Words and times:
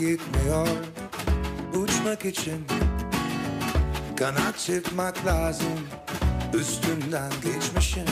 Yetmiyor 0.00 0.68
uçmak 1.74 2.24
için 2.24 2.66
Kanat 4.16 4.58
çırpmak 4.58 5.26
lazım. 5.26 5.80
Üstünden 6.54 7.32
geçmişim 7.44 8.04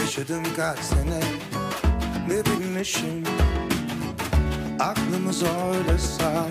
Yaşadım 0.00 0.42
kaç 0.56 0.78
sene 0.78 1.20
ne 2.28 2.44
bilmişim. 2.44 3.24
Aklımız 4.80 5.42
oynasa 5.42 6.46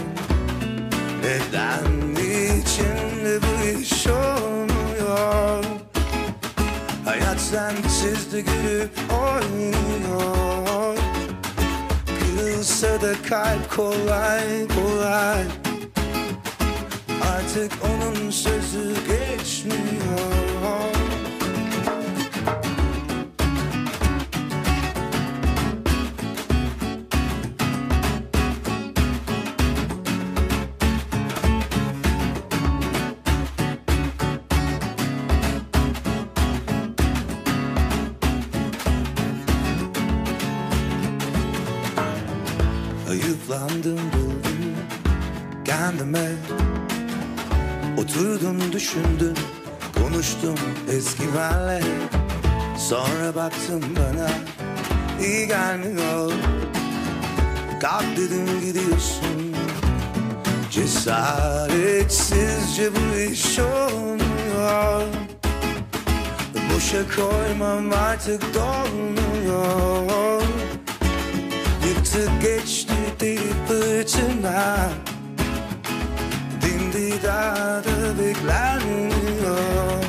Neden 1.23 2.13
niçin 2.13 3.25
de 3.25 3.39
bu 3.41 3.79
iş 3.79 4.07
olmuyor? 4.07 5.63
Hayat 7.05 7.39
sensiz 7.39 8.33
de 8.33 8.41
gülüp 8.41 8.91
oynuyor 9.11 10.48
Kırılsa 12.69 13.01
da 13.01 13.13
kalp 13.29 13.71
kolay 13.75 14.67
kolay. 14.67 15.43
Artık 17.35 17.71
onun 17.83 18.29
sözü 18.29 18.93
geçmiyor 18.93 20.78
kendime. 45.99 46.29
Oturdum 47.97 48.71
düşündüm 48.71 49.33
konuştum 49.97 50.55
eski 50.91 51.23
benle. 51.37 51.81
Sonra 52.77 53.35
baktım 53.35 53.81
bana 53.97 54.29
iyi 55.21 55.47
gelmiyor. 55.47 56.31
Kalk 57.81 58.17
dedim 58.17 58.47
gidiyorsun. 58.65 59.55
Cesaretsizce 60.71 62.91
bu 62.95 63.17
iş 63.31 63.59
olmuyor. 63.59 65.03
Boşa 66.75 67.03
koymam 67.15 67.93
artık 67.93 68.53
dolmuyor. 68.53 70.41
Yıktı 71.87 72.31
geçti 72.41 72.93
deli 73.19 73.53
fırtına 73.67 74.89
Dindi 77.09 77.23
dağda 77.23 78.19
beklenmiyor 78.19 80.08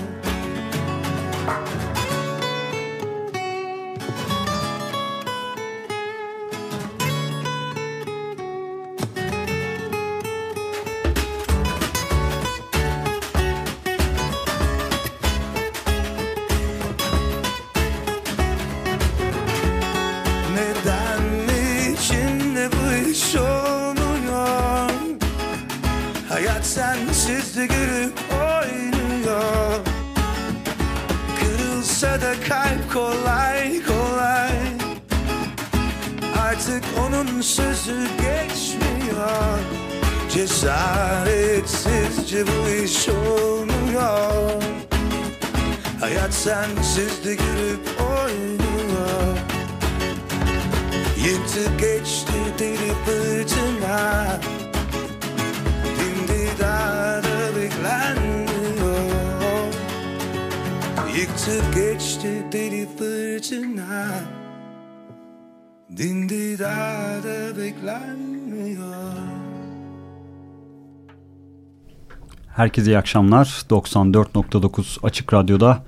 Cesaretsizce 40.60 42.44
bu 42.46 42.68
iş 42.84 43.08
olmuyor. 43.08 44.62
Hayat 46.00 46.34
sensiz 46.34 47.24
de 47.24 47.34
gülüp 47.34 48.00
oynuyor. 48.00 49.38
Yıktı 51.16 51.64
geçti 51.80 52.32
deli 52.58 52.92
fırtına. 53.06 54.40
Dindi 55.84 56.50
dağda 56.60 57.56
beklenmiyor. 57.56 59.00
Yıktı 61.16 61.60
geçti 61.74 62.44
deli 62.52 62.88
fırtına. 62.98 64.06
Dindi 65.96 66.58
dağda 66.58 67.56
beklenmiyor 67.56 69.29
Herkese 72.60 72.90
iyi 72.90 72.98
akşamlar. 72.98 73.44
94.9 73.70 75.06
Açık 75.06 75.34
Radyo'da 75.34 75.82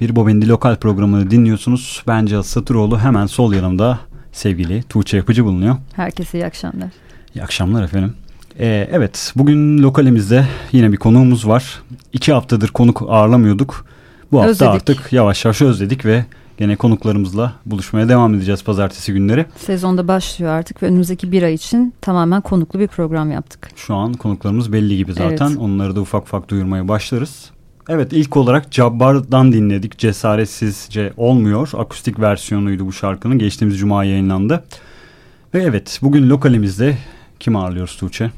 bir 0.00 0.16
Bobendi 0.16 0.48
Lokal 0.48 0.76
programını 0.76 1.30
dinliyorsunuz. 1.30 2.02
Ben 2.06 2.26
Cihat 2.26 2.46
Satıroğlu. 2.46 2.98
Hemen 2.98 3.26
sol 3.26 3.52
yanımda 3.52 3.98
sevgili 4.32 4.82
Tuğçe 4.82 5.16
Yapıcı 5.16 5.44
bulunuyor. 5.44 5.76
Herkese 5.92 6.38
iyi 6.38 6.46
akşamlar. 6.46 6.88
İyi 7.34 7.42
akşamlar 7.42 7.82
efendim. 7.82 8.14
Ee, 8.58 8.88
evet 8.92 9.32
bugün 9.36 9.82
lokalimizde 9.82 10.46
yine 10.72 10.92
bir 10.92 10.96
konuğumuz 10.96 11.48
var. 11.48 11.82
İki 12.12 12.32
haftadır 12.32 12.68
konuk 12.68 13.02
ağırlamıyorduk. 13.08 13.86
Bu 14.32 14.38
hafta 14.38 14.50
Özledik. 14.50 14.74
artık 14.74 15.12
yavaş 15.12 15.44
yavaş 15.44 15.62
özledik 15.62 16.04
ve 16.04 16.24
gene 16.56 16.76
konuklarımızla 16.76 17.52
buluşmaya 17.66 18.08
devam 18.08 18.34
edeceğiz 18.34 18.64
pazartesi 18.64 19.12
günleri. 19.12 19.46
Sezonda 19.56 20.08
başlıyor 20.08 20.52
artık 20.52 20.82
ve 20.82 20.86
önümüzdeki 20.86 21.32
bir 21.32 21.42
ay 21.42 21.54
için 21.54 21.94
tamamen 22.00 22.40
konuklu 22.40 22.78
bir 22.78 22.88
program 22.88 23.30
yaptık. 23.30 23.70
Şu 23.76 23.94
an 23.94 24.12
konuklarımız 24.12 24.72
belli 24.72 24.96
gibi 24.96 25.12
zaten. 25.12 25.48
Evet. 25.48 25.58
Onları 25.58 25.96
da 25.96 26.00
ufak 26.00 26.22
ufak 26.22 26.48
duyurmaya 26.48 26.88
başlarız. 26.88 27.50
Evet 27.88 28.12
ilk 28.12 28.36
olarak 28.36 28.72
Cabbar'dan 28.72 29.52
dinledik. 29.52 29.98
Cesaretsizce 29.98 31.12
olmuyor. 31.16 31.70
Akustik 31.78 32.20
versiyonuydu 32.20 32.86
bu 32.86 32.92
şarkının. 32.92 33.38
Geçtiğimiz 33.38 33.78
cuma 33.78 34.04
yayınlandı. 34.04 34.64
Ve 35.54 35.62
evet 35.62 35.98
bugün 36.02 36.28
lokalimizde 36.28 36.98
kim 37.40 37.56
ağırlıyoruz 37.56 37.96
Tuğçe? 37.96 38.30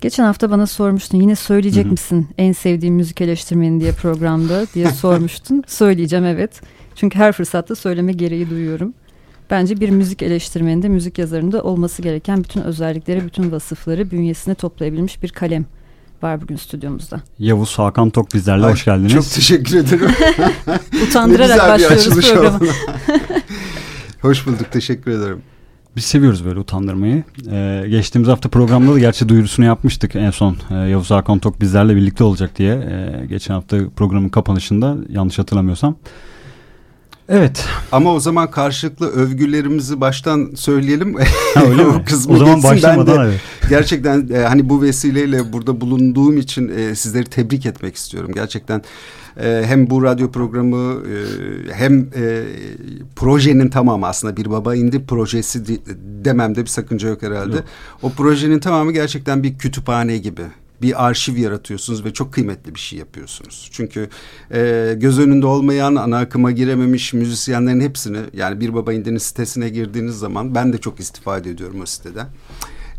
Geçen 0.00 0.24
hafta 0.24 0.50
bana 0.50 0.66
sormuştun 0.66 1.20
yine 1.20 1.36
söyleyecek 1.36 1.84
Hı 1.84 1.88
hı. 1.88 1.92
misin 1.92 2.28
en 2.38 2.52
sevdiğim 2.52 2.94
müzik 2.94 3.20
eleştirmeni 3.20 3.80
diye 3.80 3.92
programda 3.92 4.66
diye 4.74 4.90
sormuştun. 4.90 5.62
Söyleyeceğim 5.66 6.24
evet. 6.24 6.60
Çünkü 6.96 7.18
her 7.18 7.32
fırsatta 7.32 7.74
söyleme 7.74 8.12
gereği 8.12 8.50
duyuyorum. 8.50 8.94
Bence 9.50 9.80
bir 9.80 9.90
müzik 9.90 10.22
eleştirmeninde, 10.22 10.88
müzik 10.88 11.18
yazarında 11.18 11.62
olması 11.62 12.02
gereken 12.02 12.44
bütün 12.44 12.60
özellikleri, 12.60 13.24
bütün 13.24 13.52
vasıfları 13.52 14.10
bünyesine 14.10 14.54
toplayabilmiş 14.54 15.22
bir 15.22 15.28
kalem 15.28 15.66
var 16.22 16.42
bugün 16.42 16.56
stüdyomuzda. 16.56 17.20
Yavuz 17.38 17.78
Hakan 17.78 18.10
Tok 18.10 18.34
bizlerle 18.34 18.66
Ay, 18.66 18.72
hoş 18.72 18.84
geldiniz. 18.84 19.12
Çok 19.12 19.30
teşekkür 19.30 19.76
ederim. 19.76 20.10
Utandırarak 21.08 21.58
başlıyoruz 21.58 22.30
oldu. 22.30 22.66
Hoş 24.22 24.46
bulduk 24.46 24.72
teşekkür 24.72 25.10
ederim. 25.10 25.42
Biz 25.96 26.04
seviyoruz 26.04 26.44
böyle 26.44 26.58
utandırmayı. 26.58 27.24
Ee, 27.50 27.84
geçtiğimiz 27.88 28.28
hafta 28.28 28.48
programda 28.48 28.94
da 28.94 28.98
gerçi 28.98 29.28
duyurusunu 29.28 29.66
yapmıştık 29.66 30.16
en 30.16 30.30
son. 30.30 30.56
Ee, 30.70 30.74
Yavuz 30.74 31.10
Hakan 31.10 31.38
Tok 31.38 31.60
bizlerle 31.60 31.96
birlikte 31.96 32.24
olacak 32.24 32.50
diye. 32.58 32.74
Ee, 32.74 33.26
geçen 33.26 33.54
hafta 33.54 33.78
programın 33.96 34.28
kapanışında 34.28 34.96
yanlış 35.08 35.38
hatırlamıyorsam. 35.38 35.96
Evet. 37.28 37.64
Ama 37.92 38.14
o 38.14 38.20
zaman 38.20 38.50
karşılıklı 38.50 39.10
övgülerimizi 39.12 40.00
baştan 40.00 40.50
söyleyelim. 40.54 41.16
Ha, 41.54 41.66
öyle 41.66 41.84
mi? 41.84 42.04
kısmı 42.04 42.34
o 42.34 42.36
zaman 42.36 42.62
başlamadan 42.62 43.16
ben 43.18 43.24
de 43.24 43.28
evet. 43.28 43.40
gerçekten 43.70 44.28
e, 44.34 44.38
hani 44.38 44.68
bu 44.68 44.82
vesileyle 44.82 45.52
burada 45.52 45.80
bulunduğum 45.80 46.36
için 46.36 46.68
e, 46.68 46.94
sizleri 46.94 47.24
tebrik 47.24 47.66
etmek 47.66 47.96
istiyorum. 47.96 48.30
Gerçekten 48.34 48.82
e, 49.40 49.62
hem 49.66 49.90
bu 49.90 50.02
radyo 50.02 50.30
programı 50.30 51.02
e, 51.06 51.16
hem 51.72 52.00
e, 52.00 52.44
projenin 53.16 53.68
tamamı 53.68 54.06
aslında 54.06 54.36
bir 54.36 54.50
baba 54.50 54.74
indi 54.74 55.06
projesi 55.06 55.68
de, 55.68 55.78
dememde 56.24 56.60
bir 56.60 56.70
sakınca 56.70 57.08
yok 57.08 57.22
herhalde. 57.22 57.56
Yok. 57.56 57.64
O 58.02 58.10
projenin 58.10 58.58
tamamı 58.58 58.92
gerçekten 58.92 59.42
bir 59.42 59.58
kütüphane 59.58 60.18
gibi 60.18 60.42
bir 60.82 61.06
arşiv 61.06 61.36
yaratıyorsunuz 61.36 62.04
ve 62.04 62.12
çok 62.12 62.32
kıymetli 62.32 62.74
bir 62.74 62.80
şey 62.80 62.98
yapıyorsunuz. 62.98 63.68
Çünkü 63.72 64.08
e, 64.54 64.92
göz 64.96 65.18
önünde 65.18 65.46
olmayan 65.46 65.94
ana 65.96 66.18
akıma 66.18 66.50
girememiş 66.50 67.12
müzisyenlerin 67.12 67.80
hepsini 67.80 68.18
yani 68.32 68.60
bir 68.60 68.74
baba 68.74 68.92
indinin 68.92 69.18
sitesine 69.18 69.68
girdiğiniz 69.68 70.18
zaman 70.18 70.54
ben 70.54 70.72
de 70.72 70.78
çok 70.78 71.00
istifade 71.00 71.50
ediyorum 71.50 71.80
o 71.82 71.86
siteden. 71.86 72.26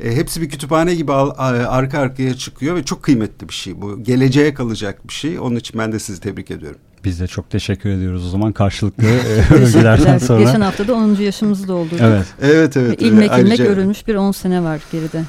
E, 0.03 0.15
hepsi 0.15 0.41
bir 0.41 0.49
kütüphane 0.49 0.95
gibi 0.95 1.11
al, 1.13 1.29
a- 1.29 1.67
arka 1.69 1.99
arkaya 1.99 2.33
çıkıyor 2.33 2.75
ve 2.75 2.83
çok 2.85 3.03
kıymetli 3.03 3.49
bir 3.49 3.53
şey 3.53 3.81
bu. 3.81 4.03
Geleceğe 4.03 4.53
kalacak 4.53 5.07
bir 5.07 5.13
şey. 5.13 5.39
Onun 5.39 5.55
için 5.55 5.79
ben 5.79 5.91
de 5.91 5.99
sizi 5.99 6.21
tebrik 6.21 6.51
ediyorum. 6.51 6.79
Biz 7.03 7.19
de 7.19 7.27
çok 7.27 7.49
teşekkür 7.49 7.89
ediyoruz 7.89 8.25
o 8.25 8.29
zaman 8.29 8.51
karşılıklı 8.51 9.03
e, 9.07 9.53
övgülerden 9.53 10.17
sonra. 10.17 10.39
Geçen 10.43 10.61
hafta 10.61 10.87
da 10.87 10.95
10. 10.95 11.15
yaşımızı 11.15 11.67
doldurduk. 11.67 12.01
Evet. 12.01 12.25
Evet 12.41 12.77
Ve 12.77 12.81
evet. 12.81 13.01
İlmek 13.01 13.31
ilmek 13.31 13.31
Ayrıca- 13.59 13.65
örülmüş 13.65 14.07
bir 14.07 14.15
10 14.15 14.31
sene 14.31 14.63
var 14.63 14.81
geride. 14.91 15.23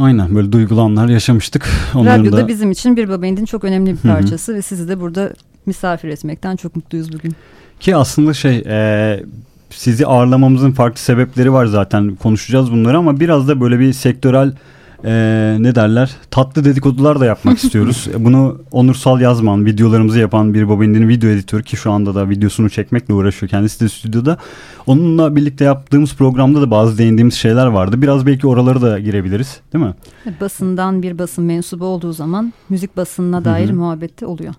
Aynen 0.00 0.34
böyle 0.34 0.52
duygulu 0.52 0.80
anlar 0.80 1.08
yaşamıştık. 1.08 1.68
Onların 1.94 2.20
Radyoda 2.20 2.36
da 2.36 2.48
bizim 2.48 2.70
için 2.70 2.96
bir 2.96 3.08
baba 3.08 3.26
indin 3.26 3.44
çok 3.44 3.64
önemli 3.64 3.92
bir 3.92 4.08
parçası 4.08 4.54
ve 4.54 4.62
sizi 4.62 4.88
de 4.88 5.00
burada 5.00 5.32
misafir 5.66 6.08
etmekten 6.08 6.56
çok 6.56 6.76
mutluyuz 6.76 7.12
bugün. 7.12 7.32
Ki 7.80 7.96
aslında 7.96 8.34
şey 8.34 8.62
e, 8.66 9.22
sizi 9.70 10.06
ağırlamamızın 10.06 10.72
farklı 10.72 11.00
sebepleri 11.00 11.52
var 11.52 11.66
zaten 11.66 12.14
konuşacağız 12.14 12.72
bunları 12.72 12.98
ama 12.98 13.20
biraz 13.20 13.48
da 13.48 13.60
böyle 13.60 13.78
bir 13.78 13.92
sektörel 13.92 14.52
e, 15.04 15.56
ne 15.60 15.74
derler 15.74 16.16
tatlı 16.30 16.64
dedikodular 16.64 17.20
da 17.20 17.26
yapmak 17.26 17.58
istiyoruz. 17.64 18.08
E, 18.14 18.24
Bunu 18.24 18.60
Onursal 18.72 19.20
Yazman 19.20 19.66
videolarımızı 19.66 20.18
yapan 20.18 20.54
bir 20.54 20.68
babaindinin 20.68 21.08
video 21.08 21.30
editörü 21.30 21.62
ki 21.62 21.76
şu 21.76 21.92
anda 21.92 22.14
da 22.14 22.28
videosunu 22.30 22.70
çekmekle 22.70 23.14
uğraşıyor 23.14 23.50
kendisi 23.50 23.84
de 23.84 23.88
stüdyoda. 23.88 24.36
Onunla 24.86 25.36
birlikte 25.36 25.64
yaptığımız 25.64 26.14
programda 26.14 26.60
da 26.62 26.70
bazı 26.70 26.98
değindiğimiz 26.98 27.34
şeyler 27.34 27.66
vardı. 27.66 28.02
Biraz 28.02 28.26
belki 28.26 28.46
oraları 28.46 28.82
da 28.82 28.98
girebiliriz 28.98 29.60
değil 29.72 29.84
mi? 29.84 29.94
Basından 30.40 31.02
bir 31.02 31.18
basın 31.18 31.44
mensubu 31.44 31.84
olduğu 31.84 32.12
zaman 32.12 32.52
müzik 32.68 32.96
basınına 32.96 33.44
dair 33.44 33.68
Hı 33.68 33.72
hı. 33.72 33.76
muhabbette 33.76 34.26
oluyor. 34.26 34.54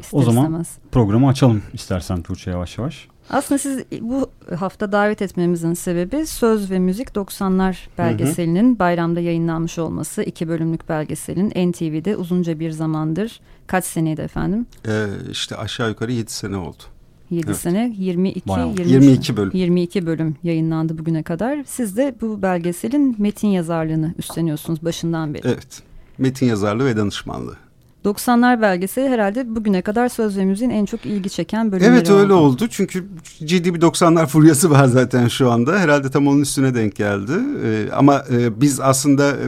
İster 0.00 0.18
O 0.18 0.22
zaman- 0.22 0.42
istemez. 0.44 0.68
Programı 0.92 1.28
açalım 1.28 1.62
istersen 1.72 2.22
Tuğçe 2.22 2.50
yavaş 2.50 2.78
yavaş. 2.78 3.08
Aslında 3.30 3.58
siz 3.58 3.84
bu 4.00 4.30
hafta 4.58 4.92
davet 4.92 5.22
etmemizin 5.22 5.74
sebebi 5.74 6.26
Söz 6.26 6.70
ve 6.70 6.78
Müzik 6.78 7.08
90'lar 7.08 7.76
belgeselinin 7.98 8.78
bayramda 8.78 9.20
yayınlanmış 9.20 9.78
olması. 9.78 10.22
iki 10.22 10.48
bölümlük 10.48 10.88
belgeselin 10.88 11.70
NTV'de 11.70 12.16
uzunca 12.16 12.60
bir 12.60 12.70
zamandır 12.70 13.40
kaç 13.66 13.84
seneydi 13.84 14.20
efendim? 14.20 14.66
E, 14.88 15.06
işte 15.30 15.56
aşağı 15.56 15.88
yukarı 15.88 16.12
yedi 16.12 16.32
sene 16.32 16.56
oldu. 16.56 16.82
7 17.30 17.46
Evet. 17.46 17.56
sene 17.56 17.94
22 17.98 18.48
Bayağı. 18.48 18.68
23 18.68 18.90
22 18.90 19.36
bölüm. 19.36 19.50
22 19.54 20.06
bölüm 20.06 20.36
yayınlandı 20.42 20.98
bugüne 20.98 21.22
kadar. 21.22 21.64
Siz 21.66 21.96
de 21.96 22.14
bu 22.20 22.42
belgeselin 22.42 23.16
metin 23.18 23.48
yazarlığını 23.48 24.14
üstleniyorsunuz 24.18 24.84
başından 24.84 25.34
beri. 25.34 25.42
Evet. 25.48 25.82
Metin 26.18 26.46
yazarlığı 26.46 26.84
ve 26.84 26.96
danışmanlığı. 26.96 27.56
90'lar 28.04 28.62
belgeseli 28.62 29.08
herhalde 29.08 29.54
bugüne 29.56 29.82
kadar 29.82 30.08
söz 30.08 30.38
ve 30.38 30.44
müziğin 30.44 30.70
en 30.70 30.84
çok 30.84 31.06
ilgi 31.06 31.30
çeken 31.30 31.72
bölümleri 31.72 31.92
Evet 31.92 32.10
öyle 32.10 32.32
oldu. 32.32 32.68
Çünkü 32.70 33.04
ciddi 33.44 33.74
bir 33.74 33.80
90'lar 33.80 34.26
furyası 34.26 34.70
var 34.70 34.84
zaten 34.84 35.28
şu 35.28 35.50
anda. 35.50 35.78
Herhalde 35.78 36.10
tam 36.10 36.26
onun 36.26 36.40
üstüne 36.40 36.74
denk 36.74 36.96
geldi. 36.96 37.32
Ee, 37.64 37.90
ama 37.92 38.24
e, 38.30 38.60
biz 38.60 38.80
aslında 38.80 39.30
e, 39.30 39.46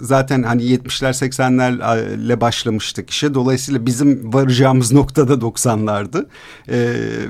zaten 0.00 0.42
hani 0.42 0.62
70'ler 0.62 1.26
80'lerle 1.28 2.40
başlamıştık 2.40 3.10
işe. 3.10 3.34
Dolayısıyla 3.34 3.86
bizim 3.86 4.32
varacağımız 4.32 4.92
noktada 4.92 5.32
90'lardı. 5.32 6.26
Ee, 6.68 6.76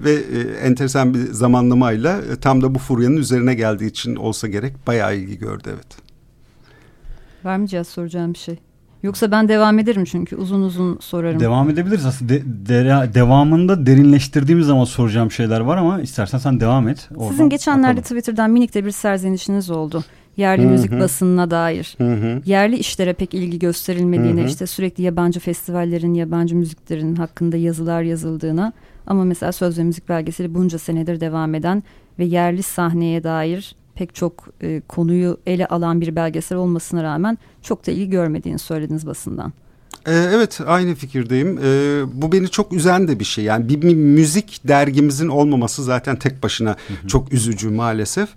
ve 0.05 0.12
e, 0.12 0.41
enteresan 0.67 1.15
bir 1.15 1.33
zamanlamayla 1.33 2.19
e, 2.19 2.37
tam 2.41 2.62
da 2.62 2.75
bu 2.75 2.79
furyanın 2.79 3.17
üzerine 3.17 3.55
geldiği 3.55 3.87
için 3.87 4.17
olsa 4.17 4.49
gerek 4.49 4.87
bayağı 4.87 5.17
ilgi 5.17 5.38
gördü 5.38 5.69
evet. 5.75 5.97
Var 7.44 7.56
mı 7.56 7.67
Cihaz 7.67 7.88
soracağım 7.88 8.35
bir 8.35 8.38
şey? 8.38 8.65
Yoksa 9.06 9.31
ben 9.31 9.49
devam 9.49 9.79
ederim 9.79 10.05
çünkü 10.05 10.37
uzun 10.37 10.62
uzun 10.62 10.99
sorarım. 11.00 11.41
Devam 11.41 11.70
edebiliriz 11.70 12.06
aslında. 12.06 12.29
De- 12.32 12.43
dere- 12.69 13.14
devamında 13.14 13.87
derinleştirdiğimiz 13.87 14.67
zaman 14.67 14.85
soracağım 14.85 15.31
şeyler 15.31 15.61
var 15.61 15.76
ama 15.76 16.00
istersen 16.00 16.38
sen 16.38 16.61
devam 16.61 16.88
et. 16.88 17.08
Oradan 17.17 17.31
Sizin 17.31 17.49
geçenlerde 17.49 18.00
bakalım. 18.00 18.03
Twitter'dan 18.03 18.50
minik 18.50 18.75
de 18.75 18.85
bir 18.85 18.91
serzenişiniz 18.91 19.70
oldu. 19.70 20.05
Yerli 20.37 20.62
Hı 20.62 20.67
hı. 20.67 20.70
müzik 20.70 20.93
basınına 21.00 21.50
dair. 21.50 21.94
Hı 21.99 22.14
hı. 22.14 22.43
Yerli 22.47 22.76
işlere 22.76 23.12
pek 23.12 23.35
ilgi 23.35 23.58
gösterilmediğine, 23.58 24.41
Hı 24.41 24.44
hı. 24.44 24.49
işte 24.49 24.67
sürekli 24.67 25.03
yabancı 25.05 25.41
festivallerin, 25.41 26.14
yabancı 26.14 26.56
müziklerin 26.56 27.17
hakkında 27.17 27.56
yazılar 27.56 28.02
yazıldığına 28.02 28.73
ama 29.06 29.25
mesela 29.25 29.52
Söz 29.52 29.79
ve 29.79 29.82
Müzik 29.85 30.09
belgeseli 30.09 30.55
bunca 30.55 30.79
senedir 30.79 31.20
devam 31.20 31.55
eden 31.55 31.82
ve 32.19 32.25
yerli 32.25 32.62
sahneye 32.62 33.25
dair 33.25 33.75
pek 33.96 34.14
çok 34.14 34.48
e, 34.62 34.82
konuyu 34.88 35.38
ele 35.46 35.66
alan 35.66 36.00
bir 36.00 36.16
belgesel 36.16 36.58
olmasına 36.58 37.02
rağmen 37.02 37.38
çok 37.62 37.87
da 37.87 37.90
ilgi 37.90 38.10
görmediğini 38.10 38.58
söylediniz 38.58 39.06
basından. 39.06 39.52
Ee, 40.06 40.12
evet 40.12 40.60
aynı 40.66 40.94
fikirdeyim. 40.94 41.58
Ee, 41.58 42.02
bu 42.12 42.32
beni 42.32 42.48
çok 42.48 42.72
üzen 42.72 43.08
de 43.08 43.20
bir 43.20 43.25
şey. 43.25 43.44
Yani 43.44 43.69
bir, 43.69 43.94
müzik 43.94 44.60
dergimizin 44.69 45.28
olmaması 45.28 45.84
zaten 45.84 46.16
tek 46.16 46.43
başına 46.43 46.76
çok 47.06 47.32
üzücü 47.32 47.70
maalesef. 47.70 48.28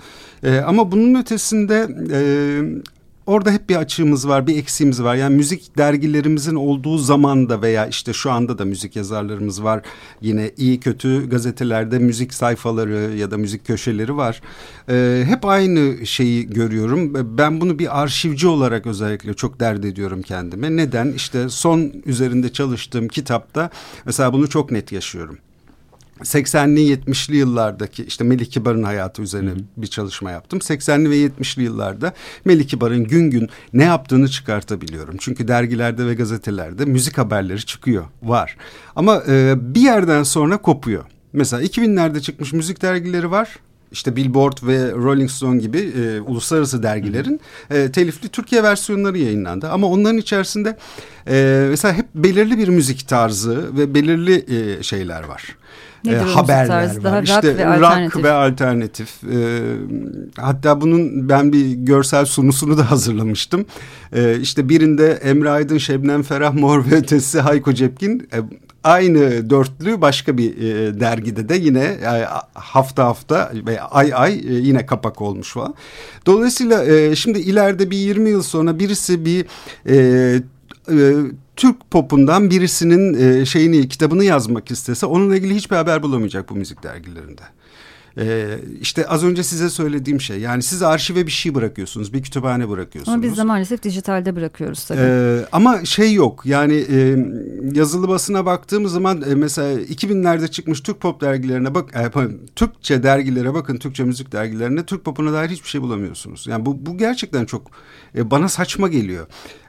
Ee, 0.44 0.58
ama 0.58 0.92
bunun 0.92 1.22
ötesinde 1.22 1.88
e, 2.12 2.20
orada 3.30 3.52
hep 3.52 3.70
bir 3.70 3.76
açığımız 3.76 4.28
var, 4.28 4.48
bir 4.48 4.58
eksiğimiz 4.58 5.04
var. 5.04 5.16
Yani 5.16 5.36
müzik 5.36 5.78
dergilerimizin 5.78 6.56
olduğu 6.56 6.98
zamanda 6.98 7.62
veya 7.62 7.88
işte 7.88 8.14
şu 8.14 8.32
anda 8.32 8.58
da 8.58 8.66
müzik 8.66 8.96
yazarlarımız 8.96 9.64
var. 9.64 9.82
Yine 10.22 10.52
iyi 10.58 10.80
kötü 10.80 11.30
gazetelerde 11.30 12.00
müzik 12.00 12.34
sayfaları 12.34 13.18
ya 13.18 13.32
da 13.32 13.38
müzik 13.38 13.68
köşeleri 13.68 14.18
var. 14.18 14.42
Ee, 14.90 15.24
hep 15.26 15.46
aynı 15.46 16.06
şeyi 16.06 16.50
görüyorum. 16.50 17.38
Ben 17.38 17.62
bunu 17.62 17.80
bir 17.80 18.02
arşivci 18.02 18.48
olarak 18.48 18.88
özellikle 18.88 19.34
çok 19.34 19.60
dert 19.60 19.86
ediyorum 19.86 20.22
kendime. 20.22 20.76
Neden? 20.76 21.12
İşte 21.12 21.50
son 21.50 21.92
üzerinde 22.06 22.50
çalıştığım 22.54 23.08
kitapta 23.08 23.70
mesela 24.06 24.34
bunu 24.34 24.50
çok 24.50 24.72
net 24.72 24.92
yaşıyorum. 24.92 25.38
80'li 26.20 26.94
70'li 26.94 27.38
yıllardaki 27.38 28.04
işte 28.04 28.24
Melih 28.24 28.46
Kibar'ın 28.46 28.84
hayatı 28.84 29.22
üzerine 29.22 29.52
bir 29.78 29.88
çalışma 29.88 30.32
yaptım. 30.32 30.60
80'li 30.60 31.10
ve 31.10 31.16
70'li 31.16 31.64
yıllarda 31.64 32.14
Melih 32.46 32.68
Kibar'ın 32.68 33.04
gün 33.04 33.32
gün 33.32 33.50
ne 33.74 33.84
yaptığını 33.84 34.28
çıkartabiliyorum. 34.28 35.16
Çünkü 35.20 35.48
dergilerde 35.48 36.06
ve 36.06 36.14
gazetelerde 36.14 36.86
müzik 36.86 37.18
haberleri 37.18 37.66
çıkıyor, 37.66 38.06
var. 38.24 38.58
Ama 38.96 39.24
e, 39.28 39.56
bir 39.76 39.82
yerden 39.82 40.24
sonra 40.24 40.58
kopuyor. 40.58 41.04
Mesela 41.34 41.64
2000'lerde 41.64 42.22
çıkmış 42.22 42.54
müzik 42.54 42.82
dergileri 42.82 43.32
var. 43.32 43.60
İşte 43.92 44.16
Billboard 44.16 44.58
ve 44.68 44.92
Rolling 44.92 45.30
Stone 45.32 45.58
gibi 45.60 45.78
e, 45.78 46.22
uluslararası 46.22 46.84
dergilerin 46.84 47.40
e, 47.72 47.92
telifli 47.92 48.30
Türkiye 48.30 48.64
versiyonları 48.64 49.18
yayınlandı. 49.18 49.70
Ama 49.70 49.88
onların 49.88 50.18
içerisinde 50.18 50.78
e, 51.28 51.66
mesela 51.70 51.94
hep 51.94 52.06
belirli 52.16 52.58
bir 52.58 52.68
müzik 52.68 53.08
tarzı 53.08 53.78
ve 53.78 53.94
belirli 53.94 54.46
e, 54.80 54.84
şeyler 54.84 55.24
var. 55.24 55.56
Nedir 56.06 56.16
E, 56.18 56.20
haberler 56.20 56.68
tarzı? 56.68 56.98
var. 56.98 57.04
Daha 57.04 57.18
rock 57.22 57.28
işte 57.30 57.58
ve 57.58 57.66
alternatif. 57.68 58.16
rock 58.16 58.24
ve 58.24 58.32
alternatif. 58.32 59.10
E, 59.24 59.38
hatta 60.38 60.82
bunun 60.82 61.30
ben 61.30 61.54
bir 61.54 61.72
görsel 61.72 62.26
sunusunu 62.26 62.78
da 62.78 62.92
hazırlamıştım. 62.92 63.66
E, 64.16 64.40
işte 64.42 64.70
birinde 64.70 65.12
Emre 65.12 65.50
Aydın, 65.50 65.78
Şebnem 65.78 66.24
Ferah, 66.24 66.54
Mor 66.54 66.86
ve 66.92 66.96
Ötesi, 66.96 67.40
Hayko 67.40 67.74
Cepkin... 67.74 68.28
E, 68.34 68.38
Aynı 68.84 69.50
dörtlü 69.50 70.02
başka 70.02 70.38
bir 70.38 70.58
e, 70.58 71.00
dergide 71.00 71.50
de 71.50 71.56
yine 71.56 71.84
e, 71.84 72.28
hafta 72.54 73.06
hafta 73.06 73.52
ve 73.68 73.82
ay 73.82 74.12
ay 74.16 74.34
e, 74.34 74.54
yine 74.54 74.86
kapak 74.86 75.22
olmuş 75.22 75.54
falan. 75.54 75.76
Dolayısıyla 76.26 76.86
e, 76.86 77.16
şimdi 77.16 77.40
ileride 77.40 77.92
bir 77.92 77.98
20 77.98 78.30
yıl 78.30 78.44
sonra 78.44 78.80
birisi 78.80 79.26
bir 79.26 79.46
e, 79.90 79.96
e, 80.92 81.16
Türk 81.56 81.92
popundan 81.92 82.50
birisinin 82.50 83.14
e, 83.14 83.46
şeyini 83.46 83.90
kitabını 83.90 84.24
yazmak 84.24 84.72
istese 84.72 85.06
onunla 85.06 85.36
ilgili 85.36 85.56
hiçbir 85.56 85.76
haber 85.76 86.04
bulamayacak 86.04 86.50
bu 86.50 86.56
müzik 86.56 86.84
dergilerinde. 86.84 87.42
Ee, 88.18 88.60
işte 88.82 89.08
az 89.08 89.24
önce 89.24 89.44
size 89.44 89.70
söylediğim 89.70 90.22
şey 90.22 90.40
yani 90.40 90.64
siz 90.64 90.84
arşive 90.84 91.26
bir 91.26 91.32
şey 91.32 91.56
bırakıyorsunuz 91.56 92.14
bir 92.14 92.24
kütüphane 92.24 92.70
bırakıyorsunuz. 92.70 93.14
Ama 93.16 93.24
biz 93.24 93.38
de 93.38 93.44
maalesef 93.44 93.84
dijitalde 93.84 94.36
bırakıyoruz 94.36 94.86
tabii. 94.86 95.00
Ee, 95.02 95.46
ama 95.52 95.86
şey 95.86 96.14
yok 96.14 96.42
yani 96.46 96.86
e, 96.92 97.16
yazılı 97.74 98.08
basına 98.08 98.46
baktığımız 98.46 98.92
zaman 98.92 99.24
e, 99.32 99.36
mesela 99.36 99.82
2000'lerde 99.82 100.52
çıkmış 100.52 100.82
Türk 100.82 101.00
pop 101.00 101.22
dergilerine 101.22 101.76
bak 101.76 101.96
e, 101.96 102.12
Türkçe 102.56 103.04
dergilere 103.04 103.54
bakın 103.54 103.78
Türkçe 103.78 104.04
müzik 104.04 104.32
dergilerine 104.32 104.86
Türk 104.86 105.06
popuna 105.06 105.34
dair 105.34 105.50
hiçbir 105.50 105.70
şey 105.70 105.82
bulamıyorsunuz. 105.82 106.48
Yani 106.48 106.66
bu, 106.66 106.86
bu 106.86 106.98
gerçekten 106.98 107.46
çok 107.46 107.72
e, 108.16 108.32
bana 108.32 108.50
saçma 108.50 108.88
geliyor. 108.88 109.28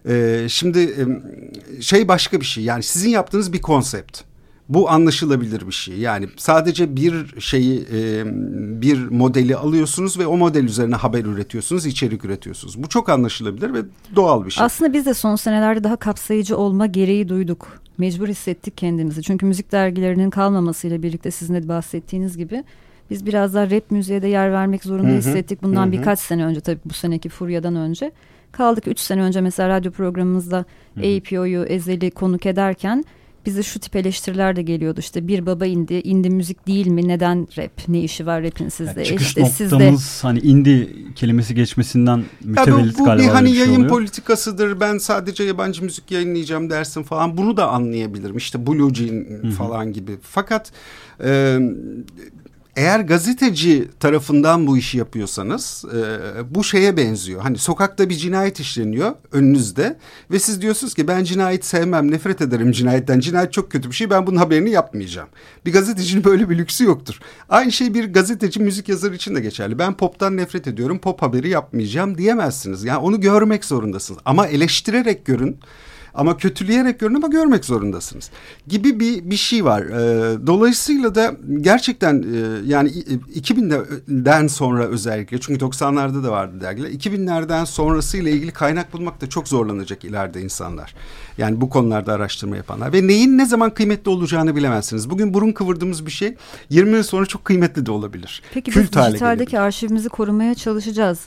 E, 0.08 0.46
şimdi 0.48 0.78
e, 0.78 1.82
şey 1.82 2.08
başka 2.08 2.40
bir 2.40 2.46
şey 2.46 2.64
yani 2.64 2.82
sizin 2.82 3.10
yaptığınız 3.10 3.52
bir 3.52 3.62
konsept. 3.62 4.29
Bu 4.70 4.90
anlaşılabilir 4.90 5.66
bir 5.66 5.72
şey. 5.72 5.98
Yani 5.98 6.28
sadece 6.36 6.96
bir 6.96 7.40
şeyi 7.40 7.86
e, 7.92 8.22
bir 8.82 9.08
modeli 9.08 9.56
alıyorsunuz 9.56 10.18
ve 10.18 10.26
o 10.26 10.36
model 10.36 10.64
üzerine 10.64 10.94
haber 10.94 11.24
üretiyorsunuz, 11.24 11.86
içerik 11.86 12.24
üretiyorsunuz. 12.24 12.82
Bu 12.82 12.88
çok 12.88 13.08
anlaşılabilir 13.08 13.74
ve 13.74 13.78
doğal 14.16 14.46
bir 14.46 14.50
şey. 14.50 14.64
Aslında 14.64 14.92
biz 14.92 15.06
de 15.06 15.14
son 15.14 15.36
senelerde 15.36 15.84
daha 15.84 15.96
kapsayıcı 15.96 16.56
olma 16.56 16.86
gereği 16.86 17.28
duyduk. 17.28 17.80
Mecbur 17.98 18.28
hissettik 18.28 18.76
kendimizi. 18.76 19.22
Çünkü 19.22 19.46
müzik 19.46 19.72
dergilerinin 19.72 20.30
kalmamasıyla 20.30 21.02
birlikte 21.02 21.30
sizin 21.30 21.54
de 21.54 21.68
bahsettiğiniz 21.68 22.36
gibi 22.36 22.64
biz 23.10 23.26
biraz 23.26 23.54
daha 23.54 23.70
rap 23.70 23.90
müziğe 23.90 24.22
de 24.22 24.28
yer 24.28 24.52
vermek 24.52 24.84
zorunda 24.84 25.08
Hı 25.08 25.12
hı, 25.12 25.18
hissettik. 25.18 25.62
Bundan 25.62 25.86
hı. 25.86 25.92
birkaç 25.92 26.18
sene 26.18 26.44
önce 26.44 26.60
tabii 26.60 26.80
bu 26.84 26.92
seneki 26.94 27.28
furyadan 27.28 27.76
önce. 27.76 28.12
Kaldık 28.52 28.88
üç 28.88 29.00
sene 29.00 29.22
önce 29.22 29.40
mesela 29.40 29.68
radyo 29.68 29.92
programımızda 29.92 30.64
APO'yu 30.96 31.64
Ezel'i 31.64 32.10
konuk 32.10 32.46
ederken 32.46 33.04
bize 33.46 33.62
şu 33.62 33.80
tip 33.80 33.96
eleştiriler 33.96 34.56
de 34.56 34.62
geliyordu. 34.62 35.00
İşte 35.00 35.28
bir 35.28 35.46
baba 35.46 35.66
indi, 35.66 35.94
indi 35.94 36.30
müzik 36.30 36.66
değil 36.66 36.86
mi? 36.86 37.08
Neden 37.08 37.48
rap? 37.58 37.88
Ne 37.88 38.00
işi 38.00 38.26
var 38.26 38.42
rap'in 38.42 38.68
sizde? 38.68 39.00
Yani 39.00 39.06
çıkış 39.06 39.26
işte 39.26 39.44
sizde 39.44 39.74
noktamız 39.74 40.24
hani 40.24 40.38
indie 40.38 40.88
kelimesi 41.16 41.54
geçmesinden 41.54 42.18
Ya 42.18 42.24
bu, 42.44 42.48
mütevellit 42.48 42.98
bu 42.98 43.04
galiba 43.04 43.24
bir 43.24 43.28
hani 43.32 43.48
bir 43.48 43.54
şey 43.54 43.60
yayın 43.60 43.76
oluyor. 43.76 43.90
politikasıdır. 43.90 44.80
Ben 44.80 44.98
sadece 44.98 45.44
yabancı 45.44 45.84
müzik 45.84 46.10
yayınlayacağım 46.10 46.70
dersin 46.70 47.02
falan. 47.02 47.36
Bunu 47.36 47.56
da 47.56 47.68
anlayabilirim. 47.68 48.36
İşte 48.36 48.66
Blue 48.66 48.94
Jean 48.94 49.50
falan 49.50 49.92
gibi. 49.92 50.12
Fakat 50.22 50.72
e, 51.24 51.58
eğer 52.76 53.00
gazeteci 53.00 53.88
tarafından 54.00 54.66
bu 54.66 54.78
işi 54.78 54.98
yapıyorsanız 54.98 55.84
e, 55.94 56.54
bu 56.54 56.64
şeye 56.64 56.96
benziyor. 56.96 57.40
Hani 57.40 57.58
sokakta 57.58 58.08
bir 58.08 58.14
cinayet 58.14 58.60
işleniyor 58.60 59.12
önünüzde 59.32 59.98
ve 60.30 60.38
siz 60.38 60.62
diyorsunuz 60.62 60.94
ki 60.94 61.08
ben 61.08 61.24
cinayet 61.24 61.64
sevmem, 61.64 62.10
nefret 62.10 62.40
ederim 62.40 62.72
cinayetten. 62.72 63.20
Cinayet 63.20 63.52
çok 63.52 63.72
kötü 63.72 63.90
bir 63.90 63.94
şey. 63.94 64.10
Ben 64.10 64.26
bunun 64.26 64.36
haberini 64.36 64.70
yapmayacağım. 64.70 65.28
Bir 65.66 65.72
gazetecinin 65.72 66.24
böyle 66.30 66.50
bir 66.50 66.58
lüksü 66.58 66.84
yoktur. 66.84 67.18
Aynı 67.48 67.72
şey 67.72 67.94
bir 67.94 68.12
gazeteci, 68.12 68.60
müzik 68.60 68.88
yazarı 68.88 69.14
için 69.14 69.34
de 69.34 69.40
geçerli. 69.40 69.78
Ben 69.78 69.96
poptan 69.96 70.36
nefret 70.36 70.66
ediyorum, 70.66 70.98
pop 70.98 71.22
haberi 71.22 71.48
yapmayacağım 71.48 72.18
diyemezsiniz. 72.18 72.84
Yani 72.84 72.98
onu 72.98 73.20
görmek 73.20 73.64
zorundasınız. 73.64 74.20
Ama 74.24 74.46
eleştirerek 74.46 75.26
görün. 75.26 75.56
Ama 76.14 76.36
kötüleyerek 76.36 77.00
görün 77.00 77.14
ama 77.14 77.26
görmek 77.28 77.64
zorundasınız. 77.64 78.30
Gibi 78.68 79.00
bir 79.00 79.30
bir 79.30 79.36
şey 79.36 79.64
var. 79.64 79.82
Ee, 79.82 80.46
dolayısıyla 80.46 81.14
da 81.14 81.34
gerçekten 81.60 82.22
e, 82.22 82.66
yani 82.66 82.88
i- 82.90 83.40
2000'den 83.40 84.46
sonra 84.46 84.84
özellikle 84.86 85.40
çünkü 85.40 85.64
90'larda 85.64 86.24
da 86.24 86.30
vardı 86.32 86.60
dergiler. 86.60 86.88
2000'lerden 86.90 87.64
sonrasıyla 87.64 88.30
ilgili 88.30 88.50
kaynak 88.52 88.92
bulmakta 88.92 89.28
çok 89.28 89.48
zorlanacak 89.48 90.04
ileride 90.04 90.40
insanlar. 90.42 90.94
Yani 91.38 91.60
bu 91.60 91.68
konularda 91.70 92.12
araştırma 92.12 92.56
yapanlar 92.56 92.92
ve 92.92 93.06
neyin 93.06 93.38
ne 93.38 93.46
zaman 93.46 93.74
kıymetli 93.74 94.10
olacağını 94.10 94.56
bilemezsiniz. 94.56 95.10
Bugün 95.10 95.34
burun 95.34 95.52
kıvırdığımız 95.52 96.06
bir 96.06 96.10
şey 96.10 96.34
20 96.70 96.96
yıl 96.96 97.02
sonra 97.02 97.26
çok 97.26 97.44
kıymetli 97.44 97.86
de 97.86 97.90
olabilir. 97.90 98.42
Peki 98.54 98.70
Kült 98.70 98.96
biz 98.96 99.04
dijitaldeki 99.04 99.60
arşivimizi 99.60 100.08
korumaya 100.08 100.54
çalışacağız. 100.54 101.20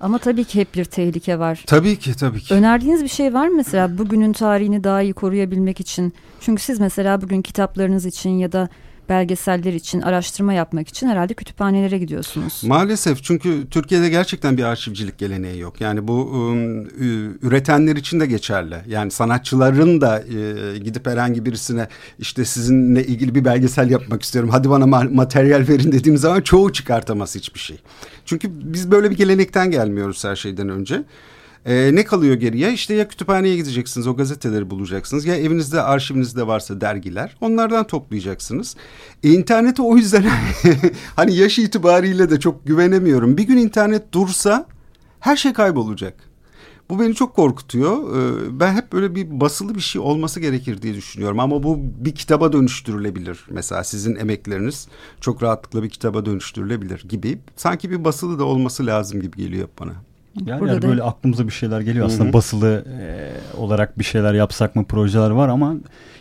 Ama 0.00 0.18
tabii 0.18 0.44
ki 0.44 0.60
hep 0.60 0.74
bir 0.74 0.84
tehlike 0.84 1.38
var. 1.38 1.64
Tabii 1.66 1.98
ki 1.98 2.16
tabii 2.16 2.40
ki. 2.40 2.54
Önerdiğiniz 2.54 3.02
bir 3.02 3.08
şey 3.08 3.34
var 3.34 3.48
mı 3.48 3.56
mesela 3.56 3.98
bugünün 3.98 4.32
tarihini 4.32 4.84
daha 4.84 5.02
iyi 5.02 5.12
koruyabilmek 5.12 5.80
için? 5.80 6.12
Çünkü 6.40 6.62
siz 6.62 6.80
mesela 6.80 7.22
bugün 7.22 7.42
kitaplarınız 7.42 8.06
için 8.06 8.30
ya 8.30 8.52
da 8.52 8.68
belgeseller 9.08 9.72
için 9.72 10.00
araştırma 10.00 10.52
yapmak 10.52 10.88
için 10.88 11.08
herhalde 11.08 11.34
kütüphanelere 11.34 11.98
gidiyorsunuz. 11.98 12.62
Maalesef 12.66 13.22
çünkü 13.24 13.70
Türkiye'de 13.70 14.08
gerçekten 14.08 14.56
bir 14.58 14.62
arşivcilik 14.64 15.18
geleneği 15.18 15.58
yok. 15.60 15.80
Yani 15.80 16.08
bu 16.08 16.30
ü- 16.98 17.38
üretenler 17.42 17.96
için 17.96 18.20
de 18.20 18.26
geçerli. 18.26 18.76
Yani 18.88 19.10
sanatçıların 19.10 20.00
da 20.00 20.20
e, 20.74 20.78
gidip 20.78 21.06
herhangi 21.06 21.46
birisine 21.46 21.88
işte 22.18 22.44
sizinle 22.44 23.06
ilgili 23.06 23.34
bir 23.34 23.44
belgesel 23.44 23.90
yapmak 23.90 24.22
istiyorum. 24.22 24.50
Hadi 24.50 24.70
bana 24.70 24.84
ma- 24.84 25.14
materyal 25.14 25.64
verin 25.68 25.92
dediğim 25.92 26.18
zaman 26.18 26.40
çoğu 26.40 26.72
çıkartamaz 26.72 27.34
hiçbir 27.34 27.60
şey. 27.60 27.76
Çünkü 28.24 28.48
biz 28.72 28.90
böyle 28.90 29.10
bir 29.10 29.16
gelenekten 29.16 29.70
gelmiyoruz 29.70 30.24
her 30.24 30.36
şeyden 30.36 30.68
önce. 30.68 31.02
Ee, 31.66 31.90
ne 31.94 32.04
kalıyor 32.04 32.34
geriye? 32.34 32.72
İşte 32.72 32.94
ya 32.94 33.08
kütüphaneye 33.08 33.56
gideceksiniz, 33.56 34.06
o 34.06 34.16
gazeteleri 34.16 34.70
bulacaksınız. 34.70 35.26
Ya 35.26 35.36
evinizde, 35.36 35.82
arşivinizde 35.82 36.46
varsa 36.46 36.80
dergiler, 36.80 37.36
onlardan 37.40 37.86
toplayacaksınız. 37.86 38.76
E, 39.22 39.30
internete 39.30 39.82
o 39.82 39.96
yüzden 39.96 40.24
hani 41.16 41.34
yaş 41.36 41.58
itibariyle 41.58 42.30
de 42.30 42.40
çok 42.40 42.66
güvenemiyorum. 42.66 43.36
Bir 43.36 43.42
gün 43.42 43.56
internet 43.56 44.12
dursa 44.12 44.66
her 45.20 45.36
şey 45.36 45.52
kaybolacak. 45.52 46.34
Bu 46.90 47.00
beni 47.00 47.14
çok 47.14 47.36
korkutuyor. 47.36 48.16
Ee, 48.16 48.60
ben 48.60 48.74
hep 48.74 48.92
böyle 48.92 49.14
bir 49.14 49.40
basılı 49.40 49.74
bir 49.74 49.80
şey 49.80 50.00
olması 50.00 50.40
gerekir 50.40 50.82
diye 50.82 50.94
düşünüyorum. 50.94 51.40
Ama 51.40 51.62
bu 51.62 51.78
bir 51.80 52.14
kitaba 52.14 52.52
dönüştürülebilir. 52.52 53.44
Mesela 53.50 53.84
sizin 53.84 54.16
emekleriniz 54.16 54.88
çok 55.20 55.42
rahatlıkla 55.42 55.82
bir 55.82 55.90
kitaba 55.90 56.26
dönüştürülebilir 56.26 57.04
gibi. 57.08 57.38
Sanki 57.56 57.90
bir 57.90 58.04
basılı 58.04 58.38
da 58.38 58.44
olması 58.44 58.86
lazım 58.86 59.20
gibi 59.20 59.36
geliyor 59.36 59.68
bana. 59.80 59.92
Yani, 60.46 60.60
Burada 60.60 60.72
yani 60.72 60.82
da- 60.82 60.88
böyle 60.88 61.02
aklımıza 61.02 61.46
bir 61.46 61.52
şeyler 61.52 61.80
geliyor. 61.80 62.06
Aslında 62.06 62.28
hı. 62.28 62.32
basılı 62.32 62.84
e, 63.00 63.30
olarak 63.56 63.98
bir 63.98 64.04
şeyler 64.04 64.34
yapsak 64.34 64.76
mı 64.76 64.84
projeler 64.84 65.30
var 65.30 65.48
ama 65.48 65.74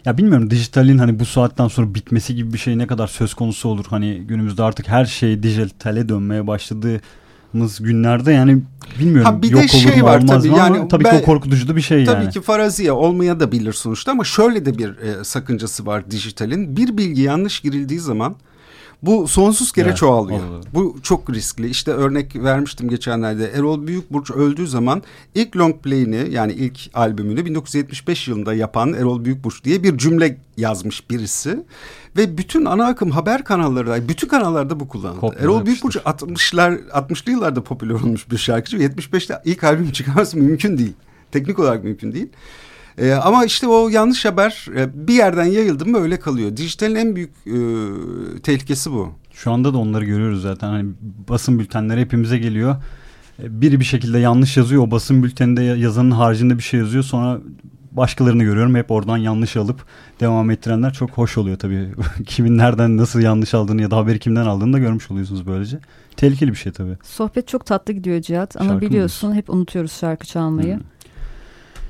ya 0.06 0.18
bilmiyorum 0.18 0.50
dijitalin 0.50 0.98
hani 0.98 1.20
bu 1.20 1.26
saatten 1.26 1.68
sonra 1.68 1.94
bitmesi 1.96 2.36
gibi 2.36 2.54
bir 2.54 2.58
şey 2.58 2.78
ne 2.78 2.88
kadar 2.88 3.08
söz 3.08 3.34
konusu 3.34 3.70
olur. 3.70 3.86
Hani 3.90 4.16
günümüzde 4.28 4.64
artık 4.64 4.88
her 4.88 5.06
şey 5.06 5.44
dijitale 5.44 6.10
dönmeye 6.10 6.48
başladığımız 6.48 7.80
günlerde 7.80 8.32
yani 8.32 8.62
bilmiyorum 9.00 9.32
Ha, 9.32 9.42
bir 9.42 9.48
de 9.48 9.52
yok 9.52 9.62
olur 9.62 9.70
şey 9.94 9.96
mu 10.02 10.04
var 10.04 10.18
olmaz 10.20 10.38
tabii, 10.44 10.52
mı 10.52 10.58
yani 10.58 10.78
ama 10.78 10.88
tabii 10.88 11.04
ben- 11.04 11.18
ki 11.18 11.24
o 11.24 11.26
korkutucu 11.26 11.68
da 11.68 11.76
bir 11.76 11.82
şey 11.82 12.06
Tabii 12.06 12.24
yani. 12.24 12.34
ki 12.34 12.42
faraziye 12.42 12.92
olmaya 12.92 13.40
da 13.40 13.52
bilir 13.52 13.74
sonuçta 13.74 14.12
ama 14.12 14.24
şöyle 14.24 14.66
de 14.66 14.78
bir 14.78 14.90
e, 14.98 15.24
sakıncası 15.24 15.86
var 15.86 16.12
dijitalin. 16.12 16.78
Bir 16.78 16.98
bilgi 16.98 17.22
yanlış 17.22 17.60
girildiği 17.60 18.00
zaman 18.00 18.36
bu 19.04 19.28
sonsuz 19.28 19.72
kere 19.72 19.88
Evet, 19.88 19.98
çoğalıyor. 19.98 20.40
olur. 20.50 20.64
Bu 20.74 20.96
çok 21.04 21.30
riskli. 21.30 21.70
İşte 21.70 21.92
örnek 21.92 22.36
vermiştim 22.36 22.90
geçenlerde. 22.90 23.52
Erol 23.56 23.88
Büyükburç 23.88 24.32
öldüğü 24.32 24.68
zaman 24.68 25.04
ilk 25.36 25.58
long 25.58 25.82
play'ini 25.84 26.28
yani 26.32 26.54
ilk 26.54 26.80
albümünü 26.94 27.46
1975 27.46 28.28
yılında 28.28 28.54
yapan 28.54 28.94
Erol 28.94 29.26
Büyükburç 29.26 29.64
diye 29.64 29.84
bir 29.84 29.98
cümle 29.98 30.38
yazmış 30.58 31.10
birisi. 31.10 31.64
Ve 32.18 32.38
bütün 32.38 32.66
ana 32.66 32.86
akım 32.86 33.12
haber 33.12 33.44
kanalları, 33.44 34.08
bütün 34.08 34.28
kanallarda 34.28 34.80
bu 34.80 34.88
kullanıldı. 34.88 35.20
Kopyalar 35.20 35.44
Erol. 35.44 35.66
Büyükburç 35.66 35.96
60'lar 35.96 36.90
60'lı 36.90 37.32
yıllarda 37.32 37.64
popüler 37.64 37.94
olmuş 37.94 38.32
bir 38.32 38.38
şarkıcı 38.38 38.80
ve 38.80 38.86
75'te 38.86 39.42
ilk 39.46 39.64
albüm 39.64 39.92
çıkarması 39.92 40.38
mümkün 40.38 40.78
değil. 40.78 40.94
Teknik 41.32 41.60
olarak 41.60 41.84
mümkün 41.84 42.12
değil. 42.12 42.28
Ee, 42.98 43.12
ama 43.12 43.46
işte 43.46 43.68
o 43.68 43.90
yanlış 43.90 44.26
haber 44.26 44.66
e, 44.76 45.08
bir 45.08 45.14
yerden 45.14 45.46
yayıldı 45.46 45.86
mı 45.86 45.98
öyle 45.98 46.20
kalıyor. 46.20 46.58
Dijitalin 46.58 46.96
en 46.96 47.16
büyük 47.16 47.32
e, 47.48 47.56
tehlikesi 48.42 48.92
bu. 48.92 49.10
Şu 49.34 49.52
anda 49.52 49.74
da 49.74 49.78
onları 49.78 50.06
görüyoruz 50.06 50.42
zaten. 50.42 50.68
Hani 50.68 50.90
basın 51.30 51.60
bültenleri 51.60 52.02
hepimize 52.02 52.38
geliyor. 52.38 52.76
E, 53.44 53.62
Biri 53.62 53.80
bir 53.80 53.86
şekilde 53.86 54.20
yanlış 54.20 54.58
yazıyor. 54.58 54.84
O 54.88 54.92
basın 54.92 55.24
bülteninde 55.24 55.64
ya- 55.64 55.76
yazanın 55.76 56.12
haricinde 56.12 56.58
bir 56.58 56.64
şey 56.64 56.80
yazıyor. 56.80 57.04
Sonra 57.04 57.40
başkalarını 57.92 58.44
görüyorum. 58.44 58.76
Hep 58.76 58.92
oradan 58.92 59.18
yanlış 59.18 59.58
alıp 59.58 59.86
devam 60.20 60.52
ettirenler 60.52 60.94
çok 60.94 61.10
hoş 61.12 61.38
oluyor 61.38 61.58
tabii. 61.58 61.90
Kimin 62.26 62.58
nereden 62.58 62.98
nasıl 62.98 63.20
yanlış 63.20 63.54
aldığını 63.54 63.82
ya 63.82 63.92
da 63.92 63.98
haberi 63.98 64.20
kimden 64.20 64.46
aldığını 64.46 64.74
da 64.74 64.80
görmüş 64.80 65.12
oluyorsunuz 65.12 65.48
böylece. 65.48 65.80
Tehlikeli 66.18 66.52
bir 66.52 66.56
şey 66.56 66.72
tabii. 66.72 66.98
Sohbet 67.04 67.48
çok 67.48 67.66
tatlı 67.66 67.94
gidiyor 67.94 68.22
Cihat 68.22 68.62
ama 68.62 68.70
Şarkı 68.70 68.86
biliyorsun 68.86 69.34
hep 69.36 69.50
unutuyoruz 69.50 69.92
şarkı 69.92 70.28
çalmayı. 70.28 70.76
Hmm. 70.76 70.84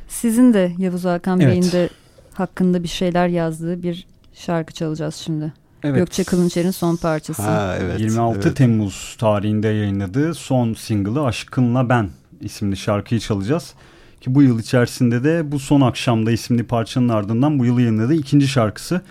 Sizin 0.08 0.54
de 0.54 0.72
Yavuz 0.78 1.06
Hakan 1.06 1.40
Evet. 1.40 1.52
Bey'in 1.52 1.72
de 1.72 1.90
hakkında 2.34 2.84
bir 2.84 2.88
şeyler 2.88 3.28
yazdığı 3.28 3.84
bir 3.84 4.08
şarkı 4.34 4.74
çalacağız 4.74 5.16
şimdi. 5.16 5.54
Gökçe 5.84 6.24
Kılınçer'in 6.24 6.72
son 6.72 6.96
parçası. 6.96 7.42
Ha, 7.42 7.76
evet, 7.82 8.00
26 8.00 8.40
evet. 8.44 8.58
Temmuz 8.58 9.16
tarihinde 9.20 9.68
yayınladığı 9.68 10.34
son 10.34 10.74
single'ı 10.74 11.24
Aşkınla 11.26 11.90
Ben 11.90 12.10
isimli 12.42 12.78
şarkıyı 12.78 13.20
çalacağız. 13.20 13.74
Ki 14.22 14.36
bu 14.36 14.44
yıl 14.44 14.60
içerisinde 14.60 15.24
de 15.24 15.52
bu 15.52 15.60
son 15.60 15.82
akşamda 15.82 16.32
isimli 16.32 16.64
parçanın 16.64 17.10
ardından 17.10 17.60
bu 17.60 17.66
yıl 17.66 17.80
yayınladığı 17.80 18.14
ikinci 18.14 18.48
şarkısı. 18.48 19.02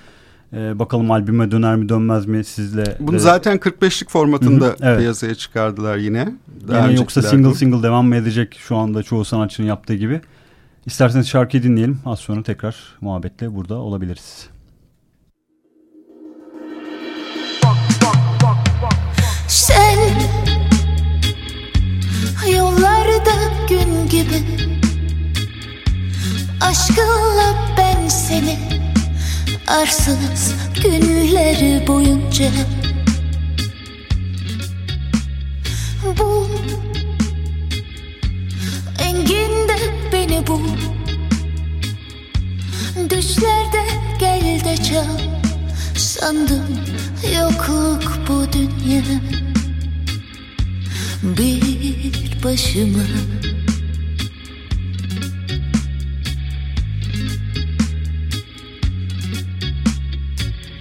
Ee, 0.52 0.78
bakalım 0.78 1.10
albüme 1.10 1.50
döner 1.50 1.76
mi 1.76 1.88
dönmez 1.88 2.26
mi 2.26 2.44
sizle. 2.44 2.96
Bunu 3.00 3.16
de- 3.16 3.18
zaten 3.18 3.56
45'lik 3.56 4.10
formatında 4.10 4.64
Hı 4.64 4.70
hı, 4.70 4.76
evet. 4.82 4.98
piyasaya 4.98 5.34
çıkardılar 5.34 5.96
yine. 5.96 6.28
Daha 6.68 6.88
Yine 6.88 6.98
yoksa 7.00 7.22
single 7.22 7.54
single 7.54 7.82
devam 7.82 8.06
mı 8.06 8.16
edecek 8.16 8.56
şu 8.58 8.76
anda 8.76 9.02
çoğu 9.02 9.24
sanatçının 9.24 9.66
yaptığı 9.66 9.94
gibi. 9.94 10.20
İsterseniz 10.86 11.28
şarkıyı 11.28 11.62
dinleyelim. 11.62 12.00
Az 12.06 12.18
sonra 12.18 12.42
tekrar 12.42 12.76
muhabbetle 13.00 13.54
burada 13.54 13.74
olabiliriz. 13.74 14.48
Sen 19.48 19.98
yollarda 22.56 23.30
gün 23.68 24.08
gibi 24.08 24.42
Aşkınla 26.60 27.74
ben 27.78 28.08
seni 28.08 28.58
Arsız 29.68 30.54
günleri 30.82 31.86
boyunca 31.86 32.50
Bu 36.18 36.48
enginde 39.02 40.01
beni 40.12 40.46
bul 40.46 40.60
Düşlerde 43.10 43.82
gel 44.20 44.64
de 44.64 44.76
çal. 44.76 45.18
Sandım 45.96 46.78
yokluk 47.34 48.18
bu 48.28 48.52
dünya. 48.52 49.02
Bir 51.22 52.44
başıma. 52.44 53.02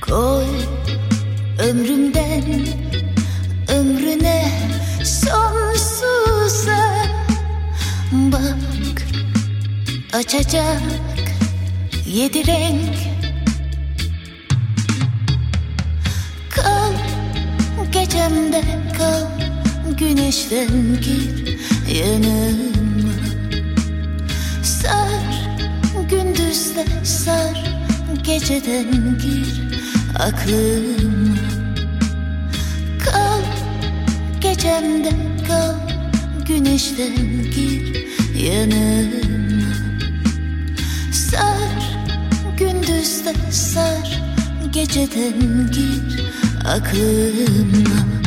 Koy 0.01 0.45
ömrümden 1.59 2.67
ömrüne 3.67 4.51
sonsuza 5.03 6.80
açacak 10.13 10.81
yedi 12.05 12.47
renk. 12.47 12.95
Kal 16.49 16.93
gecemde 17.91 18.61
kal 18.97 19.27
Güneşten 19.97 20.67
gir 21.01 21.57
yanıma. 21.99 23.13
Sar 24.63 25.47
gündüzde 26.09 26.85
sar 27.03 27.71
Geceden 28.23 29.19
gir 29.21 29.61
aklıma. 30.19 31.35
Kal 33.05 33.41
gecemde 34.41 35.11
kal 35.47 35.75
Güneşten 36.47 37.15
gir 37.55 38.05
yanıma 38.45 39.40
gündüzde 42.71 43.33
sar 43.51 44.21
Geceden 44.71 45.71
gir 45.71 46.23
aklıma 46.65 48.20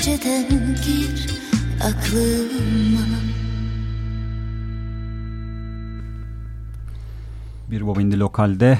Geceden 0.00 0.48
gir 0.86 1.26
aklıma 1.80 3.06
Bir 7.70 7.86
Bobindi 7.86 8.18
Lokal'de 8.18 8.78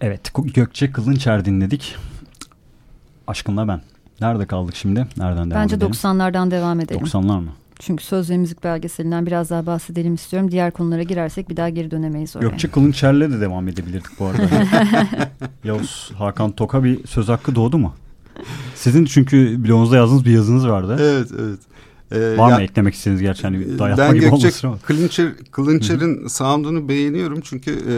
evet 0.00 0.32
Gökçe 0.54 0.92
Kılınçer 0.92 1.44
dinledik. 1.44 1.96
Aşkınla 3.26 3.68
ben. 3.68 3.80
Nerede 4.20 4.46
kaldık 4.46 4.76
şimdi? 4.76 5.06
Nereden 5.16 5.50
devam 5.50 5.62
Bence 5.62 5.76
edelim? 5.76 5.92
90'lardan 5.92 6.50
devam 6.50 6.80
edelim. 6.80 7.06
90'lar 7.06 7.40
mı? 7.40 7.50
Çünkü 7.78 8.04
söz 8.04 8.30
ve 8.30 8.36
müzik 8.36 8.64
belgeselinden 8.64 9.26
biraz 9.26 9.50
daha 9.50 9.66
bahsedelim 9.66 10.14
istiyorum. 10.14 10.50
Diğer 10.50 10.70
konulara 10.70 11.02
girersek 11.02 11.50
bir 11.50 11.56
daha 11.56 11.68
geri 11.68 11.90
dönemeyiz 11.90 12.36
oraya. 12.36 12.48
Gökçe 12.48 12.70
Kılınçer'le 12.70 13.20
de 13.20 13.40
devam 13.40 13.68
edebilirdik 13.68 14.20
bu 14.20 14.26
arada. 14.26 14.42
Yavuz 15.64 16.10
Hakan 16.18 16.50
Tok'a 16.52 16.84
bir 16.84 17.06
söz 17.06 17.28
hakkı 17.28 17.54
doğdu 17.54 17.78
mu? 17.78 17.94
Sizin 18.74 19.04
çünkü 19.04 19.64
bloğunuzda 19.64 19.96
yazdığınız 19.96 20.24
bir 20.24 20.30
yazınız 20.30 20.68
vardı. 20.68 20.96
Evet 21.00 21.28
evet. 21.40 21.58
Ee, 22.12 22.38
Var 22.38 22.50
ya- 22.50 22.56
mı 22.56 22.62
eklemek 22.62 22.94
istediğiniz 22.94 23.22
gerçi 23.22 23.42
hani 23.42 23.78
dayatma 23.78 24.04
ben 24.04 24.14
gibi 24.14 24.20
Gökçe 24.20 24.36
olmasın 24.36 24.68
ama. 24.68 24.78
Kılınçer, 24.78 25.28
Kılınçer'in 25.50 26.26
sound'unu 26.26 26.88
beğeniyorum 26.88 27.40
çünkü 27.40 27.70
e, 27.70 27.94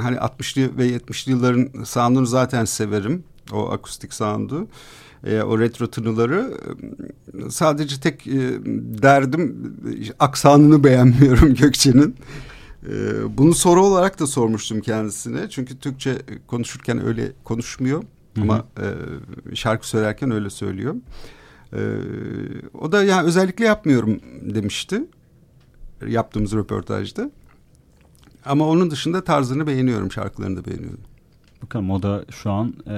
hani 0.00 0.16
60'lı 0.16 0.78
ve 0.78 0.88
70'li 0.88 1.32
yılların 1.32 1.84
sound'unu 1.84 2.26
zaten 2.26 2.64
severim. 2.64 3.24
O 3.52 3.70
akustik 3.70 4.14
sound'u. 4.14 4.66
E, 5.26 5.42
o 5.42 5.58
retro 5.58 5.86
tınıları 5.86 6.54
sadece 7.50 8.00
tek 8.00 8.26
e, 8.26 8.40
derdim 9.02 9.74
aksanını 10.18 10.84
beğenmiyorum 10.84 11.54
Gökçe'nin. 11.60 12.16
E, 12.88 12.92
bunu 13.38 13.54
soru 13.54 13.84
olarak 13.84 14.20
da 14.20 14.26
sormuştum 14.26 14.80
kendisine. 14.80 15.50
Çünkü 15.50 15.78
Türkçe 15.78 16.14
konuşurken 16.46 17.06
öyle 17.06 17.32
konuşmuyor. 17.44 18.02
Hı 18.38 18.42
hı. 18.42 18.44
Ama 18.52 18.64
e, 19.52 19.56
şarkı 19.56 19.88
söylerken 19.88 20.30
öyle 20.30 20.50
söylüyor. 20.50 20.94
E, 21.72 21.78
o 22.80 22.92
da 22.92 23.04
yani 23.04 23.26
özellikle 23.26 23.64
yapmıyorum 23.64 24.20
demişti. 24.42 25.02
Yaptığımız 26.08 26.52
röportajda. 26.52 27.30
Ama 28.44 28.68
onun 28.68 28.90
dışında 28.90 29.24
tarzını 29.24 29.66
beğeniyorum, 29.66 30.12
şarkılarını 30.12 30.56
da 30.56 30.66
beğeniyorum. 30.66 31.00
Bakalım 31.62 31.90
o 31.90 32.02
da 32.02 32.24
şu 32.30 32.50
an 32.50 32.74
e, 32.86 32.90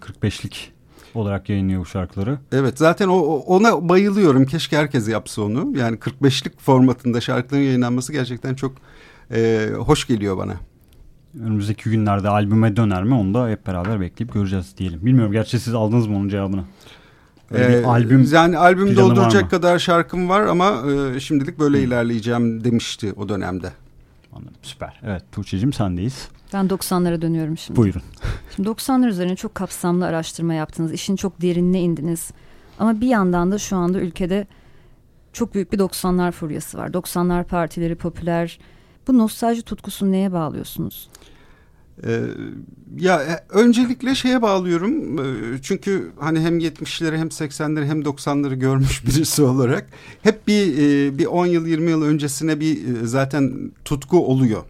45'lik 0.00 0.72
olarak 1.14 1.48
yayınlıyor 1.48 1.80
bu 1.80 1.86
şarkıları. 1.86 2.38
Evet 2.52 2.78
zaten 2.78 3.08
o- 3.08 3.36
ona 3.46 3.88
bayılıyorum. 3.88 4.46
Keşke 4.46 4.76
herkes 4.76 5.08
yapsa 5.08 5.42
onu. 5.42 5.78
Yani 5.78 5.96
45'lik 5.98 6.60
formatında 6.60 7.20
şarkıların 7.20 7.62
yayınlanması 7.64 8.12
gerçekten 8.12 8.54
çok 8.54 8.72
e, 9.32 9.68
hoş 9.78 10.06
geliyor 10.06 10.36
bana. 10.38 10.56
Önümüzdeki 11.42 11.90
günlerde 11.90 12.28
albüme 12.28 12.76
döner 12.76 13.04
mi 13.04 13.14
onu 13.14 13.34
da 13.34 13.48
hep 13.48 13.66
beraber 13.66 14.00
bekleyip 14.00 14.32
göreceğiz 14.32 14.74
diyelim. 14.78 15.06
Bilmiyorum 15.06 15.32
gerçi 15.32 15.60
siz 15.60 15.74
aldınız 15.74 16.06
mı 16.06 16.16
onun 16.16 16.28
cevabını? 16.28 16.64
Öyle 17.50 17.78
Ee, 17.80 17.84
albüm 17.84 18.28
yani 18.32 18.58
albüm 18.58 18.96
dolduracak 18.96 19.50
kadar 19.50 19.78
şarkım 19.78 20.28
var 20.28 20.40
ama 20.42 20.82
e, 21.16 21.20
şimdilik 21.20 21.58
böyle 21.58 21.82
ilerleyeceğim 21.82 22.64
demişti 22.64 23.12
o 23.16 23.28
dönemde. 23.28 23.72
Anladım, 24.32 24.54
süper. 24.62 25.00
Evet 25.02 25.22
Tuğçe'cim 25.32 25.72
sendeyiz. 25.72 26.28
Ben 26.52 26.66
90'lara 26.66 27.22
dönüyorum 27.22 27.58
şimdi. 27.58 27.80
Buyurun. 27.80 28.02
Şimdi 28.56 28.68
90'lar 28.68 29.08
üzerine 29.08 29.36
çok 29.36 29.54
kapsamlı 29.54 30.06
araştırma 30.06 30.54
yaptınız. 30.54 30.92
İşin 30.92 31.16
çok 31.16 31.42
derinine 31.42 31.80
indiniz. 31.80 32.30
Ama 32.78 33.00
bir 33.00 33.08
yandan 33.08 33.52
da 33.52 33.58
şu 33.58 33.76
anda 33.76 34.00
ülkede 34.00 34.46
çok 35.32 35.54
büyük 35.54 35.72
bir 35.72 35.78
90'lar 35.78 36.32
furyası 36.32 36.78
var. 36.78 36.88
90'lar 36.88 37.44
partileri 37.44 37.94
popüler. 37.94 38.58
Bu 39.08 39.18
nostalji 39.18 39.62
tutkusunu 39.62 40.12
neye 40.12 40.32
bağlıyorsunuz? 40.32 41.08
Ee, 42.04 42.20
ya 42.96 43.22
e, 43.22 43.44
öncelikle 43.48 44.14
şeye 44.14 44.42
bağlıyorum 44.42 45.18
Ee, 45.18 45.58
çünkü 45.62 46.12
hani 46.20 46.40
hem 46.40 46.58
70'leri 46.58 47.16
hem 47.16 47.28
80'leri 47.28 47.84
hem 47.84 48.02
90'ları 48.02 48.54
görmüş 48.54 49.04
birisi 49.06 49.42
olarak 49.42 49.86
hep 50.22 50.48
bir 50.48 50.78
e, 50.78 51.18
bir 51.18 51.26
10 51.26 51.46
yıl 51.46 51.66
20 51.66 51.90
yıl 51.90 52.02
öncesine 52.02 52.60
bir 52.60 52.76
e, 52.76 53.06
zaten 53.06 53.72
tutku 53.84 54.26
oluyor. 54.26 54.62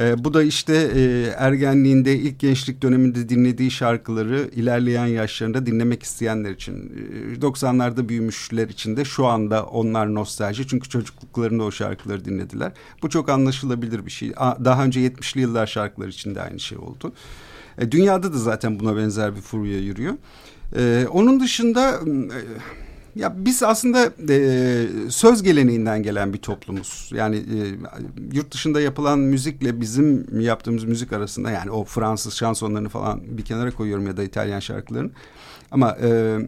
Ee, 0.00 0.24
bu 0.24 0.34
da 0.34 0.42
işte 0.42 0.90
e, 0.94 1.34
ergenliğinde 1.36 2.16
ilk 2.16 2.38
gençlik 2.38 2.82
döneminde 2.82 3.28
dinlediği 3.28 3.70
şarkıları 3.70 4.50
ilerleyen 4.54 5.06
yaşlarında 5.06 5.66
dinlemek 5.66 6.02
isteyenler 6.02 6.50
için 6.50 6.92
e, 7.34 7.40
90'larda 7.40 8.08
büyümüşler 8.08 8.68
için 8.68 8.96
de 8.96 9.04
şu 9.04 9.26
anda 9.26 9.64
onlar 9.64 10.14
nostalji 10.14 10.66
çünkü 10.66 10.88
çocukluklarında 10.88 11.64
o 11.64 11.70
şarkıları 11.70 12.24
dinlediler. 12.24 12.72
Bu 13.02 13.10
çok 13.10 13.28
anlaşılabilir 13.28 14.06
bir 14.06 14.10
şey. 14.10 14.32
Daha 14.64 14.84
önce 14.84 15.00
70'li 15.00 15.40
yıllar 15.40 15.66
şarkıları 15.66 16.10
için 16.10 16.34
de 16.34 16.42
aynı 16.42 16.60
şey 16.60 16.78
oldu. 16.78 17.12
E, 17.78 17.92
dünyada 17.92 18.32
da 18.32 18.38
zaten 18.38 18.80
buna 18.80 18.96
benzer 18.96 19.36
bir 19.36 19.40
furya 19.40 19.78
yürüyor. 19.78 20.14
E, 20.76 21.06
onun 21.12 21.40
dışında 21.40 21.90
e, 21.90 22.40
Ya 23.16 23.32
biz 23.36 23.62
aslında 23.62 24.12
e, 24.28 24.86
söz 25.08 25.42
geleneğinden 25.42 26.02
gelen 26.02 26.32
bir 26.32 26.38
toplumuz. 26.38 27.10
Yani 27.14 27.36
e, 27.36 27.58
yurt 28.32 28.54
dışında 28.54 28.80
yapılan 28.80 29.18
müzikle 29.18 29.80
bizim 29.80 30.40
yaptığımız 30.40 30.84
müzik 30.84 31.12
arasında 31.12 31.50
yani 31.50 31.70
o 31.70 31.84
Fransız 31.84 32.34
şansonlarını 32.34 32.88
falan 32.88 33.20
bir 33.38 33.44
kenara 33.44 33.70
koyuyorum 33.70 34.06
ya 34.06 34.16
da 34.16 34.22
İtalyan 34.22 34.60
şarkılarını. 34.60 35.10
Ama 35.70 35.96
e, 36.02 36.38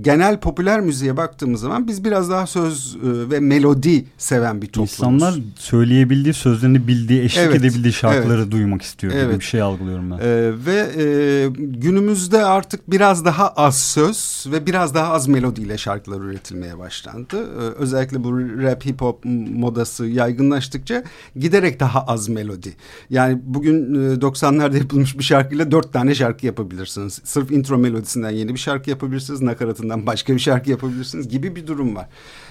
genel 0.00 0.40
popüler 0.40 0.80
müziğe 0.80 1.16
baktığımız 1.16 1.60
zaman 1.60 1.86
biz 1.88 2.04
biraz 2.04 2.30
daha 2.30 2.46
söz 2.46 2.96
e, 2.96 3.30
ve 3.30 3.40
melodi 3.40 4.04
seven 4.18 4.62
bir 4.62 4.66
toplumuz. 4.66 4.92
İnsanlar 4.92 5.34
söyleyebildiği, 5.56 6.34
sözlerini 6.34 6.88
bildiği, 6.88 7.22
eşlik 7.22 7.44
Evet, 7.44 7.56
edebildiği 7.56 7.92
şarkıları 7.92 8.40
evet. 8.40 8.50
duymak 8.50 8.82
istiyor 8.82 9.12
gibi 9.12 9.22
Evet. 9.22 9.38
bir 9.40 9.44
şey 9.44 9.62
algılıyorum 9.62 10.10
ben. 10.10 10.18
Ee, 10.18 10.52
ve 10.66 11.02
e, 11.02 11.48
günümüzde 11.58 12.44
artık 12.44 12.90
biraz 12.90 13.24
daha 13.24 13.48
az 13.48 13.80
söz 13.80 14.46
ve 14.52 14.66
biraz 14.66 14.94
daha 14.94 15.12
az 15.12 15.28
melodiyle 15.28 15.78
şarkılar 15.78 16.20
üretilmeye 16.20 16.78
başlandı. 16.78 17.36
Ee, 17.36 17.60
özellikle 17.60 18.24
bu 18.24 18.38
rap 18.40 18.86
hip 18.86 19.00
hop 19.00 19.24
modası 19.54 20.06
yaygınlaştıkça 20.06 21.04
giderek 21.36 21.80
daha 21.80 22.00
az 22.00 22.28
melodi. 22.28 22.74
Yani 23.10 23.40
bugün 23.44 23.94
e, 23.94 24.14
90'larda 24.14 24.78
yapılmış 24.78 25.18
bir 25.18 25.24
şarkıyla 25.24 25.70
dört 25.70 25.92
tane 25.92 26.14
şarkı 26.14 26.46
yapabilirsiniz. 26.46 27.20
Sırf 27.24 27.50
intro 27.50 27.78
melodisinden 27.78 28.30
yeni 28.30 28.54
bir 28.54 28.58
şarkı 28.58 28.90
yapabilirsiniz, 28.90 29.42
nakaratından 29.88 30.06
başka 30.06 30.34
bir 30.34 30.38
şarkı 30.38 30.70
yapabilirsiniz 30.70 31.28
gibi 31.28 31.56
bir 31.56 31.66
durum 31.66 31.96
var. 31.96 32.08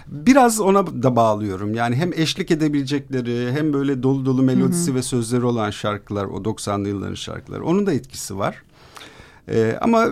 Biraz 0.08 0.60
ona 0.60 0.88
da 0.88 1.16
bağlıyorum. 1.16 1.74
Yani 1.74 1.96
hem 1.96 2.14
eşlik 2.14 2.52
edebilecekleri 2.52 3.52
hem 3.52 3.74
böyle 3.74 4.04
dolu 4.04 4.26
dolu 4.26 4.44
melodisi 4.44 4.96
ve 4.96 5.02
sözleri 5.02 5.46
olan 5.46 5.72
şarkılar 5.72 6.26
o 6.26 6.38
90'lı 6.38 6.88
yılların 6.88 7.16
şarkıları. 7.16 7.66
Onun 7.66 7.86
da 7.86 7.94
etkisi 7.94 8.38
var. 8.38 8.64
Ee, 9.50 9.78
ama 9.82 10.08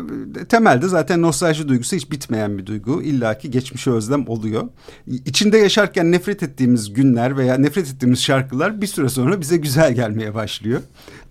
temelde 0.50 0.88
zaten 0.88 1.22
nostalji 1.22 1.67
duygusu 1.67 1.96
hiç 1.96 2.12
bitmeyen 2.12 2.58
bir 2.58 2.65
duygu. 2.65 3.02
İlla 3.02 3.38
ki 3.38 3.52
geçmişe 3.52 3.91
özlem 3.91 4.28
oluyor. 4.28 4.63
İçinde 5.08 5.58
yaşarken 5.58 6.12
nefret 6.12 6.43
ettiğimiz 6.43 6.93
günler 6.93 7.38
veya 7.38 7.56
nefret 7.56 7.88
ettiğimiz 7.88 8.22
şarkılar 8.22 8.82
bir 8.82 8.88
süre 8.88 9.10
sonra 9.10 9.41
bize 9.41 9.58
güzel 9.58 9.93
gelmeye 9.93 10.34
başlıyor. 10.34 10.82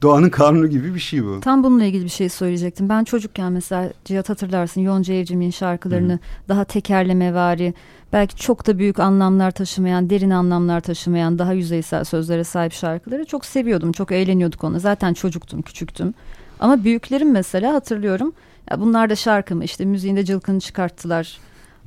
Doğanın 0.03 0.31
kanunu 0.31 0.67
gibi 0.67 0.95
bir 0.95 1.01
şey 1.01 1.25
bu. 1.25 1.41
Tam 1.41 1.65
bununla 1.65 1.85
ilgili 1.85 2.05
bir 2.05 2.09
şey 2.09 2.29
söyleyecektim. 2.29 2.89
Ben 2.89 3.05
çocukken 3.05 3.53
mesela 3.53 3.93
Cihat 4.05 4.29
hatırlarsın 4.29 4.81
Yonca 4.81 5.15
Evcimik'in 5.15 5.51
şarkılarını 5.51 6.19
daha 6.49 6.65
tekerlemevari, 6.65 7.75
belki 8.13 8.37
çok 8.37 8.67
da 8.67 8.79
büyük 8.79 8.99
anlamlar 8.99 9.51
taşımayan, 9.51 10.11
derin 10.11 10.31
anlamlar 10.31 10.81
taşımayan, 10.81 11.39
daha 11.39 11.53
yüzeysel 11.53 12.05
sözlere 12.05 12.45
sahip 12.45 12.73
şarkıları 12.73 13.25
çok 13.25 13.45
seviyordum. 13.45 13.93
Çok 13.93 14.13
eğleniyorduk 14.13 14.65
ona. 14.65 14.79
Zaten 14.79 15.15
çocuktum, 15.15 15.63
küçüktüm. 15.63 16.15
Ama 16.63 16.85
büyüklerim 16.85 17.31
mesela 17.31 17.75
hatırlıyorum. 17.75 18.33
Ya 18.71 18.81
bunlar 18.81 19.11
da 19.11 19.17
şarkı 19.17 19.57
mı? 19.57 19.65
İşte 19.65 19.85
müziğinde 19.85 20.25
cılkını 20.25 20.61
çıkarttılar. 20.61 21.39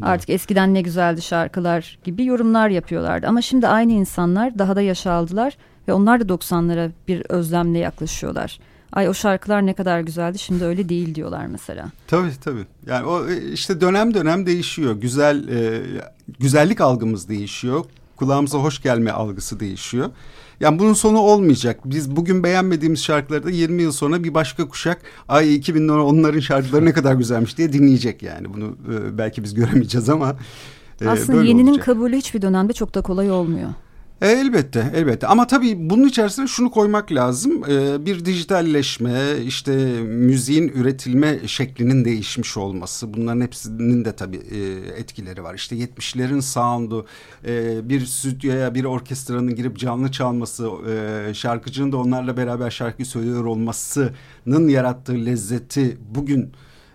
Artık 0.01 0.29
eskiden 0.29 0.73
ne 0.73 0.81
güzeldi 0.81 1.21
şarkılar 1.21 1.99
gibi 2.03 2.25
yorumlar 2.25 2.69
yapıyorlardı. 2.69 3.27
Ama 3.27 3.41
şimdi 3.41 3.67
aynı 3.67 3.91
insanlar 3.91 4.59
daha 4.59 4.75
da 4.75 4.81
yaş 4.81 5.07
aldılar 5.07 5.57
ve 5.87 5.93
onlar 5.93 6.19
da 6.29 6.33
90'lara 6.33 6.91
bir 7.07 7.23
özlemle 7.29 7.79
yaklaşıyorlar. 7.79 8.59
Ay 8.93 9.09
o 9.09 9.13
şarkılar 9.13 9.65
ne 9.65 9.73
kadar 9.73 9.99
güzeldi 9.99 10.39
şimdi 10.39 10.63
öyle 10.63 10.89
değil 10.89 11.15
diyorlar 11.15 11.45
mesela. 11.45 11.85
Tabii 12.07 12.31
tabii. 12.43 12.65
Yani 12.87 13.05
o 13.05 13.29
e, 13.29 13.51
işte 13.51 13.81
dönem 13.81 14.13
dönem 14.13 14.45
değişiyor. 14.45 14.95
Güzel 14.95 15.47
e, 15.47 15.81
güzellik 16.39 16.81
algımız 16.81 17.29
değişiyor. 17.29 17.85
Kulağımıza 18.15 18.57
hoş 18.57 18.81
gelme 18.81 19.11
algısı 19.11 19.59
değişiyor. 19.59 20.09
Yani 20.59 20.79
bunun 20.79 20.93
sonu 20.93 21.19
olmayacak. 21.19 21.79
Biz 21.85 22.15
bugün 22.15 22.43
beğenmediğimiz 22.43 23.03
şarkıları 23.03 23.43
da 23.43 23.49
20 23.49 23.81
yıl 23.81 23.91
sonra 23.91 24.23
bir 24.23 24.33
başka 24.33 24.67
kuşak 24.67 25.01
ay 25.27 25.55
2000'ler 25.55 25.99
onların 25.99 26.39
şarkıları 26.39 26.85
ne 26.85 26.93
kadar 26.93 27.13
güzelmiş 27.13 27.57
diye 27.57 27.73
dinleyecek 27.73 28.23
yani. 28.23 28.53
Bunu 28.53 28.65
e, 28.65 29.17
belki 29.17 29.43
biz 29.43 29.53
göremeyeceğiz 29.53 30.09
ama 30.09 30.35
e, 31.01 31.07
Aslında 31.07 31.43
yeninin 31.43 31.71
olacak. 31.71 31.85
kabulü 31.85 32.15
hiçbir 32.17 32.41
dönemde 32.41 32.73
çok 32.73 32.95
da 32.95 33.01
kolay 33.01 33.31
olmuyor. 33.31 33.69
E, 34.21 34.27
elbette, 34.27 34.91
elbette. 34.95 35.27
Ama 35.27 35.47
tabii 35.47 35.89
bunun 35.89 36.07
içerisine 36.07 36.47
şunu 36.47 36.71
koymak 36.71 37.11
lazım. 37.11 37.63
E, 37.71 38.05
bir 38.05 38.25
dijitalleşme, 38.25 39.21
işte 39.45 39.75
müziğin 40.03 40.67
üretilme 40.67 41.47
şeklinin 41.47 42.05
değişmiş 42.05 42.57
olması. 42.57 43.13
Bunların 43.13 43.41
hepsinin 43.41 44.05
de 44.05 44.15
tabii 44.15 44.41
e, 44.51 44.57
etkileri 44.99 45.43
var. 45.43 45.55
İşte 45.55 45.75
70'lerin 45.75 46.41
sound'u, 46.41 47.05
e, 47.47 47.89
bir 47.89 48.05
stüdyoya 48.05 48.75
bir 48.75 48.83
orkestranın 48.83 49.55
girip 49.55 49.77
canlı 49.77 50.11
çalması, 50.11 50.69
e, 50.89 51.33
şarkıcının 51.33 51.91
da 51.91 51.97
onlarla 51.97 52.37
beraber 52.37 52.71
şarkı 52.71 53.05
söylüyor 53.05 53.45
olmasının 53.45 54.67
yarattığı 54.67 55.25
lezzeti 55.25 55.97
bugün 56.15 56.51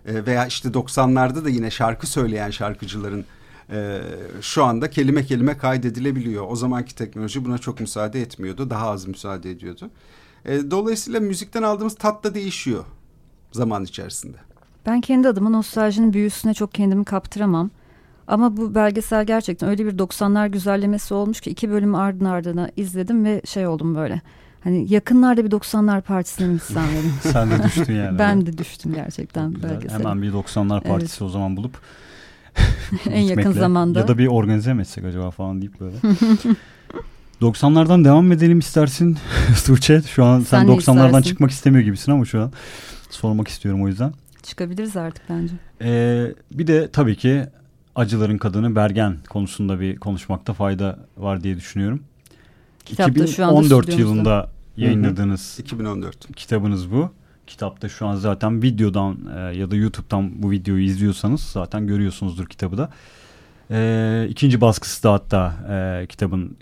e, 0.07 0.27
veya 0.27 0.47
işte 0.47 0.69
90'larda 0.69 1.45
da 1.45 1.49
yine 1.49 1.71
şarkı 1.71 2.07
söyleyen 2.07 2.51
şarkıcıların 2.51 3.25
ee, 3.73 4.01
şu 4.41 4.65
anda 4.65 4.91
kelime 4.91 5.25
kelime 5.25 5.59
kaydedilebiliyor. 5.59 6.47
O 6.49 6.57
zamanki 6.57 6.95
teknoloji 6.95 7.45
buna 7.45 7.59
çok 7.59 7.81
müsaade 7.81 8.21
etmiyordu. 8.21 8.71
Daha 8.71 8.91
az 8.91 9.07
müsaade 9.07 9.51
ediyordu. 9.51 9.91
Ee, 10.45 10.71
dolayısıyla 10.71 11.21
müzikten 11.21 11.63
aldığımız 11.63 11.95
tat 11.95 12.25
da 12.25 12.35
değişiyor 12.35 12.85
zaman 13.53 13.85
içerisinde. 13.85 14.37
Ben 14.87 15.01
kendi 15.01 15.29
adıma 15.29 15.51
nostaljinin 15.51 16.13
büyüsüne 16.13 16.55
çok 16.55 16.75
kendimi 16.75 17.05
kaptıramam. 17.05 17.71
Ama 18.27 18.57
bu 18.57 18.75
belgesel 18.75 19.25
gerçekten 19.25 19.69
öyle 19.69 19.87
bir 19.87 19.99
90'lar 19.99 20.49
güzellemesi 20.49 21.15
olmuş 21.15 21.41
ki 21.41 21.51
iki 21.51 21.71
bölüm 21.71 21.95
ardın 21.95 22.25
ardına 22.25 22.71
izledim 22.77 23.25
ve 23.25 23.43
şey 23.45 23.67
oldum 23.67 23.95
böyle. 23.95 24.21
Hani 24.65 24.93
yakınlarda 24.93 25.45
bir 25.45 25.51
90'lar 25.51 26.03
partisine 26.03 26.47
mi 26.47 26.53
gitsem 26.55 26.85
dedim. 26.99 27.13
Sen 27.33 27.51
de 27.51 27.63
düştün 27.63 27.95
yani. 27.95 28.19
ben 28.19 28.47
de 28.47 28.59
düştüm 28.59 28.95
gerçekten 28.95 29.53
Güzel. 29.53 29.71
belgesele. 29.71 29.99
Hemen 29.99 30.23
bir 30.23 30.33
90'lar 30.33 30.81
partisi 30.81 31.25
o 31.25 31.29
zaman 31.29 31.57
bulup 31.57 31.81
en 33.11 33.21
yakın 33.21 33.53
zamanda. 33.53 33.99
Ya 33.99 34.09
da 34.09 34.19
bir 34.19 34.27
organize 34.27 34.75
mi 34.75 34.81
etsek 34.83 35.05
acaba 35.05 35.31
falan 35.31 35.61
deyip 35.61 35.81
böyle. 35.81 35.97
90'lardan 37.41 38.05
devam 38.05 38.33
edelim 38.33 38.59
istersin 38.59 39.19
Tuğçe. 39.67 40.03
Şu 40.03 40.25
an 40.25 40.41
sen, 40.41 40.45
Sen 40.45 40.67
ne 40.67 40.73
90'lardan 40.73 41.07
istersin? 41.07 41.29
çıkmak 41.29 41.51
istemiyor 41.51 41.85
gibisin 41.85 42.13
ama 42.13 42.25
şu 42.25 42.41
an 42.43 42.53
sormak 43.11 43.49
istiyorum 43.49 43.83
o 43.83 43.89
yüzden. 43.89 44.13
Çıkabiliriz 44.43 44.97
artık 44.97 45.25
bence. 45.31 45.55
Ee, 45.83 46.27
bir 46.53 46.67
de 46.67 46.91
tabii 46.91 47.17
ki 47.17 47.45
acıların 47.95 48.39
kadını 48.39 48.77
Bergen 48.77 49.17
konusunda 49.29 49.81
bir 49.81 49.97
konuşmakta 49.97 50.53
fayda 50.53 50.99
var 51.17 51.43
diye 51.43 51.57
düşünüyorum. 51.57 52.03
Kitap 52.85 53.19
da 53.19 53.27
şu 53.27 53.45
anda 53.47 53.61
2014 53.61 53.99
yılında 53.99 54.51
yayınladığınız 54.77 55.57
2014. 55.59 56.37
kitabınız 56.37 56.93
bu. 56.93 57.11
Kitapta 57.51 57.89
şu 57.89 58.07
an 58.07 58.17
zaten 58.17 58.63
videodan 58.63 59.19
e, 59.37 59.57
ya 59.57 59.71
da 59.71 59.77
YouTube'dan 59.77 60.43
bu 60.43 60.51
videoyu 60.51 60.83
izliyorsanız 60.83 61.41
zaten 61.41 61.87
görüyorsunuzdur 61.87 62.47
kitabı 62.47 62.79
da. 62.79 62.91
E, 63.71 64.27
ikinci 64.31 64.61
baskısı 64.61 65.03
da 65.03 65.13
hatta 65.13 65.55
e, 65.71 66.07
kitabın 66.07 66.57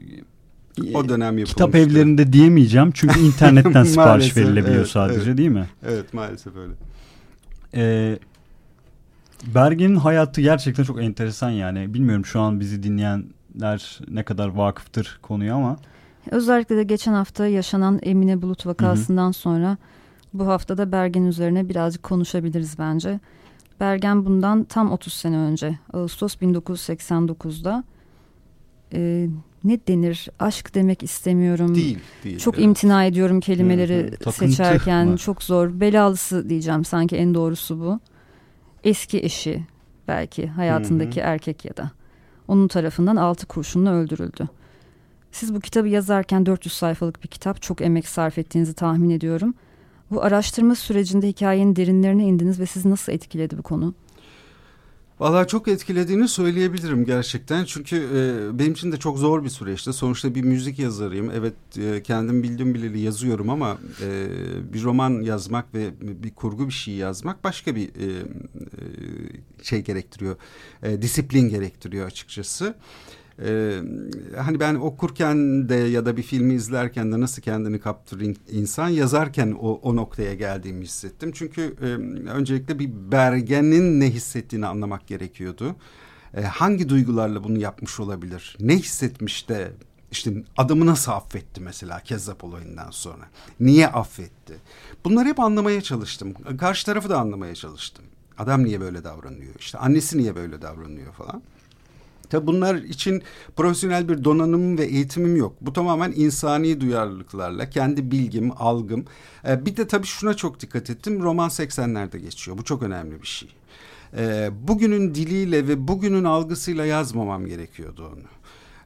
O 0.95 1.09
dönem 1.09 1.21
yapılmıştı. 1.21 1.55
kitap 1.55 1.75
evlerinde 1.75 2.33
diyemeyeceğim 2.33 2.91
çünkü 2.95 3.21
internetten 3.27 3.83
sipariş 3.85 4.37
verilebiliyor 4.37 4.77
evet, 4.77 4.89
sadece 4.89 5.21
evet. 5.21 5.39
değil 5.39 5.51
mi? 5.51 5.69
Evet 5.89 6.15
maalesef 6.15 6.53
öyle. 6.57 6.73
E, 7.75 8.19
Bergen'in 9.55 9.97
hayatı 9.97 10.41
gerçekten 10.41 10.85
çok 10.85 11.03
enteresan 11.03 11.51
yani. 11.51 11.95
Bilmiyorum 11.95 12.27
şu 12.27 12.41
an 12.41 12.61
bizi 12.61 12.83
dinleyenler 12.83 13.99
ne 14.09 14.23
kadar 14.23 14.49
vakıftır 14.49 15.19
konuya 15.23 15.55
ama 15.55 15.77
Özellikle 16.31 16.77
de 16.77 16.83
geçen 16.83 17.13
hafta 17.13 17.47
yaşanan 17.47 17.99
Emine 18.03 18.43
Bulut 18.43 18.67
vakasından 18.67 19.33
sonra 19.33 19.77
bu 20.33 20.47
haftada 20.47 20.93
Bergen 20.93 21.23
üzerine 21.23 21.69
birazcık 21.69 22.03
konuşabiliriz 22.03 22.79
bence. 22.79 23.21
Bergen 23.81 24.25
bundan 24.25 24.65
tam 24.65 24.93
30 24.93 25.13
sene 25.13 25.37
önce 25.37 25.79
Ağustos 25.93 26.37
1989'da 26.37 27.85
e, 28.93 29.29
ne 29.65 29.79
denir 29.89 30.29
aşk 30.39 30.75
demek 30.75 31.03
istemiyorum. 31.03 31.75
Değil. 31.75 31.99
değil 32.25 32.39
Çok 32.39 32.55
evet. 32.55 32.65
imtina 32.65 33.05
ediyorum 33.05 33.41
kelimeleri. 33.41 34.11
Takıntı 34.11 34.33
seçerken 34.33 35.09
mı? 35.09 35.17
çok 35.17 35.43
zor. 35.43 35.81
Belalısı 35.81 36.49
diyeceğim 36.49 36.85
sanki 36.85 37.17
en 37.17 37.35
doğrusu 37.35 37.81
bu. 37.81 38.01
Eski 38.85 39.25
eşi 39.25 39.65
belki 40.09 40.47
hayatındaki 40.47 41.21
erkek 41.21 41.65
ya 41.65 41.77
da 41.77 41.91
onun 42.49 42.69
tarafından 42.69 43.17
altı 43.17 43.47
kurşunla 43.47 43.93
öldürüldü. 43.93 44.49
Siz 45.33 45.55
bu 45.55 45.61
kitabı 45.61 45.89
yazarken 45.89 46.47
400 46.47 46.75
sayfalık 46.75 47.23
bir 47.23 47.29
kitap 47.29 47.63
çok 47.63 47.81
emek 47.81 48.09
sarf 48.09 48.39
ettiğinizi 48.39 48.75
tahmin 48.75 49.11
ediyorum. 49.11 49.55
Bu 50.11 50.23
araştırma 50.23 50.75
sürecinde 50.75 51.29
hikayenin 51.29 51.77
derinlerine 51.77 52.25
indiniz 52.25 52.61
ve 52.61 52.67
sizi 52.67 52.91
nasıl 52.91 53.13
etkiledi 53.13 53.59
bu 53.59 53.63
konu? 53.63 53.95
Vallahi 55.21 55.49
çok 55.49 55.69
etkilediğini 55.69 56.29
söyleyebilirim 56.29 57.05
gerçekten. 57.05 57.65
Çünkü 57.65 57.97
e, 57.97 58.59
benim 58.59 58.73
için 58.73 58.93
de 58.93 58.97
çok 58.97 59.19
zor 59.19 59.45
bir 59.45 59.49
süreçti. 59.49 59.93
Sonuçta 59.93 60.35
bir 60.35 60.43
müzik 60.43 60.79
yazarıyım. 60.79 61.31
Evet 61.31 61.55
e, 61.79 62.03
kendim 62.03 62.43
bildiğim 62.43 62.75
bileli 62.75 63.01
yazıyorum 63.01 63.51
ama 63.51 63.79
e, 64.03 64.29
bir 64.73 64.83
roman 64.83 65.11
yazmak 65.23 65.75
ve 65.75 65.91
bir 66.01 66.31
kurgu 66.31 66.67
bir 66.67 66.73
şey 66.73 66.95
yazmak 66.95 67.45
başka 67.45 67.77
bir 67.77 67.89
e, 67.89 68.07
e, 68.07 68.25
şey 69.63 69.83
gerektiriyor. 69.83 70.37
E, 70.83 71.03
disiplin 71.03 71.49
gerektiriyor 71.49 72.07
açıkçası. 72.07 72.75
Ee, 73.43 73.81
hani 74.37 74.61
ben 74.61 74.75
okurken 74.75 75.69
de 75.69 75.75
ya 75.75 76.07
da 76.07 76.17
bir 76.17 76.23
filmi 76.23 76.55
izlerken 76.55 77.13
de 77.13 77.21
nasıl 77.21 77.43
kendini 77.43 77.81
kaptırır 77.81 78.37
insan 78.51 78.89
yazarken 78.89 79.57
o, 79.61 79.73
o 79.83 79.97
noktaya 79.97 80.35
geldiğimi 80.35 80.85
hissettim. 80.85 81.33
Çünkü 81.35 81.77
e, 81.81 81.85
öncelikle 82.31 82.79
bir 82.79 82.91
Bergen'in 83.13 84.01
ne 84.01 84.11
hissettiğini 84.11 84.67
anlamak 84.67 85.07
gerekiyordu. 85.07 85.77
E, 86.35 86.43
hangi 86.43 86.89
duygularla 86.89 87.45
bunu 87.45 87.59
yapmış 87.59 88.01
olabilir? 88.01 88.57
Ne 88.61 88.77
hissetmiş 88.77 89.49
de 89.49 89.73
işte 90.13 90.45
adamı 90.57 90.87
nasıl 90.87 91.13
affetti 91.13 91.61
mesela 91.61 92.01
Kezzap 92.01 92.45
olayından 92.45 92.91
sonra? 92.91 93.25
Niye 93.61 93.89
affetti? 93.89 94.55
Bunları 95.05 95.29
hep 95.29 95.41
anlamaya 95.41 95.81
çalıştım. 95.81 96.35
Karşı 96.59 96.87
tarafı 96.87 97.09
da 97.09 97.21
anlamaya 97.21 97.55
çalıştım. 97.55 98.05
Adam 98.39 98.65
niye 98.65 98.81
böyle 98.81 99.05
davranıyor? 99.05 99.55
İşte 99.59 99.79
annesi 99.79 100.19
niye 100.19 100.35
böyle 100.37 100.63
davranıyor 100.63 101.13
falan. 101.13 101.43
Tabi 102.31 102.47
bunlar 102.47 102.75
için 102.75 103.23
profesyonel 103.57 104.09
bir 104.09 104.25
donanımım 104.25 104.79
ve 104.79 104.85
eğitimim 104.85 105.37
yok. 105.37 105.57
Bu 105.61 105.73
tamamen 105.73 106.13
insani 106.17 106.81
duyarlılıklarla, 106.81 107.71
kendi 107.71 108.11
bilgim, 108.11 108.53
algım. 108.57 109.05
Ee, 109.49 109.67
bir 109.67 109.77
de 109.77 109.87
tabii 109.87 110.07
şuna 110.07 110.35
çok 110.35 110.61
dikkat 110.61 110.91
ettim. 110.91 111.23
Roman 111.23 111.49
80'lerde 111.49 112.19
geçiyor. 112.19 112.59
Bu 112.59 112.65
çok 112.65 112.83
önemli 112.83 113.23
bir 113.23 113.27
şey. 113.27 113.49
Ee, 114.17 114.51
bugünün 114.69 115.15
diliyle 115.15 115.69
ve 115.69 115.89
bugünün 115.89 116.25
algısıyla 116.25 116.87
yazmamam 116.87 117.47
gerekiyordu 117.47 118.13
onu. 118.13 118.25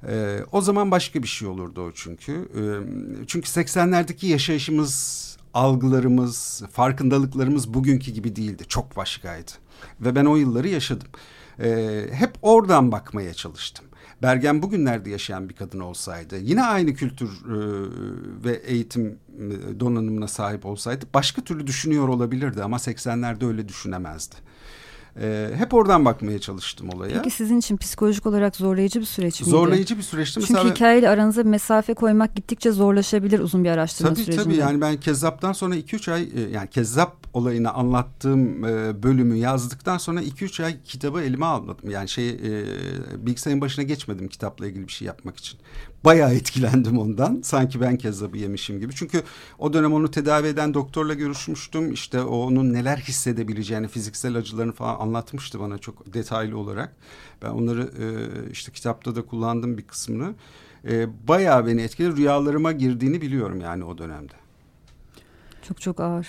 Ee, 0.09 0.41
o 0.53 0.61
zaman 0.61 0.91
başka 0.91 1.23
bir 1.23 1.29
şey 1.29 1.49
olurdu 1.49 1.83
o 1.83 1.93
çünkü. 1.93 2.33
Ee, 2.33 2.63
çünkü 3.27 3.49
80'lerdeki 3.49 4.27
yaşayışımız, 4.27 5.23
algılarımız, 5.55 6.63
farkındalıklarımız 6.73 7.75
bugünkü 7.75 8.11
gibi 8.11 8.37
değildi. 8.37 8.65
Çok 8.69 8.97
başkaydı. 8.97 9.51
Ve 10.01 10.15
ben 10.15 10.25
o 10.25 10.37
yılları 10.37 10.69
yaşadım. 10.69 11.09
Ee, 11.61 12.07
hep 12.13 12.31
oradan 12.43 12.93
bakmaya 12.93 13.35
çalıştım. 13.35 13.85
Bergen 14.23 14.63
bugünlerde 14.63 15.11
yaşayan 15.11 15.49
bir 15.49 15.55
kadın 15.55 15.81
olsaydı, 15.81 16.39
yine 16.39 16.63
aynı 16.63 16.95
kültür 16.95 17.29
e, 17.29 17.57
ve 18.45 18.53
eğitim 18.53 19.19
e, 19.39 19.81
donanımına 19.81 20.29
sahip 20.29 20.67
olsaydı 20.67 21.05
başka 21.15 21.43
türlü 21.43 21.67
düşünüyor 21.67 22.09
olabilirdi 22.09 22.63
ama 22.63 22.77
80'lerde 22.77 23.47
öyle 23.47 23.69
düşünemezdi. 23.69 24.35
E, 25.21 25.51
hep 25.57 25.75
oradan 25.75 26.05
bakmaya 26.05 26.39
çalıştım 26.39 26.89
olaya. 26.89 27.15
Peki 27.15 27.31
sizin 27.31 27.59
için 27.59 27.77
psikolojik 27.77 28.27
olarak 28.27 28.57
zorlayıcı 28.57 29.01
bir 29.01 29.05
süreç 29.05 29.41
miydi? 29.41 29.51
Zorlayıcı 29.51 29.99
bir 29.99 30.03
süreçti. 30.03 30.41
Çünkü 30.41 30.53
Mesela 30.53 30.75
hikayeyle 30.75 31.09
aranıza 31.09 31.45
bir 31.45 31.51
mesafe 31.51 31.95
koymak 31.95 32.37
gittikçe 32.37 32.73
zorlaşabilir 32.73 33.39
uzun 33.39 33.65
bir 33.65 33.71
araştırma 33.71 34.11
tabii, 34.11 34.21
sürecinde. 34.21 34.45
Tabii 34.45 34.57
yani 34.57 34.81
ben 34.81 34.97
Kezzap'tan 34.97 35.53
sonra 35.53 35.77
2-3 35.77 36.13
ay 36.13 36.23
e, 36.23 36.41
yani 36.41 36.71
Kezzap 36.71 37.17
olayını 37.33 37.73
anlattığım 37.73 38.65
e, 38.65 39.03
bölümü 39.03 39.37
yazdıktan 39.37 39.99
sonra 39.99 40.23
2-3 40.23 40.65
ay 40.65 40.83
kitabı 40.85 41.21
elime 41.21 41.47
almadım. 41.47 41.91
Yani 41.91 42.09
şey 42.09 42.31
e, 42.31 42.65
bilgisayarın 43.27 43.61
başına 43.61 43.85
geçmedim 43.85 44.29
kitapla 44.29 44.67
ilgili 44.67 44.89
bir 44.89 44.93
şey 44.93 45.07
yapmak 45.07 45.37
için. 45.37 45.59
Bayağı 46.05 46.35
etkilendim 46.35 46.99
ondan. 46.99 47.41
Sanki 47.45 47.81
ben 47.81 47.97
Kezzap'ı 47.97 48.39
yemişim 48.39 48.81
gibi. 48.81 48.95
Çünkü 48.95 49.23
o 49.59 49.73
dönem 49.73 49.93
onu 49.93 50.11
tedavi 50.11 50.47
eden 50.47 50.75
doktorla 50.75 51.15
görüşmüştüm. 51.15 51.93
İşte 51.93 52.21
onun 52.23 52.73
neler 52.73 52.97
hissedebileceğini, 52.97 53.89
fiziksel 53.89 54.37
acılarını 54.37 54.73
falan 54.73 55.01
anlatmıştı 55.01 55.61
bana 55.61 55.79
çok 55.79 56.15
detaylı 56.15 56.59
olarak. 56.59 56.97
Ben 57.43 57.49
onları 57.51 57.83
e, 57.83 58.07
işte 58.51 58.73
kitapta 58.73 59.15
da 59.17 59.23
kullandım 59.23 59.79
bir 59.79 59.83
kısmını. 59.83 60.35
E, 60.89 61.07
bayağı 61.29 61.67
beni 61.67 61.83
etkiledi. 61.83 62.17
Rüyalarıma 62.17 62.73
girdiğini 62.73 63.21
biliyorum 63.21 63.61
yani 63.61 63.85
o 63.85 63.99
dönemde. 63.99 64.33
Çok 65.69 65.81
çok 65.81 66.01
ağır. 66.01 66.27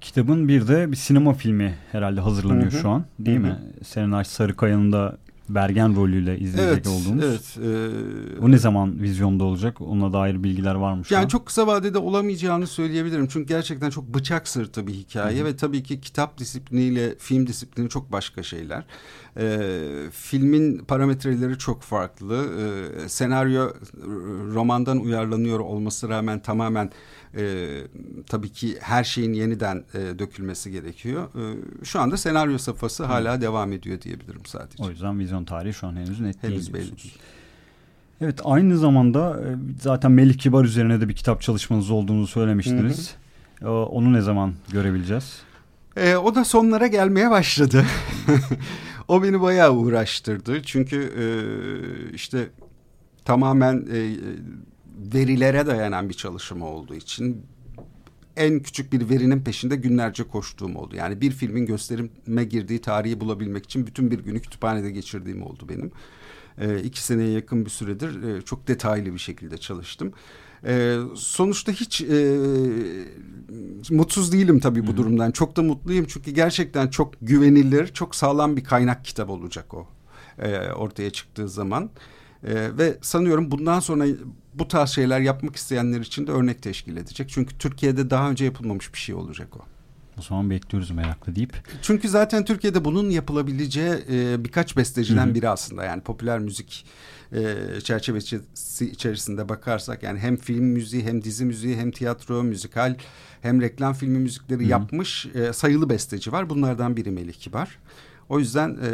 Kitabın 0.00 0.48
bir 0.48 0.68
de 0.68 0.92
bir 0.92 0.96
sinema 0.96 1.34
filmi 1.34 1.78
herhalde 1.92 2.20
hazırlanıyor 2.20 2.72
Hı 2.72 2.76
hı. 2.76 2.80
şu 2.80 2.88
an 2.90 3.04
değil 3.18 3.38
Hı 3.38 3.42
hı. 3.42 3.46
mi? 3.46 3.58
Serenay 3.84 4.24
Sarıkaya'nın 4.24 4.92
da 4.92 5.18
Bergen 5.48 5.96
rolüyle 5.96 6.38
izleyecek 6.38 6.74
Evet, 6.74 6.86
olduğumuz. 6.86 7.24
evet. 7.24 7.58
e, 8.38 8.42
Bu 8.42 8.50
ne 8.50 8.58
zaman 8.58 9.02
vizyonda 9.02 9.44
olacak? 9.44 9.80
Ona 9.80 10.12
dair 10.12 10.42
bilgiler 10.42 10.74
var 10.74 10.94
mı 10.94 11.04
şu 11.04 11.14
Yani 11.14 11.24
an? 11.24 11.28
çok 11.28 11.46
kısa 11.46 11.66
vadede 11.66 11.98
olamayacağını 11.98 12.66
söyleyebilirim. 12.66 13.26
Çünkü 13.28 13.46
gerçekten 13.48 13.90
çok 13.90 14.14
bıçak 14.14 14.48
sırtı 14.48 14.86
bir 14.86 14.92
hikaye 14.94 15.38
Hı 15.38 15.42
hı. 15.42 15.46
ve 15.46 15.56
tabii 15.56 15.82
ki 15.82 16.00
kitap 16.00 16.38
disipliniyle 16.38 17.14
film 17.18 17.46
disiplini 17.46 17.88
çok 17.88 18.12
başka 18.12 18.42
şeyler. 18.42 18.84
Ee, 19.38 19.68
filmin 20.12 20.78
parametreleri 20.78 21.58
çok 21.58 21.82
farklı. 21.82 22.44
Ee, 23.04 23.08
senaryo 23.08 23.68
romandan 24.54 24.98
uyarlanıyor 25.00 25.60
olması 25.60 26.08
rağmen 26.08 26.38
tamamen 26.42 26.90
e, 27.36 27.66
tabii 28.26 28.48
ki 28.52 28.76
her 28.80 29.04
şeyin 29.04 29.32
yeniden 29.32 29.84
e, 29.94 30.18
dökülmesi 30.18 30.70
gerekiyor. 30.70 31.28
Ee, 31.34 31.54
şu 31.84 32.00
anda 32.00 32.16
senaryo 32.16 32.58
safhası 32.58 33.04
hala 33.04 33.40
devam 33.40 33.72
ediyor 33.72 34.00
diyebilirim 34.00 34.46
sadece. 34.46 34.82
O 34.82 34.90
yüzden 34.90 35.18
vizyon 35.18 35.44
tarihi 35.44 35.74
şu 35.74 35.86
an 35.86 35.96
henüz 35.96 36.20
net 36.20 36.42
değil. 36.42 36.54
Henüz 36.54 36.74
belli 36.74 36.74
diyorsunuz. 36.86 37.02
değil. 37.02 37.18
Evet 38.20 38.40
aynı 38.44 38.78
zamanda 38.78 39.40
e, 39.40 39.56
zaten 39.82 40.12
Melih 40.12 40.38
Kibar 40.38 40.64
üzerine 40.64 41.00
de 41.00 41.08
bir 41.08 41.14
kitap 41.14 41.42
çalışmanız 41.42 41.90
olduğunu 41.90 42.26
söylemiştiniz. 42.26 43.14
E, 43.62 43.66
Onu 43.66 44.12
ne 44.12 44.20
zaman 44.20 44.54
görebileceğiz? 44.72 45.40
Ee, 45.96 46.16
o 46.16 46.34
da 46.34 46.44
sonlara 46.44 46.86
gelmeye 46.86 47.30
başladı. 47.30 47.84
o 49.08 49.22
beni 49.22 49.40
bayağı 49.40 49.72
uğraştırdı. 49.74 50.62
Çünkü 50.62 51.12
e, 51.18 51.24
işte 52.14 52.48
tamamen 53.24 53.86
e, 53.92 54.16
verilere 54.96 55.66
dayanan 55.66 56.08
bir 56.08 56.14
çalışma 56.14 56.66
olduğu 56.66 56.94
için 56.94 57.46
en 58.36 58.60
küçük 58.60 58.92
bir 58.92 59.08
verinin 59.08 59.40
peşinde 59.40 59.76
günlerce 59.76 60.24
koştuğum 60.24 60.76
oldu. 60.76 60.96
Yani 60.96 61.20
bir 61.20 61.30
filmin 61.30 61.66
gösterime 61.66 62.44
girdiği 62.44 62.80
tarihi 62.80 63.20
bulabilmek 63.20 63.64
için 63.64 63.86
bütün 63.86 64.10
bir 64.10 64.18
günü 64.18 64.40
kütüphanede 64.40 64.90
geçirdiğim 64.90 65.42
oldu 65.42 65.68
benim. 65.68 65.90
E, 66.58 66.82
iki 66.82 67.02
seneye 67.02 67.30
yakın 67.30 67.64
bir 67.64 67.70
süredir 67.70 68.22
e, 68.22 68.42
çok 68.42 68.68
detaylı 68.68 69.14
bir 69.14 69.18
şekilde 69.18 69.58
çalıştım. 69.58 70.12
E, 70.64 70.98
sonuçta 71.14 71.72
hiç 71.72 72.00
e, 72.00 72.38
mutsuz 73.90 74.32
değilim 74.32 74.60
tabii 74.60 74.86
bu 74.86 74.96
durumdan. 74.96 75.30
Çok 75.30 75.56
da 75.56 75.62
mutluyum 75.62 76.06
çünkü 76.08 76.30
gerçekten 76.30 76.88
çok 76.88 77.14
güvenilir, 77.22 77.86
çok 77.86 78.14
sağlam 78.14 78.56
bir 78.56 78.64
kaynak 78.64 79.04
kitap 79.04 79.30
olacak 79.30 79.74
o 79.74 79.86
e, 80.38 80.58
ortaya 80.72 81.10
çıktığı 81.10 81.48
zaman. 81.48 81.90
E, 82.44 82.78
ve 82.78 82.98
sanıyorum 83.02 83.50
bundan 83.50 83.80
sonra 83.80 84.06
bu 84.58 84.68
tarz 84.68 84.90
şeyler 84.90 85.20
yapmak 85.20 85.56
isteyenler 85.56 86.00
için 86.00 86.26
de 86.26 86.32
örnek 86.32 86.62
teşkil 86.62 86.96
edecek. 86.96 87.28
Çünkü 87.28 87.58
Türkiye'de 87.58 88.10
daha 88.10 88.30
önce 88.30 88.44
yapılmamış 88.44 88.92
bir 88.92 88.98
şey 88.98 89.14
olacak 89.14 89.56
o. 89.56 89.60
O 90.18 90.22
zaman 90.22 90.50
bekliyoruz 90.50 90.90
merakla 90.90 91.36
deyip. 91.36 91.52
Çünkü 91.82 92.08
zaten 92.08 92.44
Türkiye'de 92.44 92.84
bunun 92.84 93.10
yapılabileceği 93.10 93.94
e, 94.10 94.44
birkaç 94.44 94.76
besteciden 94.76 95.26
Hı 95.26 95.30
hı. 95.30 95.34
biri 95.34 95.48
aslında. 95.48 95.84
Yani 95.84 96.02
popüler 96.02 96.38
müzik 96.38 96.86
e, 97.32 97.54
çerçevesi 97.84 98.40
içerisinde 98.80 99.48
bakarsak 99.48 100.02
yani 100.02 100.18
hem 100.18 100.36
film 100.36 100.64
müziği 100.64 101.04
hem 101.04 101.24
dizi 101.24 101.44
müziği 101.44 101.76
hem 101.76 101.90
tiyatro, 101.90 102.42
müzikal 102.42 102.96
hem 103.42 103.60
reklam 103.60 103.94
filmi 103.94 104.18
müzikleri 104.18 104.60
Hı 104.60 104.64
hı. 104.64 104.68
yapmış 104.68 105.26
e, 105.26 105.52
sayılı 105.52 105.88
besteci 105.88 106.32
var. 106.32 106.50
Bunlardan 106.50 106.96
biri 106.96 107.10
Melih 107.10 107.34
Kibar. 107.34 107.78
O 108.28 108.38
yüzden 108.38 108.68
e, 108.70 108.88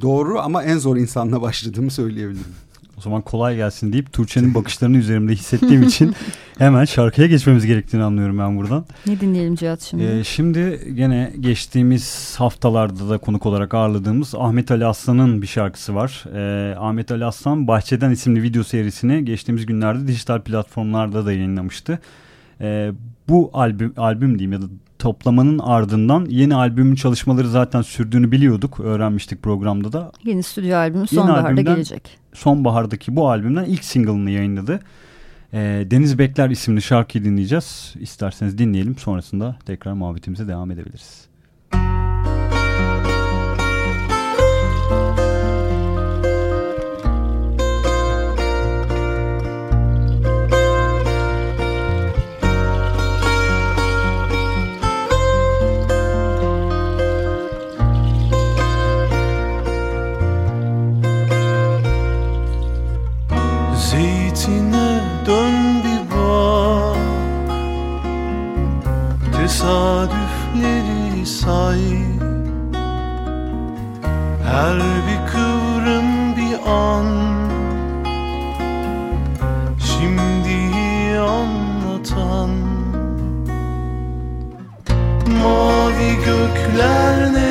doğru 0.00 0.40
ama 0.40 0.62
en 0.62 0.78
zor 0.78 0.96
insanla 0.96 1.42
başladığımı 1.42 1.90
söyleyebilirim. 1.90 2.54
O 2.98 3.00
zaman 3.00 3.22
kolay 3.22 3.56
gelsin 3.56 3.92
deyip 3.92 4.12
Tuğçe'nin 4.12 4.54
bakışlarını 4.54 4.96
üzerimde 4.96 5.32
hissettiğim 5.32 5.82
için 5.82 6.14
hemen 6.58 6.84
şarkıya 6.84 7.26
geçmemiz 7.26 7.66
gerektiğini 7.66 8.02
anlıyorum 8.02 8.38
ben 8.38 8.56
buradan. 8.56 8.84
Ne 9.06 9.20
dinleyelim 9.20 9.54
Cihat 9.54 9.82
şimdi? 9.82 10.02
Ee, 10.04 10.24
şimdi 10.24 10.92
gene 10.94 11.32
geçtiğimiz 11.40 12.34
haftalarda 12.38 13.10
da 13.10 13.18
konuk 13.18 13.46
olarak 13.46 13.74
ağırladığımız 13.74 14.34
Ahmet 14.34 14.70
Ali 14.70 14.86
Aslan'ın 14.86 15.42
bir 15.42 15.46
şarkısı 15.46 15.94
var. 15.94 16.24
Ee, 16.34 16.76
Ahmet 16.76 17.10
Ali 17.10 17.24
Aslan 17.24 17.68
Bahçeden 17.68 18.10
isimli 18.10 18.42
video 18.42 18.62
serisini 18.62 19.24
geçtiğimiz 19.24 19.66
günlerde 19.66 20.06
dijital 20.06 20.40
platformlarda 20.40 21.26
da 21.26 21.32
yayınlamıştı. 21.32 21.98
Ee, 22.60 22.92
bu 23.28 23.50
albüm, 23.52 23.94
albüm 23.96 24.38
diyeyim 24.38 24.52
ya 24.52 24.62
da 24.62 24.66
toplamanın 24.98 25.58
ardından 25.58 26.26
yeni 26.28 26.54
albümün 26.54 26.94
çalışmaları 26.94 27.48
zaten 27.48 27.82
sürdüğünü 27.82 28.32
biliyorduk. 28.32 28.80
Öğrenmiştik 28.80 29.42
programda 29.42 29.92
da. 29.92 30.12
Yeni 30.24 30.42
stüdyo 30.42 30.76
albümü 30.76 31.06
sonbaharda 31.06 31.60
gelecek. 31.60 32.18
Sonbahardaki 32.38 33.16
bu 33.16 33.30
albümden 33.30 33.64
ilk 33.64 33.84
single'ını 33.84 34.30
yayınladı. 34.30 34.80
Ee, 35.52 35.86
Deniz 35.90 36.18
Bekler 36.18 36.50
isimli 36.50 36.82
şarkıyı 36.82 37.24
dinleyeceğiz. 37.24 37.94
İsterseniz 38.00 38.58
dinleyelim. 38.58 38.96
Sonrasında 38.98 39.56
tekrar 39.66 39.92
muhabbetimize 39.92 40.48
devam 40.48 40.70
edebiliriz. 40.70 41.27
Dön 65.28 65.82
bir 65.84 66.02
bak. 66.10 66.96
Tesadüfleri 69.36 71.26
say. 71.26 71.82
Her 74.50 74.76
bir 74.76 75.20
kıvrım 75.32 76.36
bir 76.36 76.56
an. 76.70 77.06
Şimdiyi 79.78 81.18
anlatan. 81.18 82.50
Mavi 85.42 86.10
gökler 86.24 87.32
neler 87.32 87.47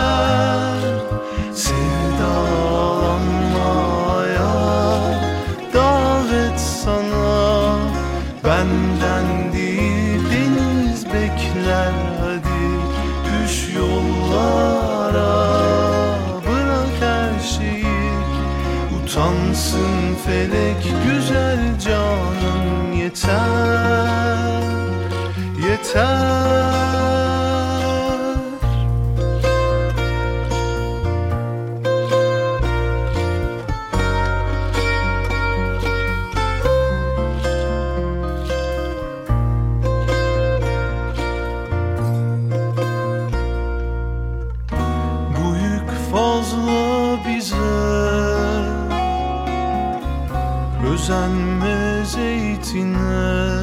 Özenme 51.11 52.05
zeytine. 52.05 53.61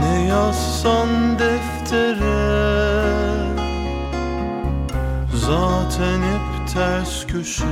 Ne 0.00 0.26
yazsan 0.28 1.38
deftere. 1.38 2.58
Zaten 5.34 6.22
hep 6.22 6.68
ters 6.74 7.26
köşe. 7.26 7.64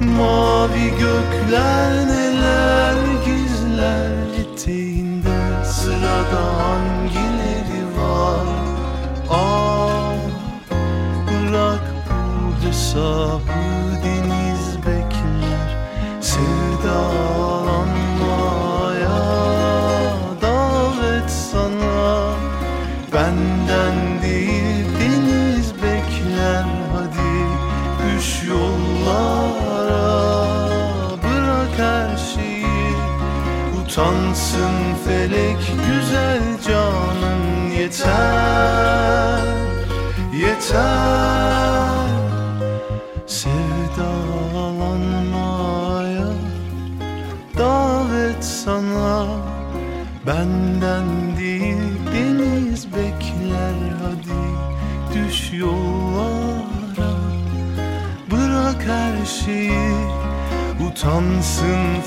Mavi 0.00 0.90
gökler 0.90 2.06
neler 2.06 2.96
gizler 3.26 4.12
eteğinde 4.40 5.64
Sırada 5.64 6.44
hangileri 6.58 7.84
var. 7.98 8.46
Ah 9.30 10.14
bırak 11.28 11.84
bu 12.06 12.66
hesabı 12.66 13.61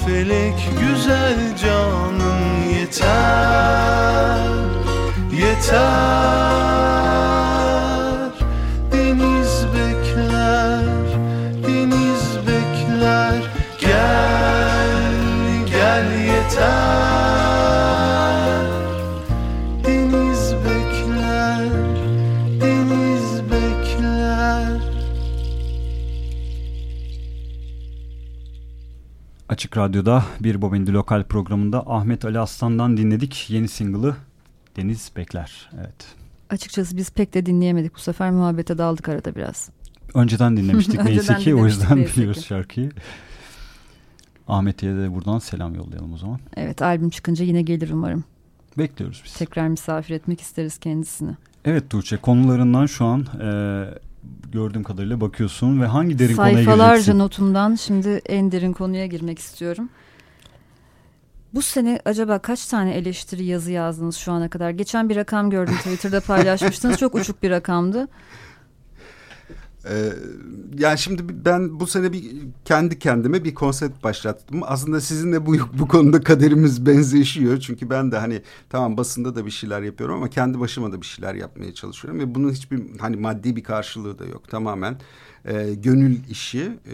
felek 0.06 0.70
güzel 0.80 1.58
canın 1.58 2.70
yeter 2.80 4.40
Yeter 5.32 6.45
Açık 29.56 29.78
Radyo'da 29.78 30.24
bir 30.40 30.62
Bobindi 30.62 30.94
Lokal 30.94 31.24
programında 31.24 31.84
Ahmet 31.88 32.26
Ali 32.26 32.40
Aslan'dan 32.40 32.98
dinledik 32.98 33.46
yeni 33.50 33.68
single'ı 33.68 34.16
Deniz 34.78 35.12
Bekler. 35.16 35.70
Evet. 35.78 36.16
Açıkçası 36.50 36.98
biz 36.98 37.12
pek 37.12 37.34
de 37.34 37.46
dinleyemedik 37.46 37.96
bu 37.96 38.00
sefer 38.00 38.32
muhabbete 38.32 38.78
daldık 38.78 39.10
arada 39.10 39.36
biraz. 39.36 39.70
Önceden 40.14 40.58
dinlemiştik 40.58 41.00
Önceden 41.00 41.16
neyse 41.16 41.36
ki 41.36 41.54
o 41.54 41.58
dinlemiştik 41.58 41.82
yüzden 41.82 41.98
neyse 41.98 42.12
ki. 42.12 42.18
biliyoruz 42.18 42.46
şarkıyı. 42.46 42.92
Ahmet'e 44.48 44.88
de 44.88 45.16
buradan 45.16 45.40
selam 45.40 45.76
yollayalım 45.76 46.14
o 46.14 46.18
zaman. 46.18 46.40
Evet 46.58 46.82
albüm 46.82 47.10
çıkınca 47.10 47.46
yine 47.46 47.62
gelir 47.62 47.90
umarım. 47.90 48.24
Bekliyoruz 48.78 49.22
biz. 49.26 49.34
Tekrar 49.34 49.68
misafir 49.68 50.16
etmek 50.16 50.42
isteriz 50.42 50.78
kendisini. 50.78 51.32
Evet 51.66 51.90
Tuğçe 51.90 52.18
konularından 52.18 52.86
şu 52.86 53.06
an 53.06 53.26
e, 53.42 53.50
gördüğüm 54.52 54.84
kadarıyla 54.84 55.22
bakıyorsun 55.22 55.82
ve 55.82 55.86
hangi 55.86 56.20
derin 56.20 56.36
konuya 56.36 56.54
Sayfalarca 56.54 57.14
notumdan 57.14 57.76
şimdi 57.76 58.22
en 58.26 58.52
derin 58.52 58.74
konuya 58.74 59.06
girmek 59.06 59.40
istiyorum. 59.40 59.90
Bu 61.54 61.62
sene 61.62 62.00
acaba 62.06 62.40
kaç 62.40 62.66
tane 62.68 62.94
eleştiri 62.94 63.46
yazı 63.46 63.72
yazdınız 63.72 64.16
şu 64.16 64.32
ana 64.32 64.50
kadar? 64.50 64.70
Geçen 64.70 65.10
bir 65.10 65.16
rakam 65.16 65.50
gördüm 65.50 65.76
Twitter'da 65.78 66.22
paylaşmıştınız. 66.22 66.98
Çok 66.98 67.16
uçuk 67.16 67.44
bir 67.44 67.50
rakamdı. 67.50 68.08
Ee, 69.90 70.14
yani 70.78 70.98
şimdi 70.98 71.46
ben 71.46 71.80
bu 71.80 71.88
sene 71.88 72.14
bir 72.14 72.24
kendi 72.66 73.00
kendime 73.00 73.44
bir 73.44 73.56
konsept 73.56 74.04
başlattım. 74.04 74.62
Aslında 74.64 75.02
sizinle 75.02 75.46
bu 75.46 75.56
bu 75.80 75.88
konuda 75.88 76.22
kaderimiz 76.22 76.86
benzeşiyor. 76.86 77.60
Çünkü 77.60 77.90
ben 77.90 78.12
de 78.12 78.18
hani 78.18 78.42
tamam 78.70 78.98
basında 78.98 79.36
da 79.36 79.46
bir 79.46 79.52
şeyler 79.52 79.82
yapıyorum 79.82 80.16
ama 80.16 80.30
kendi 80.30 80.60
başıma 80.60 80.92
da 80.92 81.02
bir 81.02 81.06
şeyler 81.06 81.36
yapmaya 81.36 81.74
çalışıyorum 81.74 82.20
ve 82.20 82.36
bunun 82.36 82.52
hiçbir 82.52 82.82
hani 83.00 83.16
maddi 83.16 83.56
bir 83.56 83.64
karşılığı 83.64 84.20
da 84.20 84.26
yok. 84.26 84.50
Tamamen 84.50 84.98
e, 85.46 85.74
gönül 85.74 86.18
işi. 86.30 86.62
E, 86.62 86.94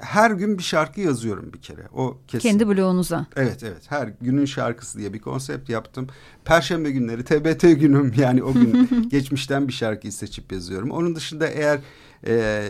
her 0.00 0.30
gün 0.30 0.58
bir 0.58 0.62
şarkı 0.62 1.00
yazıyorum 1.00 1.52
bir 1.52 1.60
kere. 1.60 1.82
O 1.94 2.18
kesin. 2.28 2.48
Kendi 2.48 2.68
bloğunuza. 2.68 3.26
Evet 3.36 3.62
evet 3.62 3.82
her 3.88 4.12
günün 4.20 4.44
şarkısı 4.44 4.98
diye 4.98 5.12
bir 5.12 5.18
konsept 5.18 5.68
yaptım. 5.68 6.06
Perşembe 6.44 6.90
günleri 6.90 7.24
TBT 7.24 7.62
günüm 7.62 8.12
yani 8.16 8.42
o 8.42 8.52
gün 8.52 8.88
geçmişten 9.10 9.68
bir 9.68 9.72
şarkıyı 9.72 10.12
seçip 10.12 10.52
yazıyorum. 10.52 10.90
Onun 10.90 11.16
dışında 11.16 11.46
eğer 11.46 11.80
e, 12.26 12.68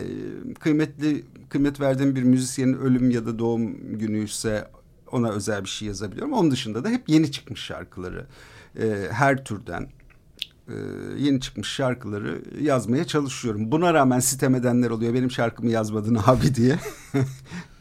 kıymetli 0.59 1.23
kıymet 1.49 1.79
verdiğim 1.79 2.15
bir 2.15 2.23
müzisyenin 2.23 2.73
ölüm 2.77 3.11
ya 3.11 3.25
da 3.25 3.39
doğum 3.39 3.97
günüyse 3.99 4.67
ona 5.11 5.29
özel 5.29 5.63
bir 5.63 5.69
şey 5.69 5.87
yazabiliyorum. 5.87 6.33
Onun 6.33 6.51
dışında 6.51 6.83
da 6.83 6.89
hep 6.89 7.09
yeni 7.09 7.31
çıkmış 7.31 7.59
şarkıları 7.61 8.25
e, 8.79 9.07
her 9.11 9.43
türden 9.45 9.87
e, 10.67 10.73
yeni 11.17 11.41
çıkmış 11.41 11.67
şarkıları 11.67 12.41
yazmaya 12.61 13.03
çalışıyorum. 13.07 13.71
Buna 13.71 13.93
rağmen 13.93 14.19
sitem 14.19 14.55
edenler 14.55 14.89
oluyor 14.89 15.13
benim 15.13 15.31
şarkımı 15.31 15.71
yazmadın 15.71 16.17
abi 16.25 16.55
diye. 16.55 16.79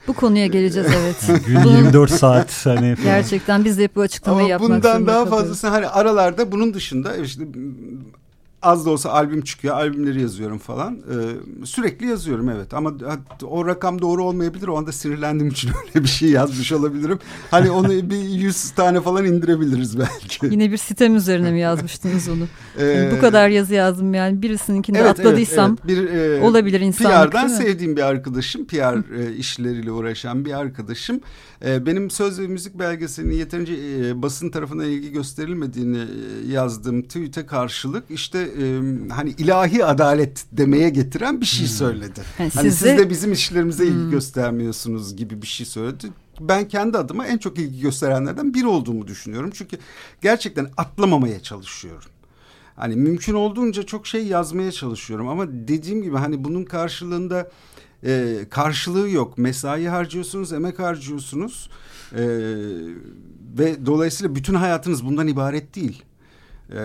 Bu 0.07 0.13
konuya 0.13 0.47
geleceğiz 0.47 0.89
evet. 0.97 1.47
Gün 1.47 1.57
Bunun 1.65 1.77
24 1.77 2.11
saat 2.11 2.67
hani 2.67 2.97
Gerçekten 3.05 3.65
biz 3.65 3.79
de 3.79 3.83
hep 3.85 3.97
bu 3.97 4.01
açıklamayı 4.01 4.45
Ama 4.45 4.51
yapmak 4.51 4.71
bundan 4.71 5.07
daha 5.07 5.17
kalıyoruz. 5.25 5.31
fazlasını 5.31 5.71
hani 5.71 5.87
aralarda 5.87 6.53
bunun 6.53 6.75
dışında 6.75 7.17
işte 7.17 7.43
az 8.63 8.87
da 8.87 8.91
olsa 8.91 9.11
albüm 9.11 9.41
çıkıyor. 9.41 9.75
Albümleri 9.75 10.21
yazıyorum 10.23 10.59
falan. 10.59 10.95
Ee, 10.95 11.67
sürekli 11.67 12.07
yazıyorum 12.07 12.49
evet. 12.49 12.75
Ama 12.75 12.93
o 13.45 13.67
rakam 13.67 14.03
doğru 14.03 14.25
olmayabilir. 14.25 14.69
O 14.69 14.79
anda 14.79 14.93
sinirlendiğim 14.93 15.53
için 15.53 15.71
öyle 15.87 16.05
bir 16.05 16.09
şey 16.09 16.31
yazmış 16.31 16.73
olabilirim. 16.73 17.19
Hani 17.51 17.71
onu 17.71 17.89
bir 17.89 18.19
yüz 18.19 18.71
tane 18.71 19.01
falan 19.01 19.25
indirebiliriz 19.25 19.99
belki. 19.99 20.47
Yine 20.51 20.73
bir 20.73 20.77
sitem 20.77 21.17
üzerine 21.17 21.51
mi 21.51 21.61
yazmıştınız 21.61 22.29
onu? 22.29 22.47
Ee, 22.79 22.85
yani 22.85 23.17
bu 23.17 23.21
kadar 23.21 23.49
yazı 23.49 23.75
yazdım 23.75 24.15
yani 24.15 24.43
birisininkini 24.43 24.99
evet, 24.99 25.11
atladıysam 25.11 25.77
evet, 25.87 25.99
evet. 25.99 26.13
Bir, 26.13 26.19
e, 26.19 26.43
olabilir 26.43 26.81
insanlık 26.81 27.33
PR'dan 27.33 27.49
sevdiğim 27.49 27.97
bir 27.97 28.03
arkadaşım. 28.03 28.67
PR 28.67 29.15
e, 29.19 29.37
işleriyle 29.37 29.93
uğraşan 29.93 30.45
bir 30.45 30.53
arkadaşım. 30.53 31.21
E, 31.65 31.87
benim 31.87 32.11
söz 32.11 32.41
ve 32.41 32.47
müzik 32.47 32.79
belgeselinin 32.79 33.35
yeterince 33.35 33.73
e, 33.73 34.23
basın 34.23 34.51
tarafından 34.51 34.87
ilgi 34.87 35.13
gösterilmediğini 35.13 35.99
e, 35.99 36.53
yazdığım 36.53 37.03
tweet'e 37.03 37.47
karşılık 37.47 38.05
işte 38.11 38.50
e, 38.59 38.81
hani 39.13 39.31
ilahi 39.31 39.85
adalet 39.85 40.45
demeye 40.53 40.91
getiren 40.91 41.41
bir 41.41 41.47
şey 41.47 41.67
hmm. 41.67 41.75
söyledi. 41.75 42.21
Yani 42.39 42.51
hani 42.55 42.71
siz 42.71 42.85
de, 42.85 42.89
siz 42.89 42.99
de 42.99 43.11
bizim 43.11 43.33
işlerimize 43.33 43.85
ilgi 43.87 43.95
hmm. 43.95 44.11
göstermiyorsunuz 44.11 45.17
gibi 45.17 45.43
bir 45.43 45.47
şey 45.47 45.67
söyledi 45.67 46.07
ben 46.41 46.69
kendi 46.69 46.99
adıma 46.99 47.27
en 47.27 47.39
çok 47.39 47.59
ilgi 47.59 47.81
gösterenlerden 47.81 48.55
biri 48.55 48.67
olduğumu 48.67 49.07
düşünüyorum. 49.07 49.51
Çünkü 49.55 49.79
gerçekten 50.23 50.71
atlamamaya 50.77 51.41
çalışıyorum. 51.41 52.11
Hani 52.77 52.97
mümkün 52.97 53.35
olduğunca 53.35 53.83
çok 53.83 54.07
şey 54.07 54.27
yazmaya 54.27 54.73
çalışıyorum 54.73 55.29
ama 55.29 55.47
dediğim 55.49 56.03
gibi 56.03 56.17
hani 56.17 56.45
bunun 56.45 56.65
karşılığında 56.65 57.51
e, 58.05 58.39
karşılığı 58.51 59.11
yok. 59.11 59.39
Mesai 59.39 59.87
harcıyorsunuz, 59.87 60.53
emek 60.53 60.79
harcıyorsunuz 60.79 61.71
e, 62.13 62.23
ve 63.59 63.87
dolayısıyla 63.87 64.35
bütün 64.35 64.55
hayatınız 64.55 65.05
bundan 65.05 65.29
ibaret 65.29 65.75
değil. 65.75 66.03
E, 66.73 66.81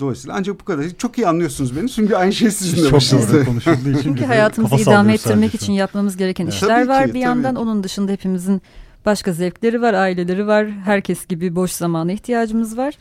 dolayısıyla 0.00 0.36
ancak 0.36 0.60
bu 0.60 0.64
kadar. 0.64 0.84
Çok 0.98 1.18
iyi 1.18 1.26
anlıyorsunuz 1.26 1.76
beni 1.76 1.88
çünkü 1.90 2.14
aynı 2.14 2.32
şey 2.32 2.50
sizin 2.50 2.84
de 2.84 2.92
başınızda. 2.92 3.44
konuşulduğu 3.44 3.90
için. 3.90 4.02
Çünkü 4.02 4.24
hayatımızı 4.24 4.76
idame 4.76 5.14
ettirmek 5.14 5.54
için 5.54 5.72
yapmamız 5.72 6.16
gereken 6.16 6.44
evet. 6.44 6.54
işler 6.54 6.68
tabii 6.80 6.88
var. 6.88 7.06
Ki, 7.06 7.14
bir 7.14 7.20
yandan 7.20 7.54
ki. 7.54 7.60
onun 7.60 7.84
dışında 7.84 8.12
hepimizin 8.12 8.62
başka 9.06 9.32
zevkleri 9.32 9.82
var, 9.82 9.94
aileleri 9.94 10.46
var. 10.46 10.70
Herkes 10.70 11.26
gibi 11.26 11.56
boş 11.56 11.72
zamana 11.72 12.12
ihtiyacımız 12.12 12.78
var. 12.78 12.94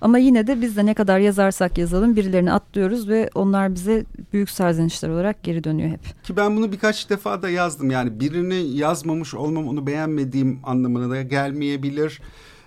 Ama 0.00 0.18
yine 0.18 0.46
de 0.46 0.60
biz 0.60 0.76
de 0.76 0.86
ne 0.86 0.94
kadar 0.94 1.18
yazarsak 1.18 1.78
yazalım 1.78 2.16
birilerini 2.16 2.52
atlıyoruz 2.52 3.08
ve 3.08 3.30
onlar 3.34 3.74
bize 3.74 4.04
büyük 4.32 4.50
serzenişler 4.50 5.08
olarak 5.08 5.42
geri 5.42 5.64
dönüyor 5.64 5.90
hep. 5.90 6.24
Ki 6.24 6.36
ben 6.36 6.56
bunu 6.56 6.72
birkaç 6.72 7.10
defa 7.10 7.42
da 7.42 7.50
yazdım. 7.50 7.90
Yani 7.90 8.20
birini 8.20 8.76
yazmamış 8.76 9.34
olmam 9.34 9.68
onu 9.68 9.86
beğenmediğim 9.86 10.60
anlamına 10.64 11.10
da 11.10 11.22
gelmeyebilir. 11.22 12.20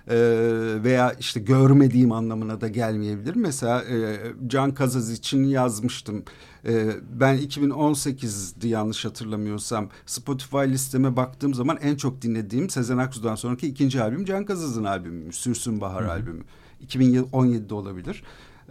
Ee, 0.09 0.83
veya 0.83 1.13
işte 1.19 1.39
görmediğim 1.39 2.11
anlamına 2.11 2.61
da 2.61 2.67
gelmeyebilir. 2.67 3.35
Mesela 3.35 3.83
e, 3.83 4.17
Can 4.47 4.73
Kazaz 4.73 5.11
için 5.11 5.43
yazmıştım. 5.43 6.23
E, 6.65 6.91
ben 7.11 7.37
2018'di 7.37 8.67
yanlış 8.67 9.05
hatırlamıyorsam 9.05 9.89
Spotify 10.05 10.57
listeme 10.57 11.15
baktığım 11.15 11.53
zaman 11.53 11.77
en 11.81 11.95
çok 11.95 12.21
dinlediğim 12.21 12.69
Sezen 12.69 12.97
Aksu'dan 12.97 13.35
sonraki 13.35 13.67
ikinci 13.67 14.01
albüm 14.01 14.25
Can 14.25 14.45
Kazaz'ın 14.45 14.83
albümü. 14.83 15.33
Sürsün 15.33 15.81
Bahar 15.81 16.03
Hı-hı. 16.03 16.11
albümü. 16.11 16.43
2017'de 16.87 17.73
olabilir. 17.73 18.23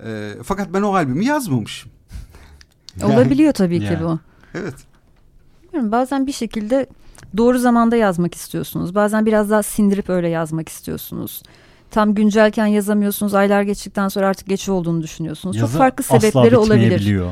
E, 0.05 0.32
fakat 0.43 0.72
ben 0.72 0.82
o 0.82 0.95
albümü 0.95 1.24
yazmamışım. 1.24 1.91
Olabiliyor 3.03 3.53
tabii 3.53 3.80
ki 3.80 3.99
bu. 4.03 4.18
Evet. 4.55 4.74
Bilmiyorum, 5.62 5.93
bazen 5.93 6.26
bir 6.26 6.32
şekilde 6.32 6.87
doğru 7.36 7.58
zamanda 7.58 7.96
yazmak 7.96 8.34
istiyorsunuz. 8.34 8.94
Bazen 8.94 9.26
biraz 9.26 9.50
daha 9.50 9.62
sindirip 9.62 10.10
öyle 10.10 10.28
yazmak 10.28 10.68
istiyorsunuz. 10.68 11.42
Tam 11.90 12.14
güncelken 12.14 12.66
yazamıyorsunuz. 12.66 13.34
Aylar 13.34 13.62
geçtikten 13.62 14.08
sonra 14.08 14.26
artık 14.28 14.46
geç 14.46 14.68
olduğunu 14.68 15.02
düşünüyorsunuz. 15.02 15.56
Yazı 15.56 15.72
Çok 15.72 15.78
farklı 15.78 16.04
sebepleri 16.04 16.56
olabilir 16.56 17.26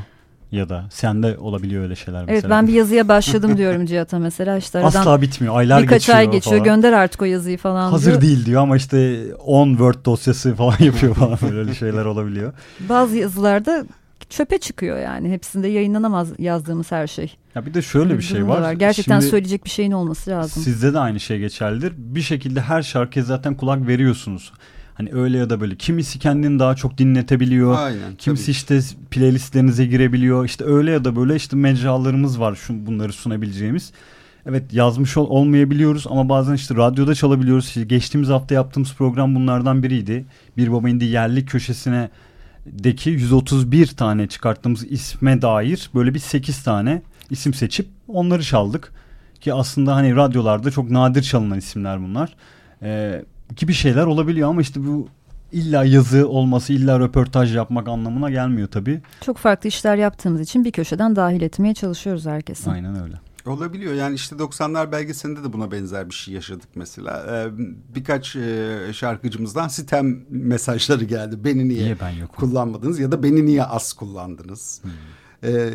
ya 0.52 0.68
da 0.68 0.84
sende 0.90 1.38
olabiliyor 1.38 1.82
öyle 1.82 1.96
şeyler 1.96 2.20
mesela. 2.20 2.34
Evet 2.38 2.50
ben 2.50 2.68
bir 2.68 2.72
yazıya 2.72 3.08
başladım 3.08 3.56
diyorum 3.56 3.86
Cihat'a 3.86 4.18
mesela 4.18 4.56
işte 4.56 4.78
aradan 4.78 5.00
Asla 5.00 5.22
bitmiyor 5.22 5.56
aylar 5.56 5.82
birkaç 5.82 6.00
geçiyor 6.00 6.18
ay 6.18 6.30
geçiyor 6.30 6.58
falan. 6.58 6.64
gönder 6.64 6.92
artık 6.92 7.22
o 7.22 7.24
yazıyı 7.24 7.58
falan 7.58 7.90
Hazır 7.90 8.10
diyor. 8.10 8.22
değil 8.22 8.46
diyor 8.46 8.62
ama 8.62 8.76
işte 8.76 9.20
10 9.44 9.68
Word 9.68 10.04
dosyası 10.04 10.54
falan 10.54 10.76
yapıyor 10.80 11.14
falan 11.14 11.38
böyle 11.52 11.74
şeyler 11.74 12.04
olabiliyor. 12.04 12.52
Bazı 12.88 13.16
yazılarda 13.16 13.84
çöpe 14.30 14.58
çıkıyor 14.58 14.98
yani 14.98 15.30
hepsinde 15.30 15.68
yayınlanamaz 15.68 16.28
yazdığımız 16.38 16.92
her 16.92 17.06
şey. 17.06 17.36
Ya 17.54 17.66
bir 17.66 17.74
de 17.74 17.82
şöyle 17.82 18.12
bir, 18.12 18.18
bir 18.18 18.22
şey 18.22 18.48
var. 18.48 18.60
var. 18.60 18.72
Gerçekten 18.72 19.20
Şimdi, 19.20 19.30
söyleyecek 19.30 19.64
bir 19.64 19.70
şeyin 19.70 19.92
olması 19.92 20.30
lazım. 20.30 20.62
Sizde 20.62 20.94
de 20.94 20.98
aynı 20.98 21.20
şey 21.20 21.38
geçerlidir. 21.38 21.92
Bir 21.96 22.22
şekilde 22.22 22.60
her 22.60 22.82
şarkıya 22.82 23.24
zaten 23.24 23.54
kulak 23.54 23.86
veriyorsunuz. 23.86 24.52
Hani 24.94 25.12
öyle 25.12 25.38
ya 25.38 25.50
da 25.50 25.60
böyle 25.60 25.76
kimisi 25.76 26.18
kendini 26.18 26.58
daha 26.58 26.74
çok 26.76 26.98
dinletebiliyor. 26.98 27.78
Aynen, 27.78 28.16
kimisi 28.18 28.44
tabii. 28.44 28.78
işte 28.78 28.80
playlistlerinize 29.10 29.86
girebiliyor. 29.86 30.44
İşte 30.44 30.64
öyle 30.64 30.90
ya 30.90 31.04
da 31.04 31.16
böyle 31.16 31.36
işte 31.36 31.56
mecralarımız 31.56 32.40
var 32.40 32.54
şu 32.54 32.86
bunları 32.86 33.12
sunabileceğimiz. 33.12 33.92
Evet 34.46 34.72
yazmış 34.72 35.16
ol, 35.16 35.26
olmayabiliyoruz 35.28 36.06
ama 36.06 36.28
bazen 36.28 36.54
işte 36.54 36.74
radyoda 36.74 37.14
çalabiliyoruz. 37.14 37.66
İşte 37.66 37.84
geçtiğimiz 37.84 38.28
hafta 38.28 38.54
yaptığımız 38.54 38.94
program 38.94 39.34
bunlardan 39.34 39.82
biriydi. 39.82 40.24
Bir 40.56 40.72
Baba 40.72 40.88
indi 40.88 41.04
yerli 41.04 41.46
köşesine 41.46 42.10
deki 42.66 43.10
131 43.10 43.86
tane 43.86 44.26
çıkarttığımız 44.26 44.84
isme 44.92 45.42
dair 45.42 45.90
böyle 45.94 46.14
bir 46.14 46.18
8 46.18 46.62
tane 46.62 47.02
isim 47.30 47.54
seçip 47.54 47.88
onları 48.08 48.42
çaldık. 48.42 48.92
Ki 49.40 49.54
aslında 49.54 49.96
hani 49.96 50.16
radyolarda 50.16 50.70
çok 50.70 50.90
nadir 50.90 51.22
çalınan 51.22 51.58
isimler 51.58 52.02
bunlar. 52.02 52.36
Ee, 52.82 53.24
gibi 53.56 53.72
şeyler 53.72 54.06
olabiliyor 54.06 54.48
ama 54.48 54.60
işte 54.60 54.86
bu 54.86 55.08
illa 55.52 55.84
yazı 55.84 56.28
olması, 56.28 56.72
illa 56.72 57.00
röportaj 57.00 57.56
yapmak 57.56 57.88
anlamına 57.88 58.30
gelmiyor 58.30 58.68
tabii. 58.68 59.00
Çok 59.20 59.38
farklı 59.38 59.68
işler 59.68 59.96
yaptığımız 59.96 60.40
için 60.40 60.64
bir 60.64 60.72
köşeden 60.72 61.16
dahil 61.16 61.42
etmeye 61.42 61.74
çalışıyoruz 61.74 62.26
herkesi. 62.26 62.70
Aynen 62.70 63.02
öyle. 63.02 63.14
Olabiliyor 63.46 63.94
yani 63.94 64.14
işte 64.14 64.36
90'lar 64.36 64.92
belgeselinde 64.92 65.44
de 65.44 65.52
buna 65.52 65.70
benzer 65.70 66.10
bir 66.10 66.14
şey 66.14 66.34
yaşadık 66.34 66.68
mesela. 66.74 67.26
Ee, 67.30 67.50
birkaç 67.94 68.36
e, 68.36 68.78
şarkıcımızdan 68.92 69.68
sitem 69.68 70.26
mesajları 70.28 71.04
geldi. 71.04 71.44
Beni 71.44 71.68
niye, 71.68 71.84
niye 71.84 72.00
ben 72.00 72.10
yokum? 72.10 72.36
kullanmadınız 72.36 72.98
ya 72.98 73.12
da 73.12 73.22
beni 73.22 73.46
niye 73.46 73.64
az 73.64 73.92
kullandınız? 73.92 74.80
Hmm. 74.82 74.90
Ee, 75.44 75.70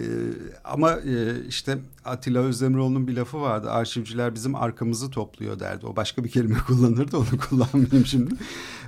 ama 0.64 0.92
e, 0.92 1.46
işte 1.48 1.78
Atilla 2.06 2.40
Özdemiroğlu'nun 2.40 3.08
bir 3.08 3.16
lafı 3.16 3.42
vardı. 3.42 3.72
Arşivciler 3.72 4.36
bizim 4.36 4.56
arkamızı 4.56 5.10
topluyor 5.10 5.60
derdi. 5.60 5.86
O 5.86 5.96
başka 5.96 6.24
bir 6.24 6.30
kelime 6.30 6.58
kullanırdı 6.68 7.18
onu 7.18 7.40
kullanmayayım 7.50 8.06
şimdi. 8.06 8.36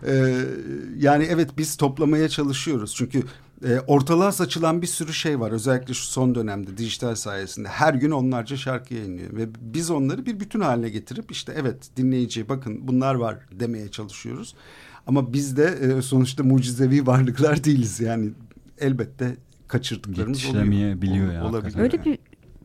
Ee, 0.07 0.45
yani 0.97 1.23
evet 1.23 1.49
biz 1.57 1.77
toplamaya 1.77 2.29
çalışıyoruz. 2.29 2.95
Çünkü 2.95 3.23
e, 3.65 3.79
ortalığa 3.79 4.31
saçılan 4.31 4.81
bir 4.81 4.87
sürü 4.87 5.13
şey 5.13 5.39
var. 5.39 5.51
Özellikle 5.51 5.93
şu 5.93 6.03
son 6.03 6.35
dönemde 6.35 6.77
dijital 6.77 7.15
sayesinde. 7.15 7.67
Her 7.67 7.93
gün 7.93 8.11
onlarca 8.11 8.57
şarkı 8.57 8.93
yayınlıyor. 8.93 9.35
Ve 9.35 9.47
biz 9.59 9.91
onları 9.91 10.25
bir 10.25 10.39
bütün 10.39 10.61
haline 10.61 10.89
getirip 10.89 11.31
işte 11.31 11.53
evet 11.57 11.89
dinleyici 11.97 12.49
bakın 12.49 12.87
bunlar 12.87 13.15
var 13.15 13.37
demeye 13.51 13.91
çalışıyoruz. 13.91 14.55
Ama 15.07 15.33
biz 15.33 15.57
de 15.57 15.65
e, 15.65 16.01
sonuçta 16.01 16.43
mucizevi 16.43 17.07
varlıklar 17.07 17.63
değiliz. 17.63 17.99
Yani 17.99 18.31
elbette 18.79 19.37
kaçırdıklarımız 19.71 20.45
oluyor. 20.45 21.01
biliyor 21.01 21.33
ya. 21.33 21.45
Olabilir. 21.45 21.77
Öyle 21.79 22.05
bir 22.05 22.19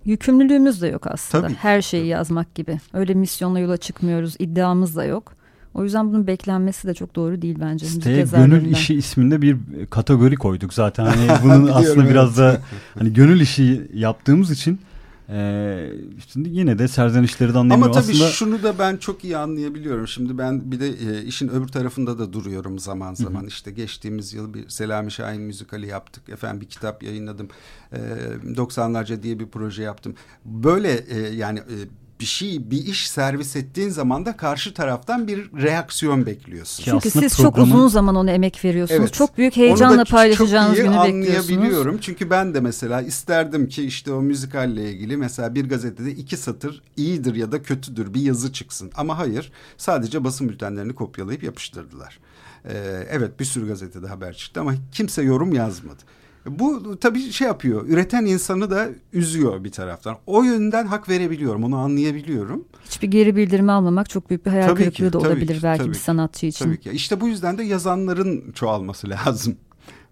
yükümlülüğümüz 0.04 0.82
de 0.82 0.88
yok 0.88 1.06
aslında. 1.06 1.46
Tabii. 1.46 1.56
Her 1.56 1.82
şeyi 1.82 2.06
yazmak 2.06 2.54
gibi. 2.54 2.80
Öyle 2.92 3.14
misyonla 3.14 3.58
yola 3.58 3.76
çıkmıyoruz. 3.76 4.36
iddiamız 4.38 4.96
da 4.96 5.04
yok. 5.04 5.32
O 5.74 5.84
yüzden 5.84 6.08
bunun 6.08 6.26
beklenmesi 6.26 6.88
de 6.88 6.94
çok 6.94 7.14
doğru 7.14 7.42
değil 7.42 7.56
bence. 7.60 7.86
Siteye 7.86 8.22
gönül 8.22 8.70
işi 8.70 8.94
isminde 8.94 9.42
bir 9.42 9.56
kategori 9.90 10.36
koyduk 10.36 10.74
zaten. 10.74 11.04
Hani 11.04 11.28
bunun 11.42 11.66
aslında 11.72 12.10
biraz 12.10 12.38
da 12.38 12.60
hani 12.98 13.12
gönül 13.12 13.40
işi 13.40 13.90
yaptığımız 13.94 14.50
için 14.50 14.80
ee, 15.28 15.92
şimdi 16.32 16.48
yine 16.48 16.78
de 16.78 16.88
serzenişleri 16.88 17.54
de 17.54 17.58
anlayamıyorum. 17.58 17.96
Ama 17.96 18.02
tabii 18.02 18.12
Aslında... 18.12 18.30
şunu 18.30 18.62
da 18.62 18.78
ben 18.78 18.96
çok 18.96 19.24
iyi 19.24 19.36
anlayabiliyorum. 19.36 20.08
Şimdi 20.08 20.38
ben 20.38 20.72
bir 20.72 20.80
de 20.80 20.88
e, 20.88 21.22
işin 21.22 21.48
öbür 21.48 21.68
tarafında 21.68 22.18
da 22.18 22.32
duruyorum 22.32 22.78
zaman 22.78 23.14
zaman. 23.14 23.40
Hı 23.40 23.44
hı. 23.44 23.48
İşte 23.48 23.70
geçtiğimiz 23.70 24.34
yıl 24.34 24.54
bir 24.54 24.68
Selami 24.68 25.12
Şahin 25.12 25.42
müzikali 25.42 25.86
yaptık. 25.86 26.28
Efendim 26.28 26.60
bir 26.60 26.66
kitap 26.66 27.02
yayınladım. 27.02 27.48
Ee, 27.92 27.98
90'larca 28.44 29.22
diye 29.22 29.38
bir 29.38 29.46
proje 29.46 29.82
yaptım. 29.82 30.14
Böyle 30.44 30.92
e, 30.92 31.18
yani 31.18 31.58
e, 31.58 31.76
bir 32.20 32.24
şey 32.24 32.70
bir 32.70 32.86
iş 32.86 33.10
servis 33.10 33.56
ettiğin 33.56 33.88
zaman 33.88 34.26
da 34.26 34.36
karşı 34.36 34.74
taraftan 34.74 35.28
bir 35.28 35.38
reaksiyon 35.62 36.26
bekliyorsun. 36.26 36.84
Çünkü 36.84 37.10
siz 37.10 37.36
programın... 37.36 37.70
çok 37.70 37.74
uzun 37.74 37.88
zaman 37.88 38.14
ona 38.14 38.30
emek 38.30 38.64
veriyorsunuz. 38.64 39.00
Evet. 39.00 39.12
Çok 39.12 39.38
büyük 39.38 39.56
heyecanla 39.56 40.04
paylaşacağınız 40.04 40.76
günü 40.76 40.86
bekliyorsunuz. 40.86 41.50
anlayabiliyorum. 41.50 41.98
Çünkü 42.00 42.30
ben 42.30 42.54
de 42.54 42.60
mesela 42.60 43.02
isterdim 43.02 43.68
ki 43.68 43.84
işte 43.84 44.12
o 44.12 44.22
müzikalle 44.22 44.92
ilgili 44.92 45.16
mesela 45.16 45.54
bir 45.54 45.68
gazetede 45.68 46.10
iki 46.10 46.36
satır 46.36 46.82
iyidir 46.96 47.34
ya 47.34 47.52
da 47.52 47.62
kötüdür 47.62 48.14
bir 48.14 48.20
yazı 48.20 48.52
çıksın. 48.52 48.90
Ama 48.96 49.18
hayır 49.18 49.52
sadece 49.76 50.24
basın 50.24 50.48
bültenlerini 50.48 50.94
kopyalayıp 50.94 51.42
yapıştırdılar. 51.42 52.18
Ee, 52.64 53.06
evet 53.10 53.40
bir 53.40 53.44
sürü 53.44 53.66
gazetede 53.66 54.06
haber 54.06 54.34
çıktı 54.34 54.60
ama 54.60 54.74
kimse 54.92 55.22
yorum 55.22 55.52
yazmadı. 55.52 56.02
Bu 56.46 56.96
tabii 57.00 57.32
şey 57.32 57.46
yapıyor. 57.46 57.88
Üreten 57.88 58.24
insanı 58.24 58.70
da 58.70 58.88
üzüyor 59.12 59.64
bir 59.64 59.72
taraftan. 59.72 60.16
O 60.26 60.42
yönden 60.42 60.86
hak 60.86 61.08
verebiliyorum. 61.08 61.64
Onu 61.64 61.76
anlayabiliyorum. 61.76 62.64
Hiçbir 62.84 63.08
geri 63.08 63.36
bildirimi 63.36 63.72
almamak 63.72 64.10
çok 64.10 64.30
büyük 64.30 64.46
bir 64.46 64.50
hayal 64.50 64.68
tabii 64.68 64.78
kırıklığı 64.78 65.06
ki, 65.06 65.12
da 65.12 65.18
olabilir 65.18 65.56
ki, 65.56 65.62
belki 65.62 65.88
bir 65.88 65.94
sanatçı 65.94 66.46
için. 66.46 66.64
Tabii 66.64 66.80
ki. 66.80 66.90
İşte 66.90 67.20
bu 67.20 67.28
yüzden 67.28 67.58
de 67.58 67.62
yazanların 67.62 68.52
çoğalması 68.52 69.10
lazım. 69.10 69.56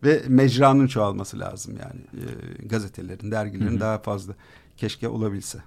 ve 0.04 0.22
mecranın 0.28 0.86
çoğalması 0.86 1.38
lazım 1.38 1.74
yani 1.82 2.24
e, 2.24 2.66
gazetelerin, 2.66 3.30
dergilerin 3.30 3.70
Hı 3.70 3.76
-hı. 3.76 3.80
daha 3.80 3.98
fazla 3.98 4.34
keşke 4.76 5.08
olabilse. 5.08 5.58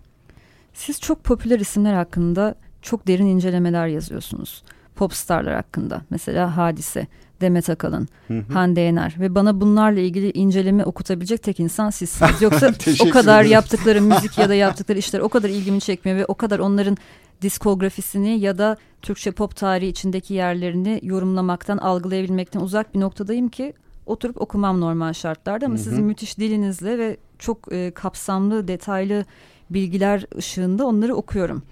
Siz 0.73 1.01
çok 1.01 1.23
popüler 1.23 1.59
isimler 1.59 1.93
hakkında 1.93 2.55
çok 2.81 3.07
derin 3.07 3.25
incelemeler 3.25 3.87
yazıyorsunuz. 3.87 4.63
Popstarlar 4.95 5.55
hakkında 5.55 6.01
mesela 6.09 6.57
Hadise, 6.57 7.07
Demet 7.41 7.69
Akalın, 7.69 8.07
hı 8.27 8.33
hı. 8.33 8.53
Hande 8.53 8.81
Yener 8.81 9.15
ve 9.19 9.35
bana 9.35 9.61
bunlarla 9.61 9.99
ilgili 9.99 10.31
inceleme 10.31 10.83
okutabilecek 10.83 11.43
tek 11.43 11.59
insan 11.59 11.89
sizsiniz. 11.89 12.41
Yoksa 12.41 12.73
o 13.07 13.09
kadar 13.09 13.43
yaptıkları 13.43 14.01
müzik 14.13 14.37
ya 14.37 14.49
da 14.49 14.55
yaptıkları 14.55 14.99
işler 14.99 15.19
o 15.19 15.29
kadar 15.29 15.49
ilgimi 15.49 15.81
çekmiyor 15.81 16.17
ve 16.17 16.25
o 16.25 16.35
kadar 16.35 16.59
onların 16.59 16.97
diskografisini 17.41 18.39
ya 18.39 18.57
da 18.57 18.77
Türkçe 19.01 19.31
pop 19.31 19.55
tarihi 19.55 19.89
içindeki 19.89 20.33
yerlerini 20.33 20.99
yorumlamaktan, 21.03 21.77
algılayabilmekten 21.77 22.59
uzak 22.59 22.95
bir 22.95 22.99
noktadayım 22.99 23.49
ki 23.49 23.73
oturup 24.05 24.41
okumam 24.41 24.81
normal 24.81 25.13
şartlarda 25.13 25.65
ama 25.65 25.75
hı 25.75 25.79
hı. 25.79 25.83
sizin 25.83 26.05
müthiş 26.05 26.39
dilinizle 26.39 26.97
ve 26.97 27.17
çok 27.39 27.73
e, 27.73 27.91
kapsamlı, 27.91 28.67
detaylı 28.67 29.25
bilgiler 29.69 30.25
ışığında 30.37 30.85
onları 30.85 31.15
okuyorum. 31.15 31.63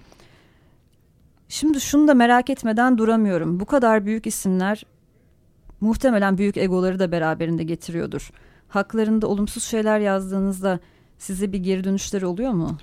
Şimdi 1.50 1.82
şunu 1.82 2.08
da 2.08 2.14
merak 2.14 2.50
etmeden 2.50 2.98
duramıyorum. 2.98 3.60
Bu 3.60 3.66
kadar 3.66 4.06
büyük 4.06 4.28
isimler 4.28 4.84
muhtemelen 5.86 6.38
büyük 6.38 6.58
egoları 6.58 7.00
da 7.00 7.12
beraberinde 7.12 7.64
getiriyordur. 7.64 8.32
Haklarında 8.68 9.28
olumsuz 9.28 9.64
şeyler 9.64 10.00
yazdığınızda 10.00 10.80
size 11.18 11.52
bir 11.52 11.60
geri 11.60 11.84
dönüşleri 11.84 12.26
oluyor 12.26 12.52
mu? 12.52 12.78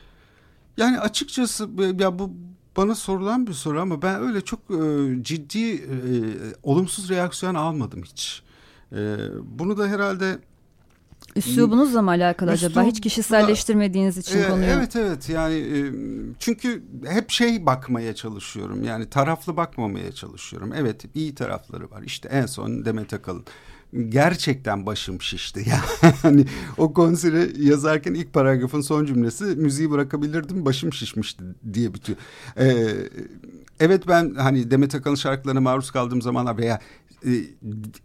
Yani 0.76 1.00
açıkçası 1.00 1.68
ya 1.98 2.18
bu 2.18 2.32
bana 2.76 2.94
sorulan 2.94 3.46
bir 3.46 3.52
soru 3.52 3.80
ama 3.80 4.02
ben 4.02 4.22
öyle 4.22 4.40
çok 4.40 4.60
e, 4.70 5.22
ciddi 5.22 5.74
e, 5.74 5.88
olumsuz 6.62 7.08
reaksiyon 7.08 7.54
almadım 7.54 8.02
hiç. 8.02 8.42
E, 8.92 9.16
bunu 9.42 9.78
da 9.78 9.86
herhalde 9.86 10.38
Üslubunuzla 11.36 12.02
mı 12.02 12.10
alakalı 12.10 12.52
Üslub, 12.52 12.66
acaba? 12.66 12.82
Hiç 12.84 13.00
kişiselleştirmediğiniz 13.00 14.18
için 14.18 14.42
e, 14.42 14.48
konuyu. 14.48 14.66
Evet 14.66 14.96
evet 14.96 15.28
yani 15.28 15.54
e, 15.54 15.92
çünkü 16.38 16.82
hep 17.06 17.30
şey 17.30 17.66
bakmaya 17.66 18.14
çalışıyorum. 18.14 18.84
Yani 18.84 19.10
taraflı 19.10 19.56
bakmamaya 19.56 20.12
çalışıyorum. 20.12 20.72
Evet 20.76 21.04
iyi 21.14 21.34
tarafları 21.34 21.90
var. 21.90 22.02
İşte 22.02 22.28
en 22.28 22.46
son 22.46 22.84
Demet 22.84 23.14
Akalın 23.14 23.44
gerçekten 24.08 24.86
başım 24.86 25.22
şişti. 25.22 25.64
Yani 26.24 26.46
o 26.78 26.92
konseri 26.92 27.66
yazarken 27.68 28.14
ilk 28.14 28.32
paragrafın 28.32 28.80
son 28.80 29.04
cümlesi 29.04 29.44
müziği 29.44 29.90
bırakabilirdim 29.90 30.64
başım 30.64 30.92
şişmişti 30.92 31.44
diye 31.72 31.94
bitiyor. 31.94 32.18
Ee, 32.58 32.88
evet 33.80 34.08
ben 34.08 34.34
hani 34.34 34.70
Demet 34.70 34.94
Akalın 34.94 35.14
şarkılarına 35.14 35.60
maruz 35.60 35.90
kaldığım 35.90 36.22
zamanlar 36.22 36.58
veya 36.58 36.80
e, 37.26 37.30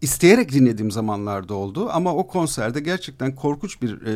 isteyerek 0.01 0.51
dinlediğim 0.51 0.91
zamanlarda 0.91 1.53
oldu 1.53 1.89
ama 1.91 2.15
o 2.15 2.27
konserde 2.27 2.79
gerçekten 2.79 3.35
korkunç 3.35 3.81
bir 3.81 4.01
e, 4.01 4.15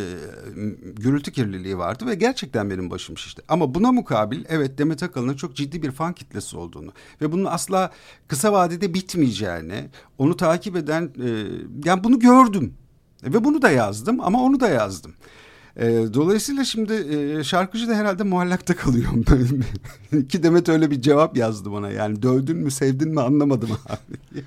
gürültü 0.96 1.32
kirliliği 1.32 1.78
vardı 1.78 2.06
ve 2.06 2.16
gerçekten 2.16 2.70
benim 2.70 2.90
başım 2.90 3.18
şişti. 3.18 3.42
Ama 3.48 3.76
buna 3.76 3.92
mukabil 3.92 4.44
evet 4.50 4.78
Demet 4.78 5.04
Akalın'ın 5.04 5.36
çok 5.36 5.56
ciddi 5.56 5.82
bir 5.82 5.92
fan 5.92 6.14
kitlesi 6.14 6.58
olduğunu 6.58 6.92
ve 7.22 7.32
bunun 7.32 7.46
asla 7.46 7.92
kısa 8.28 8.54
vadede 8.54 8.94
bitmeyeceğini, 8.94 9.90
onu 10.18 10.38
takip 10.38 10.76
eden 10.76 11.04
e, 11.04 11.28
yani 11.86 12.04
bunu 12.04 12.20
gördüm 12.20 12.74
ve 13.24 13.44
bunu 13.44 13.62
da 13.62 13.70
yazdım 13.70 14.20
ama 14.22 14.42
onu 14.44 14.60
da 14.60 14.70
yazdım. 14.70 15.14
E, 15.78 15.86
dolayısıyla 16.14 16.66
şimdi 16.66 16.94
e, 16.94 17.44
şarkıcı 17.44 17.88
da 17.88 17.96
herhalde 17.96 18.24
muallakta 18.24 18.76
kalıyor. 18.76 19.10
Ki 20.30 20.44
Demet 20.44 20.70
öyle 20.70 20.92
bir 20.92 21.02
cevap 21.02 21.38
yazdı 21.38 21.72
bana. 21.72 21.92
Yani 21.92 22.22
dövdün 22.22 22.58
mü 22.58 22.72
sevdin 22.72 23.10
mi 23.10 23.22
anlamadım 23.22 23.70
abi. 23.90 24.44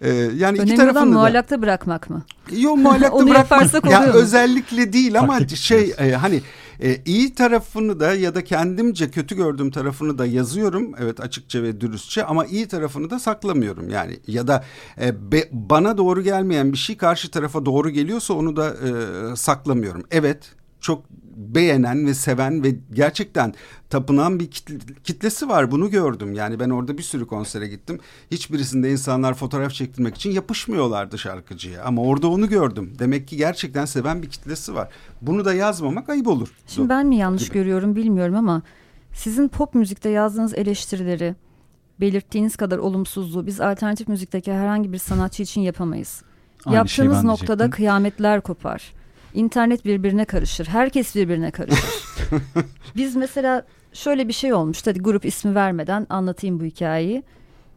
Ee, 0.00 0.08
yani 0.10 0.58
Önemli 0.58 0.62
iki 0.62 0.76
tarafını 0.76 1.02
olan 1.02 1.08
muallakta 1.08 1.62
bırakmak 1.62 2.10
mı? 2.10 2.22
Yok 2.50 2.78
muallakta 2.78 3.26
bırakmak. 3.26 3.90
ya 3.90 4.04
özellikle 4.12 4.92
değil 4.92 5.18
ama 5.20 5.46
şey 5.46 5.94
e, 5.98 6.12
hani 6.12 6.42
e, 6.82 6.96
iyi 7.04 7.34
tarafını 7.34 8.00
da 8.00 8.14
ya 8.14 8.34
da 8.34 8.44
kendimce 8.44 9.10
kötü 9.10 9.36
gördüğüm 9.36 9.70
tarafını 9.70 10.18
da 10.18 10.26
yazıyorum. 10.26 10.92
Evet 10.98 11.20
açıkça 11.20 11.62
ve 11.62 11.80
dürüstçe 11.80 12.24
ama 12.24 12.46
iyi 12.46 12.68
tarafını 12.68 13.10
da 13.10 13.18
saklamıyorum. 13.18 13.90
Yani 13.90 14.18
ya 14.26 14.46
da 14.46 14.64
e, 15.00 15.32
be, 15.32 15.48
bana 15.52 15.98
doğru 15.98 16.22
gelmeyen 16.22 16.72
bir 16.72 16.78
şey 16.78 16.96
karşı 16.96 17.30
tarafa 17.30 17.66
doğru 17.66 17.90
geliyorsa 17.90 18.34
onu 18.34 18.56
da 18.56 18.68
e, 18.70 19.36
saklamıyorum. 19.36 20.04
Evet 20.10 20.52
çok 20.80 21.04
beğenen 21.40 22.06
ve 22.06 22.14
seven 22.14 22.64
ve 22.64 22.74
gerçekten 22.92 23.54
tapınan 23.90 24.40
bir 24.40 24.50
kitle, 24.50 24.78
kitlesi 25.04 25.48
var. 25.48 25.70
Bunu 25.70 25.90
gördüm. 25.90 26.32
Yani 26.32 26.60
ben 26.60 26.70
orada 26.70 26.98
bir 26.98 27.02
sürü 27.02 27.26
konsere 27.26 27.68
gittim. 27.68 27.98
Hiçbirisinde 28.30 28.90
insanlar 28.90 29.34
fotoğraf 29.34 29.72
çektirmek 29.72 30.16
için 30.16 30.30
yapışmıyorlardı 30.30 31.18
şarkıcıya. 31.18 31.84
Ama 31.84 32.02
orada 32.02 32.28
onu 32.28 32.48
gördüm. 32.48 32.92
Demek 32.98 33.28
ki 33.28 33.36
gerçekten 33.36 33.84
seven 33.84 34.22
bir 34.22 34.30
kitlesi 34.30 34.74
var. 34.74 34.88
Bunu 35.22 35.44
da 35.44 35.54
yazmamak 35.54 36.08
ayıp 36.08 36.26
olur. 36.26 36.48
Şimdi 36.66 36.88
ben 36.88 37.06
mi 37.06 37.16
yanlış 37.16 37.44
gibi. 37.44 37.54
görüyorum 37.54 37.96
bilmiyorum 37.96 38.34
ama 38.34 38.62
sizin 39.12 39.48
pop 39.48 39.74
müzikte 39.74 40.08
yazdığınız 40.08 40.54
eleştirileri 40.54 41.34
belirttiğiniz 42.00 42.56
kadar 42.56 42.78
olumsuzluğu 42.78 43.46
biz 43.46 43.60
alternatif 43.60 44.08
müzikteki 44.08 44.52
herhangi 44.52 44.92
bir 44.92 44.98
sanatçı 44.98 45.42
için 45.42 45.60
yapamayız. 45.60 46.22
Aynı 46.66 46.76
Yaptığınız 46.76 47.24
noktada 47.24 47.70
kıyametler 47.70 48.40
kopar. 48.40 48.99
İnternet 49.34 49.84
birbirine 49.84 50.24
karışır. 50.24 50.66
Herkes 50.66 51.16
birbirine 51.16 51.50
karışır. 51.50 52.04
Biz 52.96 53.16
mesela 53.16 53.64
şöyle 53.92 54.28
bir 54.28 54.32
şey 54.32 54.52
olmuş. 54.52 54.86
Hadi 54.86 54.98
grup 54.98 55.24
ismi 55.24 55.54
vermeden 55.54 56.06
anlatayım 56.10 56.60
bu 56.60 56.64
hikayeyi. 56.64 57.22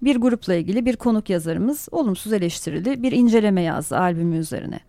Bir 0.02 0.16
grupla 0.16 0.54
ilgili 0.54 0.86
bir 0.86 0.96
konuk 0.96 1.30
yazarımız 1.30 1.88
olumsuz 1.92 2.34
eleştirildi. 2.34 3.04
Bir 3.04 3.12
inceleme 3.12 3.62
yazdı 3.62 3.98
albümü 3.98 4.38
üzerine. 4.38 4.80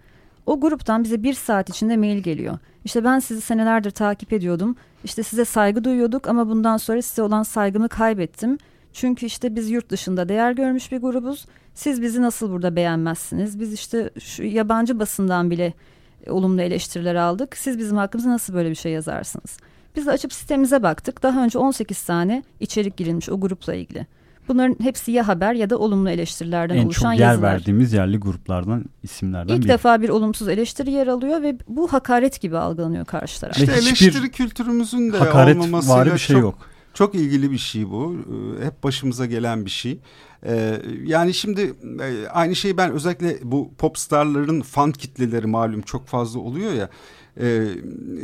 O 0.46 0.60
gruptan 0.60 1.04
bize 1.04 1.22
bir 1.22 1.34
saat 1.34 1.68
içinde 1.68 1.96
mail 1.96 2.18
geliyor. 2.18 2.58
İşte 2.84 3.04
ben 3.04 3.18
sizi 3.18 3.40
senelerdir 3.40 3.90
takip 3.90 4.32
ediyordum. 4.32 4.76
İşte 5.04 5.22
size 5.22 5.44
saygı 5.44 5.84
duyuyorduk 5.84 6.28
ama 6.28 6.48
bundan 6.48 6.76
sonra 6.76 7.02
size 7.02 7.22
olan 7.22 7.42
saygımı 7.42 7.88
kaybettim. 7.88 8.58
Çünkü 8.92 9.26
işte 9.26 9.56
biz 9.56 9.70
yurt 9.70 9.90
dışında 9.90 10.28
değer 10.28 10.52
görmüş 10.52 10.92
bir 10.92 10.98
grubuz. 10.98 11.46
Siz 11.74 12.02
bizi 12.02 12.22
nasıl 12.22 12.50
burada 12.50 12.76
beğenmezsiniz? 12.76 13.60
Biz 13.60 13.72
işte 13.72 14.10
şu 14.20 14.42
yabancı 14.42 14.98
basından 14.98 15.50
bile 15.50 15.72
olumlu 16.28 16.62
eleştiriler 16.62 17.14
aldık. 17.14 17.56
Siz 17.56 17.78
bizim 17.78 17.96
hakkımızda 17.96 18.30
nasıl 18.30 18.54
böyle 18.54 18.70
bir 18.70 18.74
şey 18.74 18.92
yazarsınız? 18.92 19.56
Biz 19.96 20.06
de 20.06 20.10
açıp 20.10 20.32
sistemimize 20.32 20.82
baktık. 20.82 21.22
Daha 21.22 21.44
önce 21.44 21.58
18 21.58 22.02
tane 22.02 22.42
içerik 22.60 22.96
girilmiş 22.96 23.28
o 23.30 23.40
grupla 23.40 23.74
ilgili. 23.74 24.06
Bunların 24.48 24.76
hepsi 24.82 25.12
ya 25.12 25.28
haber 25.28 25.54
ya 25.54 25.70
da 25.70 25.78
olumlu 25.78 26.10
eleştirilerden 26.10 26.76
en 26.76 26.84
oluşan 26.84 27.12
yazılar. 27.12 27.28
En 27.28 27.34
çok 27.34 27.42
yer 27.42 27.52
verdiğimiz 27.52 27.92
yerli 27.92 28.16
gruplardan 28.16 28.84
isimlerden 29.02 29.54
İlk 29.54 29.60
biri. 29.60 29.68
defa 29.68 30.02
bir 30.02 30.08
olumsuz 30.08 30.48
eleştiri 30.48 30.90
yer 30.90 31.06
alıyor 31.06 31.42
ve 31.42 31.58
bu 31.68 31.92
hakaret 31.92 32.40
gibi 32.40 32.58
algılanıyor 32.58 33.04
karşı 33.04 33.40
taraf. 33.40 33.58
İşte 33.58 33.72
eleştiri 33.72 34.30
kültürümüzün 34.30 35.12
de 35.12 35.18
hakaret 35.18 35.56
olmamasıyla 35.56 36.14
bir 36.14 36.18
şey 36.18 36.36
çok, 36.36 36.42
yok. 36.42 36.58
Çok 36.94 37.14
ilgili 37.14 37.50
bir 37.50 37.58
şey 37.58 37.90
bu. 37.90 38.16
Ee, 38.60 38.64
hep 38.64 38.82
başımıza 38.84 39.26
gelen 39.26 39.64
bir 39.64 39.70
şey. 39.70 39.98
Ee, 40.46 40.82
yani 41.04 41.34
şimdi 41.34 41.74
e, 42.00 42.28
aynı 42.28 42.56
şeyi 42.56 42.76
ben 42.76 42.92
özellikle 42.92 43.38
bu 43.42 43.70
pop 43.78 43.98
starların 43.98 44.60
fan 44.60 44.92
kitleleri 44.92 45.46
malum 45.46 45.82
çok 45.82 46.06
fazla 46.06 46.40
oluyor 46.40 46.72
ya. 46.72 46.90
Ee, 47.40 47.66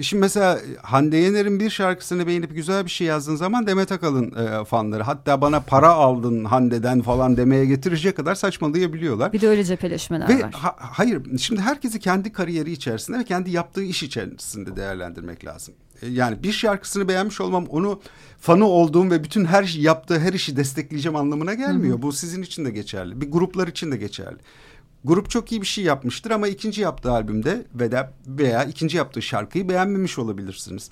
şimdi 0.02 0.20
mesela 0.20 0.58
Hande 0.82 1.16
Yener'in 1.16 1.60
bir 1.60 1.70
şarkısını 1.70 2.26
beğenip 2.26 2.54
güzel 2.54 2.84
bir 2.84 2.90
şey 2.90 3.06
yazdığın 3.06 3.36
zaman 3.36 3.66
Demet 3.66 3.92
Akalın 3.92 4.34
e, 4.34 4.64
fanları 4.64 5.02
hatta 5.02 5.40
bana 5.40 5.60
para 5.60 5.88
aldın 5.88 6.44
Hande'den 6.44 7.00
falan 7.00 7.36
demeye 7.36 7.64
getirecek 7.64 8.16
kadar 8.16 8.34
saçmalayabiliyorlar. 8.34 9.32
Bir 9.32 9.40
de 9.40 9.48
öyle 9.48 9.64
cepheleşmeler 9.64 10.28
ve 10.28 10.42
var. 10.42 10.52
Ha, 10.52 10.76
hayır 10.78 11.38
şimdi 11.38 11.60
herkesi 11.60 12.00
kendi 12.00 12.32
kariyeri 12.32 12.72
içerisinde 12.72 13.18
ve 13.18 13.24
kendi 13.24 13.50
yaptığı 13.50 13.82
iş 13.82 14.02
içerisinde 14.02 14.76
değerlendirmek 14.76 15.44
lazım. 15.44 15.74
E, 16.02 16.08
yani 16.08 16.42
bir 16.42 16.52
şarkısını 16.52 17.08
beğenmiş 17.08 17.40
olmam 17.40 17.66
onu 17.66 18.00
fanı 18.40 18.64
olduğum 18.64 19.10
ve 19.10 19.24
bütün 19.24 19.44
her 19.44 19.64
yaptığı 19.78 20.20
her 20.20 20.32
işi 20.32 20.56
destekleyeceğim 20.56 21.16
anlamına 21.16 21.54
gelmiyor. 21.54 21.94
Hı 21.94 21.98
hı. 21.98 22.02
Bu 22.02 22.12
sizin 22.12 22.42
için 22.42 22.64
de 22.64 22.70
geçerli. 22.70 23.20
Bir 23.20 23.30
gruplar 23.30 23.68
için 23.68 23.92
de 23.92 23.96
geçerli. 23.96 24.38
Grup 25.04 25.30
çok 25.30 25.52
iyi 25.52 25.60
bir 25.60 25.66
şey 25.66 25.84
yapmıştır 25.84 26.30
ama 26.30 26.48
ikinci 26.48 26.80
yaptığı 26.80 27.12
albümde 27.12 27.66
veya, 27.74 28.12
veya 28.26 28.64
ikinci 28.64 28.96
yaptığı 28.96 29.22
şarkıyı 29.22 29.68
beğenmemiş 29.68 30.18
olabilirsiniz. 30.18 30.90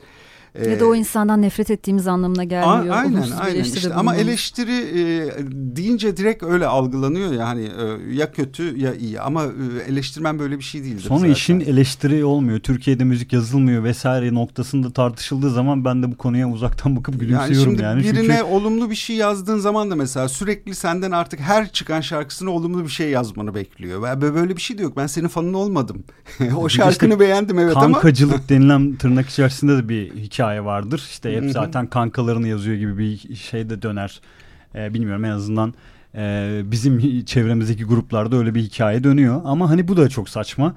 Ee, 0.55 0.71
ya 0.71 0.81
da 0.81 0.87
o 0.87 0.95
insandan 0.95 1.43
nefret 1.43 1.71
ettiğimiz 1.71 2.07
anlamına 2.07 2.45
gelmiyor. 2.45 2.95
A- 2.95 2.99
aynen 2.99 3.25
aynen 3.41 3.65
işte 3.65 3.95
ama 3.95 4.17
eleştiri 4.17 4.73
e, 4.73 5.31
deyince 5.53 6.17
direkt 6.17 6.43
öyle 6.43 6.67
algılanıyor 6.67 7.33
ya 7.33 7.49
hani 7.49 7.65
e, 7.65 8.15
ya 8.15 8.33
kötü 8.33 8.79
ya 8.79 8.95
iyi 8.95 9.21
ama 9.21 9.45
e, 9.45 9.91
eleştirmen 9.93 10.39
böyle 10.39 10.59
bir 10.59 10.65
şey 10.65 10.85
değildir. 10.85 11.03
Sonra 11.03 11.19
zaten. 11.19 11.33
işin 11.33 11.61
eleştiri 11.61 12.25
olmuyor. 12.25 12.59
Türkiye'de 12.59 13.05
müzik 13.05 13.33
yazılmıyor 13.33 13.85
vesaire 13.85 14.35
noktasında 14.35 14.91
tartışıldığı 14.91 15.51
zaman 15.51 15.85
ben 15.85 16.03
de 16.03 16.13
bu 16.13 16.17
konuya 16.17 16.51
uzaktan 16.51 16.97
bakıp 16.97 17.21
gülümsüyorum 17.21 17.81
yani. 17.81 18.03
Şimdi 18.03 18.17
yani. 18.17 18.27
birine 18.27 18.37
Çünkü... 18.39 18.43
olumlu 18.43 18.91
bir 18.91 18.95
şey 18.95 19.17
yazdığın 19.17 19.59
zaman 19.59 19.91
da 19.91 19.97
mesela 19.97 20.29
sürekli 20.29 20.75
senden 20.75 21.11
artık 21.11 21.41
her 21.41 21.73
çıkan 21.73 22.01
şarkısına 22.01 22.51
olumlu 22.51 22.85
bir 22.85 22.89
şey 22.89 23.11
yazmanı 23.11 23.55
bekliyor. 23.55 24.21
Böyle 24.21 24.57
bir 24.57 24.63
şey 24.63 24.79
de 24.79 24.83
yok. 24.83 24.97
Ben 24.97 25.07
senin 25.07 25.29
fanın 25.29 25.55
olmadım. 25.55 26.05
o 26.57 26.69
şarkını 26.69 27.15
işte 27.15 27.21
beğendim 27.21 27.59
evet 27.59 27.75
kankacılık 27.75 27.95
ama. 27.95 28.01
Kankacılık 28.01 28.49
denilen 28.49 28.97
tırnak 28.97 29.29
içerisinde 29.29 29.77
de 29.77 29.89
bir 29.89 30.15
hikaye 30.15 30.48
hikaye 30.49 30.65
vardır. 30.65 31.03
İşte 31.11 31.37
hep 31.37 31.51
zaten 31.51 31.87
kankalarını 31.87 32.49
yazıyor 32.49 32.77
gibi 32.77 32.99
bir 32.99 33.35
şey 33.35 33.71
de 33.71 33.83
döner. 33.83 34.21
Ee, 34.75 34.95
bilmiyorum 34.95 35.25
en 35.25 35.31
azından 35.31 35.75
Ee, 36.15 36.63
bizim 36.65 37.25
çevremizdeki 37.25 37.85
gruplarda 37.85 38.37
öyle 38.37 38.55
bir 38.55 38.63
hikaye 38.63 39.05
dönüyor. 39.05 39.41
Ama 39.45 39.71
hani 39.71 39.89
bu 39.89 39.97
da 39.97 40.09
çok 40.09 40.29
saçma. 40.29 40.75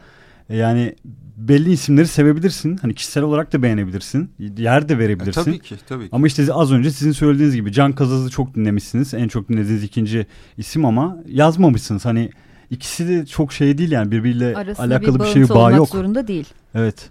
Yani 0.49 0.95
belli 1.37 1.71
isimleri 1.71 2.07
sevebilirsin. 2.07 2.77
Hani 2.77 2.93
kişisel 2.93 3.23
olarak 3.23 3.53
da 3.53 3.63
beğenebilirsin. 3.63 4.31
Yer 4.57 4.89
de 4.89 4.99
verebilirsin. 4.99 5.41
E, 5.41 5.43
tabii 5.43 5.59
ki, 5.59 5.75
tabii 5.89 6.03
ki. 6.03 6.09
Ama 6.11 6.27
işte 6.27 6.53
az 6.53 6.71
önce 6.71 6.91
sizin 6.91 7.11
söylediğiniz 7.11 7.55
gibi 7.55 7.71
Can 7.71 7.91
Kazaz'ı 7.91 8.29
çok 8.29 8.55
dinlemişsiniz. 8.55 9.13
En 9.13 9.27
çok 9.27 9.49
dinlediğiniz 9.49 9.83
ikinci 9.83 10.25
isim 10.57 10.85
ama 10.85 11.17
yazmamışsınız. 11.27 12.05
Hani 12.05 12.29
ikisi 12.69 13.07
de 13.07 13.25
çok 13.25 13.53
şey 13.53 13.77
değil 13.77 13.91
yani 13.91 14.11
birbiriyle 14.11 14.55
Arasında 14.55 14.87
alakalı 14.87 15.19
bir, 15.19 15.23
bir 15.23 15.29
şey 15.29 15.49
bağ 15.49 15.53
olmak 15.53 15.77
yok. 15.77 15.89
zorunda 15.89 16.27
değil. 16.27 16.47
Evet. 16.75 17.09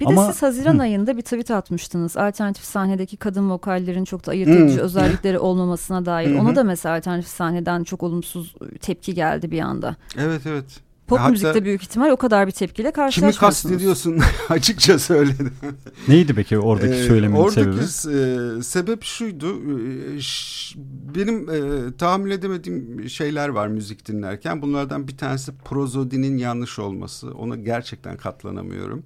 Bir 0.00 0.06
Ama- 0.06 0.28
de 0.28 0.32
siz 0.32 0.42
Haziran 0.42 0.78
Hı. 0.78 0.82
ayında 0.82 1.16
bir 1.16 1.22
tweet 1.22 1.50
atmıştınız. 1.50 2.16
Alternatif 2.16 2.64
sahnedeki 2.64 3.16
kadın 3.16 3.50
vokallerin 3.50 4.04
çok 4.04 4.26
da 4.26 4.30
ayırt 4.30 4.48
Hı. 4.48 4.52
edici 4.54 4.80
özellikleri 4.80 5.38
olmamasına 5.48 6.06
dair. 6.06 6.30
Hı 6.30 6.34
hı. 6.34 6.40
Ona 6.42 6.56
da 6.56 6.64
mesela 6.64 6.96
alternatif 6.96 7.28
sahneden 7.30 7.84
çok 7.84 8.02
olumsuz 8.02 8.54
tepki 8.80 9.14
geldi 9.14 9.50
bir 9.50 9.60
anda. 9.60 9.96
Evet 10.18 10.42
evet. 10.46 10.64
Pop 11.06 11.18
Hatta 11.18 11.30
müzikte 11.30 11.64
büyük 11.64 11.82
ihtimal 11.82 12.10
o 12.10 12.16
kadar 12.16 12.46
bir 12.46 12.52
tepkiyle 12.52 12.88
Kimi 12.88 12.94
karşılaşmıyorsunuz. 12.94 13.40
kastediyorsun 13.62 14.18
açıkça 14.48 14.98
söyledi. 14.98 15.50
Neydi 16.08 16.34
peki 16.34 16.58
oradaki 16.58 16.94
Ee, 16.94 17.04
söylemenin 17.06 17.40
oradaki 17.42 17.88
sebebi? 17.92 18.58
e, 18.58 18.62
sebep 18.62 19.04
şuydu. 19.04 19.46
e, 20.16 20.20
ş- 20.20 20.78
benim 21.14 21.50
e, 21.50 21.60
tahammül 21.96 22.30
edemediğim 22.30 23.08
şeyler 23.10 23.48
var 23.48 23.68
müzik 23.68 24.08
dinlerken. 24.08 24.62
Bunlardan 24.62 25.08
bir 25.08 25.16
tanesi 25.16 25.52
prozodinin 25.64 26.38
yanlış 26.38 26.78
olması. 26.78 27.30
Ona 27.34 27.56
gerçekten 27.56 28.16
katlanamıyorum. 28.16 28.98
E, 28.98 29.02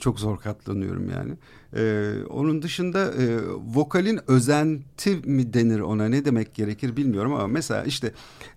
çok 0.00 0.20
zor 0.20 0.38
katlanıyorum 0.38 1.10
yani. 1.10 1.32
E, 1.76 2.14
onun 2.28 2.62
dışında 2.62 3.04
e, 3.04 3.38
vokalin 3.74 4.20
özenti 4.26 5.16
mi 5.24 5.52
denir 5.52 5.80
ona 5.80 6.08
ne 6.08 6.24
demek 6.24 6.54
gerekir 6.54 6.96
bilmiyorum 6.96 7.34
ama 7.34 7.46
mesela 7.46 7.84
işte 7.84 8.12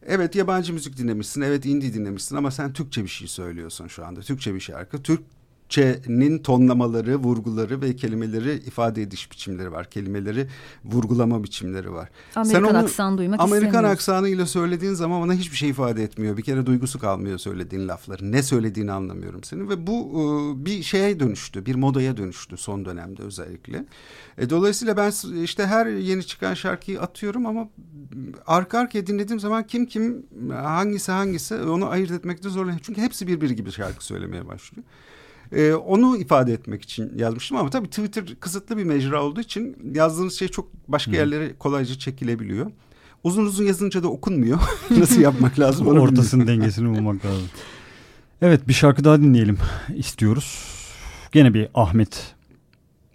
evet 0.06 0.36
yabancı 0.36 0.74
müzik 0.74 0.98
dinlemişsin, 0.98 1.42
evet 1.42 1.66
indie 1.66 1.94
dinlemişsin 1.94 2.36
ama 2.36 2.52
sen 2.52 2.74
Türkçe 2.74 3.04
bir 3.04 3.10
şey 3.10 3.28
söylüyorsun 3.28 3.88
şu 3.88 4.06
anda. 4.06 4.22
Türkçe 4.22 4.56
bir 4.56 4.60
şarkı. 4.60 5.04
Türk 5.04 5.22
Türkçenin 5.70 6.40
tonlamaları, 6.40 7.16
vurguları 7.16 7.82
ve 7.82 7.96
kelimeleri 7.96 8.54
ifade 8.54 9.02
ediş 9.02 9.32
biçimleri 9.32 9.72
var. 9.72 9.90
Kelimeleri 9.90 10.48
vurgulama 10.86 11.44
biçimleri 11.44 11.94
var. 11.94 12.10
Amerikan 12.36 12.66
Sen 12.66 12.74
onu 12.74 12.78
aksan 12.78 13.18
duymak 13.18 13.40
Amerikan 13.40 13.84
aksanıyla 13.84 14.46
söylediğin 14.46 14.94
zaman 14.94 15.22
ona 15.22 15.34
hiçbir 15.34 15.58
şey 15.58 15.70
ifade 15.70 16.04
etmiyor. 16.04 16.38
Bir 16.38 16.44
kere 16.44 16.66
duygusu 16.66 17.00
kalmıyor 17.00 17.38
söylediğin 17.38 17.88
lafların. 17.88 18.32
Ne 18.32 18.44
söylediğini 18.44 18.92
anlamıyorum 18.92 19.44
senin 19.44 19.70
ve 19.70 19.88
bu 19.88 20.00
e, 20.02 20.66
bir 20.66 20.84
şeye 20.84 21.20
dönüştü. 21.20 21.66
Bir 21.66 21.76
modaya 21.76 22.18
dönüştü 22.18 22.58
son 22.58 22.86
dönemde 22.86 23.22
özellikle. 23.22 23.86
E, 24.38 24.50
dolayısıyla 24.50 24.98
ben 24.98 25.12
işte 25.44 25.66
her 25.66 25.88
yeni 25.88 26.24
çıkan 26.24 26.54
şarkıyı 26.54 27.02
atıyorum 27.02 27.46
ama 27.46 27.70
arka 28.48 28.80
arkaya 28.80 29.08
dinlediğim 29.08 29.40
zaman 29.40 29.68
kim 29.68 29.86
kim 29.86 30.26
hangisi 30.52 31.12
hangisi 31.12 31.56
onu 31.56 31.90
ayırt 31.90 32.12
etmekte 32.12 32.50
zorlanıyorum. 32.50 32.84
Çünkü 32.86 33.02
hepsi 33.02 33.28
birbiri 33.28 33.56
gibi 33.56 33.72
şarkı 33.72 34.06
söylemeye 34.06 34.48
başlıyor. 34.48 34.86
Ee, 35.56 35.74
onu 35.74 36.18
ifade 36.18 36.54
etmek 36.54 36.82
için 36.82 37.12
yazmıştım 37.18 37.58
ama 37.58 37.70
tabii 37.70 37.88
Twitter 37.88 38.26
kısıtlı 38.40 38.78
bir 38.78 38.84
mecra 38.84 39.24
olduğu 39.24 39.42
için 39.42 39.78
yazdığınız 39.96 40.34
şey 40.40 40.48
çok 40.48 40.70
başka 40.88 41.12
yerlere 41.12 41.54
kolayca 41.60 41.96
çekilebiliyor. 41.96 42.72
Uzun 43.24 43.46
uzun 43.46 43.66
yazınca 43.66 44.04
da 44.04 44.08
okunmuyor. 44.08 44.60
Nasıl 44.90 45.22
yapmak 45.22 45.60
lazım? 45.60 45.88
Ortasının 45.88 46.48
dengesini 46.48 46.90
bulmak 46.90 47.26
lazım. 47.26 47.50
Evet 48.42 48.68
bir 48.68 48.74
şarkı 48.74 49.04
daha 49.04 49.22
dinleyelim 49.22 49.58
istiyoruz. 49.96 50.66
Gene 51.32 51.54
bir 51.54 51.68
Ahmet 51.74 52.36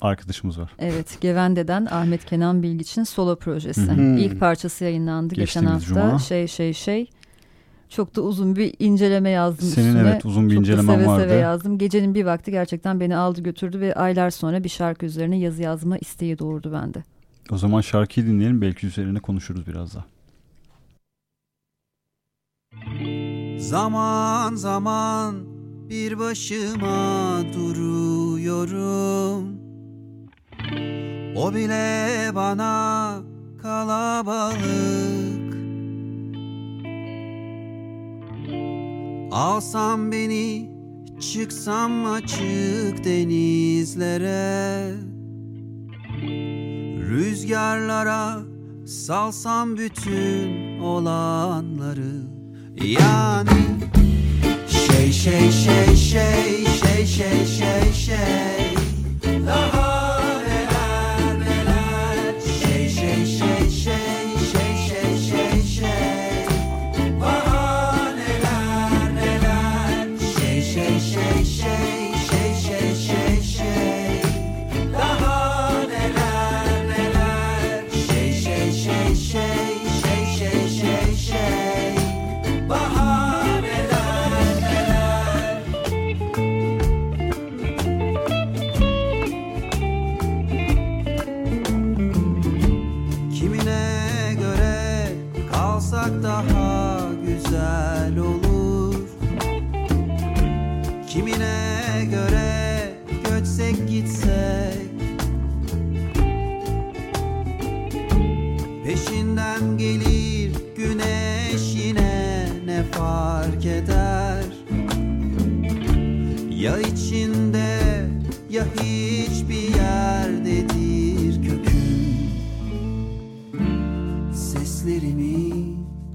arkadaşımız 0.00 0.58
var. 0.58 0.70
Evet, 0.78 1.18
Gevende'den 1.20 1.86
Ahmet 1.90 2.24
Kenan 2.24 2.62
Bilgiç'in 2.62 3.04
solo 3.04 3.36
projesi. 3.36 3.80
Hı 3.80 3.92
hı. 3.92 4.18
İlk 4.18 4.40
parçası 4.40 4.84
yayınlandı 4.84 5.34
geçen 5.34 5.64
hafta. 5.64 5.86
cuma. 5.86 6.18
Şey 6.18 6.46
şey 6.46 6.72
şey. 6.72 7.10
Çok 7.88 8.16
da 8.16 8.22
uzun 8.22 8.56
bir 8.56 8.74
inceleme 8.78 9.30
yazdım 9.30 9.68
Senin 9.68 9.86
üstüne. 9.86 10.08
evet 10.08 10.24
uzun 10.24 10.48
bir 10.50 10.54
Çok 10.54 10.64
da 10.64 10.70
incelemen 10.70 10.94
seve 10.94 11.06
vardı. 11.06 11.22
seve 11.22 11.34
yazdım. 11.34 11.78
Gecenin 11.78 12.14
bir 12.14 12.24
vakti 12.24 12.50
gerçekten 12.50 13.00
beni 13.00 13.16
aldı 13.16 13.40
götürdü 13.40 13.80
ve 13.80 13.94
aylar 13.94 14.30
sonra 14.30 14.64
bir 14.64 14.68
şarkı 14.68 15.06
üzerine 15.06 15.38
yazı 15.38 15.62
yazma 15.62 15.98
isteği 15.98 16.38
doğurdu 16.38 16.72
bende. 16.72 17.02
O 17.50 17.58
zaman 17.58 17.80
şarkıyı 17.80 18.26
dinleyelim 18.26 18.60
belki 18.60 18.86
üzerine 18.86 19.18
konuşuruz 19.20 19.66
biraz 19.66 19.94
daha. 19.94 20.04
Zaman 23.58 24.54
zaman 24.54 25.34
bir 25.90 26.18
başıma 26.18 27.40
duruyorum 27.54 29.58
O 31.36 31.54
bile 31.54 32.08
bana 32.34 33.14
kalabalık 33.62 35.47
Alsam 39.38 40.12
beni 40.12 40.70
çıksam 41.20 42.06
açık 42.06 43.04
denizlere. 43.04 44.92
Rüzgarlara 47.08 48.38
salsam 48.86 49.76
bütün 49.76 50.78
olanları. 50.80 52.22
Yani 52.82 53.66
şey 54.68 55.12
şey 55.12 55.50
şey 55.50 55.96
şey 55.96 56.66
şey 56.66 57.06
şey 57.06 57.46
şey 57.46 57.92
şey. 57.92 58.76
Daha 59.46 59.77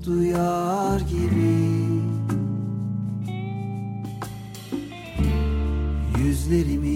duyar 0.06 1.00
gibi. 1.00 1.74
Yüzlerimi 6.24 6.93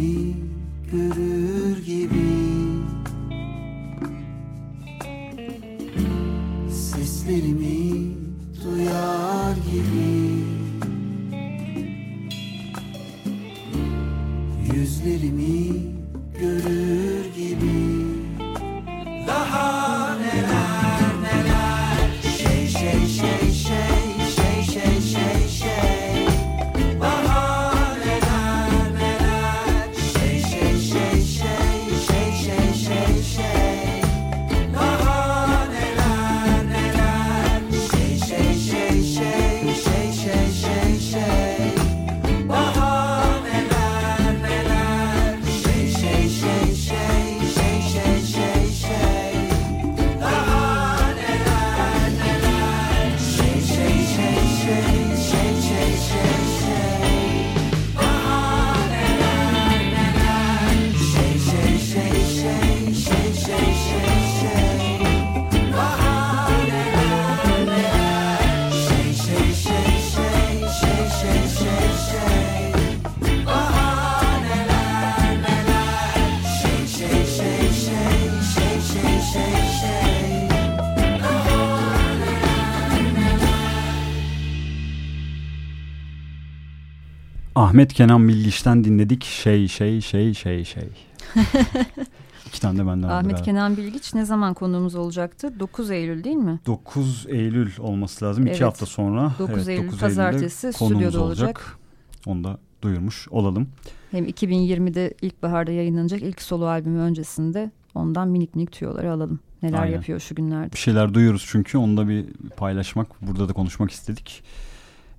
Ahmet 87.77 87.93
Kenan 87.93 88.27
Bilgiç'ten 88.27 88.83
dinledik. 88.83 89.23
Şey 89.23 89.67
şey 89.67 90.01
şey 90.01 90.33
şey 90.33 90.63
şey. 90.63 90.89
İki 92.47 92.61
tane 92.61 92.79
de 92.79 92.87
benden 92.87 93.09
Ahmet 93.09 93.33
vardı. 93.33 93.43
Kenan 93.43 93.77
Bilgiç 93.77 94.13
ne 94.13 94.25
zaman 94.25 94.53
konuğumuz 94.53 94.95
olacaktı? 94.95 95.59
9 95.59 95.91
Eylül 95.91 96.23
değil 96.23 96.35
mi? 96.35 96.59
9 96.65 97.25
Eylül 97.29 97.71
olması 97.79 98.25
lazım. 98.25 98.43
Evet. 98.47 98.55
İki 98.55 98.63
hafta 98.63 98.85
sonra. 98.85 99.33
9 99.39 99.67
Eylül 99.67 99.81
Eylül'de 99.81 99.97
pazartesi 99.97 100.71
konuğumuz 100.71 101.01
stüdyoda 101.03 101.25
olacak. 101.25 101.77
Onu 102.25 102.43
da 102.43 102.57
duyurmuş 102.81 103.27
olalım. 103.27 103.67
Hem 104.11 104.25
2020'de 104.25 105.13
ilkbaharda 105.21 105.71
yayınlanacak 105.71 106.21
ilk 106.21 106.41
solo 106.41 106.65
albümü 106.65 106.99
öncesinde 106.99 107.71
ondan 107.95 108.27
minik 108.27 108.55
minik 108.55 108.71
tüyoları 108.71 109.11
alalım. 109.11 109.39
Neler 109.63 109.81
Aynen. 109.81 109.93
yapıyor 109.93 110.19
şu 110.19 110.35
günlerde. 110.35 110.73
Bir 110.73 110.77
şeyler 110.77 111.13
duyuyoruz 111.13 111.45
çünkü 111.47 111.77
onu 111.77 111.97
da 111.97 112.09
bir 112.09 112.25
paylaşmak, 112.57 113.21
burada 113.21 113.49
da 113.49 113.53
konuşmak 113.53 113.91
istedik. 113.91 114.43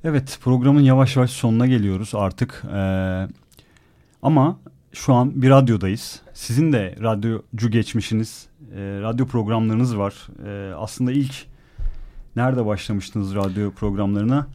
Evet 0.05 0.39
programın 0.43 0.81
yavaş 0.81 1.17
yavaş 1.17 1.31
sonuna 1.31 1.67
geliyoruz 1.67 2.13
artık. 2.15 2.63
Ee, 2.75 3.29
ama 4.23 4.59
şu 4.93 5.15
an 5.15 5.43
bir 5.43 5.51
radyodayız. 5.51 6.23
Sizin 6.35 6.73
de 6.73 6.97
radyocu 7.03 7.71
geçmişiniz, 7.71 8.47
e, 8.75 8.81
radyo 8.81 9.27
programlarınız 9.27 9.99
var. 9.99 10.15
E, 10.47 10.75
aslında 10.75 11.13
ilk 11.13 11.47
nerede 12.37 12.67
başlamıştınız 12.67 13.35
radyo 13.35 13.71
programlarına? 13.71 14.47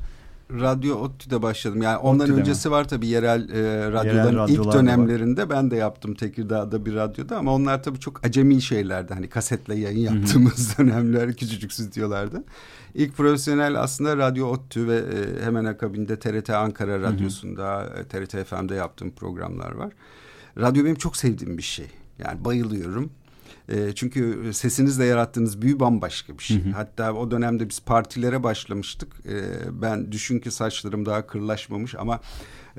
Radyo 0.61 0.95
ODTÜ'de 0.95 1.41
başladım. 1.41 1.81
Yani 1.81 1.97
ondan 1.97 2.25
ODTÜ'de 2.25 2.35
mi? 2.35 2.39
öncesi 2.39 2.71
var 2.71 2.87
tabii 2.87 3.07
yerel 3.07 3.49
e, 3.49 3.91
radyoların 3.91 4.37
radyolar 4.37 4.49
ilk 4.49 4.73
dönemlerinde 4.73 5.49
ben 5.49 5.71
de 5.71 5.75
yaptım 5.75 6.13
Tekirdağ'da 6.13 6.85
bir 6.85 6.95
radyoda 6.95 7.37
ama 7.37 7.53
onlar 7.53 7.83
tabii 7.83 7.99
çok 7.99 8.25
acemi 8.25 8.61
şeylerdi. 8.61 9.13
Hani 9.13 9.29
kasetle 9.29 9.75
yayın 9.75 9.99
yaptığımız 9.99 10.77
dönemler 10.77 11.33
küçücük 11.33 11.73
stüdyolarda. 11.73 12.43
İlk 12.93 13.17
profesyonel 13.17 13.81
aslında 13.81 14.17
Radyo 14.17 14.47
ODTÜ 14.47 14.87
ve 14.87 14.95
e, 14.95 15.45
hemen 15.45 15.65
akabinde 15.65 16.19
TRT 16.19 16.49
Ankara 16.49 17.01
Radyosu'nda, 17.01 17.85
e, 17.99 18.03
TRT 18.03 18.47
FM'de 18.47 18.75
yaptığım 18.75 19.11
programlar 19.11 19.71
var. 19.71 19.93
Radyo 20.57 20.85
benim 20.85 20.95
çok 20.95 21.17
sevdiğim 21.17 21.57
bir 21.57 21.63
şey. 21.63 21.87
Yani 22.19 22.45
bayılıyorum. 22.45 23.11
E, 23.69 23.91
çünkü 23.95 24.51
sesinizle 24.53 25.05
yarattığınız 25.05 25.61
büyü 25.61 25.79
bambaşka 25.79 26.37
bir 26.37 26.43
şey. 26.43 26.71
Hatta 26.71 27.13
o 27.13 27.31
dönemde 27.31 27.69
biz 27.69 27.79
partilere 27.79 28.43
başlamıştık. 28.43 29.13
E, 29.25 29.41
ben 29.81 30.11
düşün 30.11 30.39
ki 30.39 30.51
saçlarım 30.51 31.05
daha 31.05 31.27
kırlaşmamış 31.27 31.95
ama 31.95 32.19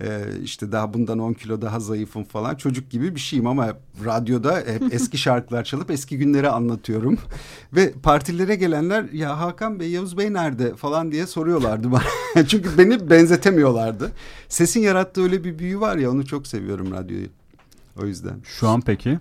e, 0.00 0.24
işte 0.42 0.72
daha 0.72 0.94
bundan 0.94 1.18
10 1.18 1.32
kilo 1.32 1.62
daha 1.62 1.80
zayıfım 1.80 2.24
falan. 2.24 2.54
Çocuk 2.54 2.90
gibi 2.90 3.14
bir 3.14 3.20
şeyim 3.20 3.46
ama 3.46 3.72
radyoda 4.04 4.56
hep 4.56 4.82
eski 4.94 5.18
şarkılar 5.18 5.64
çalıp 5.64 5.90
eski 5.90 6.18
günleri 6.18 6.48
anlatıyorum. 6.48 7.18
Ve 7.72 7.92
partilere 7.92 8.54
gelenler 8.54 9.04
ya 9.12 9.40
Hakan 9.40 9.80
Bey, 9.80 9.90
Yavuz 9.90 10.18
Bey 10.18 10.32
nerede 10.32 10.76
falan 10.76 11.12
diye 11.12 11.26
soruyorlardı 11.26 11.92
bana. 11.92 12.46
Çünkü 12.48 12.78
beni 12.78 13.10
benzetemiyorlardı. 13.10 14.12
Sesin 14.48 14.80
yarattığı 14.80 15.22
öyle 15.22 15.44
bir 15.44 15.58
büyü 15.58 15.80
var 15.80 15.96
ya 15.96 16.10
onu 16.10 16.26
çok 16.26 16.46
seviyorum 16.46 16.92
radyoyu. 16.92 17.26
O 18.02 18.06
yüzden. 18.06 18.40
Şu 18.44 18.68
an 18.68 18.80
peki? 18.80 19.18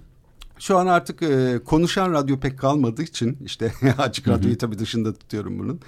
Şu 0.64 0.78
an 0.78 0.88
artık 0.88 1.24
e, 1.24 1.59
konuşan 1.66 2.14
radyo 2.14 2.39
pek 2.39 2.59
kalmadığı 2.59 3.03
için 3.03 3.38
işte 3.45 3.74
açık 3.97 4.28
radyoyu 4.28 4.57
tabii 4.57 4.80
dışında 4.80 5.14
tutuyorum 5.14 5.59
bunun. 5.59 5.80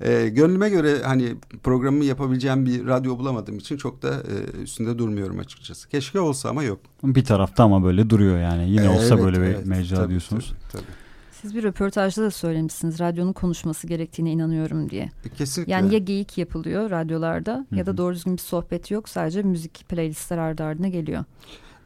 E, 0.00 0.28
gönlüme 0.28 0.68
göre 0.68 1.02
hani 1.04 1.34
programı 1.62 2.04
yapabileceğim 2.04 2.66
bir 2.66 2.86
radyo 2.86 3.18
bulamadığım 3.18 3.58
için 3.58 3.76
çok 3.76 4.02
da 4.02 4.08
e, 4.08 4.62
üstünde 4.62 4.98
durmuyorum 4.98 5.38
açıkçası. 5.38 5.88
Keşke 5.88 6.20
olsa 6.20 6.48
ama 6.48 6.62
yok. 6.62 6.80
Bir 7.02 7.24
tarafta 7.24 7.64
ama 7.64 7.84
böyle 7.84 8.10
duruyor 8.10 8.38
yani. 8.38 8.70
Yine 8.70 8.88
olsa 8.88 9.14
Evet, 9.14 9.24
böyle 9.24 9.40
bir 9.40 9.46
evet, 9.46 9.66
mecra 9.66 9.96
tabii, 9.96 10.08
diyorsunuz. 10.08 10.54
Tabii, 10.72 10.82
tabii. 10.82 10.92
Siz 11.40 11.54
bir 11.54 11.62
röportajda 11.62 12.22
da 12.22 12.30
söylemişsiniz 12.30 13.00
radyonun 13.00 13.32
konuşması 13.32 13.86
gerektiğine 13.86 14.32
inanıyorum 14.32 14.90
diye. 14.90 15.10
E, 15.24 15.28
Kesinlikle. 15.28 15.72
Yani 15.72 15.92
ya 15.92 15.98
geyik 15.98 16.38
yapılıyor 16.38 16.90
radyolarda 16.90 17.66
ya 17.70 17.86
da 17.86 17.96
doğru 17.96 18.14
düzgün 18.14 18.32
bir 18.32 18.42
sohbet 18.42 18.90
yok. 18.90 19.08
Sadece 19.08 19.42
müzik 19.42 19.88
playlistler 19.88 20.38
ardı 20.38 20.64
ardına 20.64 20.88
geliyor. 20.88 21.24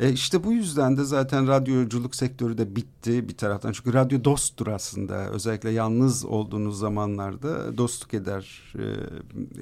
E 0.00 0.12
işte 0.12 0.44
bu 0.44 0.52
yüzden 0.52 0.96
de 0.96 1.04
zaten 1.04 1.48
radyoculuk 1.48 2.14
sektörü 2.14 2.58
de 2.58 2.76
bitti 2.76 3.28
bir 3.28 3.36
taraftan. 3.36 3.72
Çünkü 3.72 3.92
radyo 3.92 4.24
dosttur 4.24 4.66
aslında. 4.66 5.30
Özellikle 5.30 5.70
yalnız 5.70 6.24
olduğunuz 6.24 6.78
zamanlarda 6.78 7.78
dostluk 7.78 8.14
eder. 8.14 8.62
E, 8.74 8.84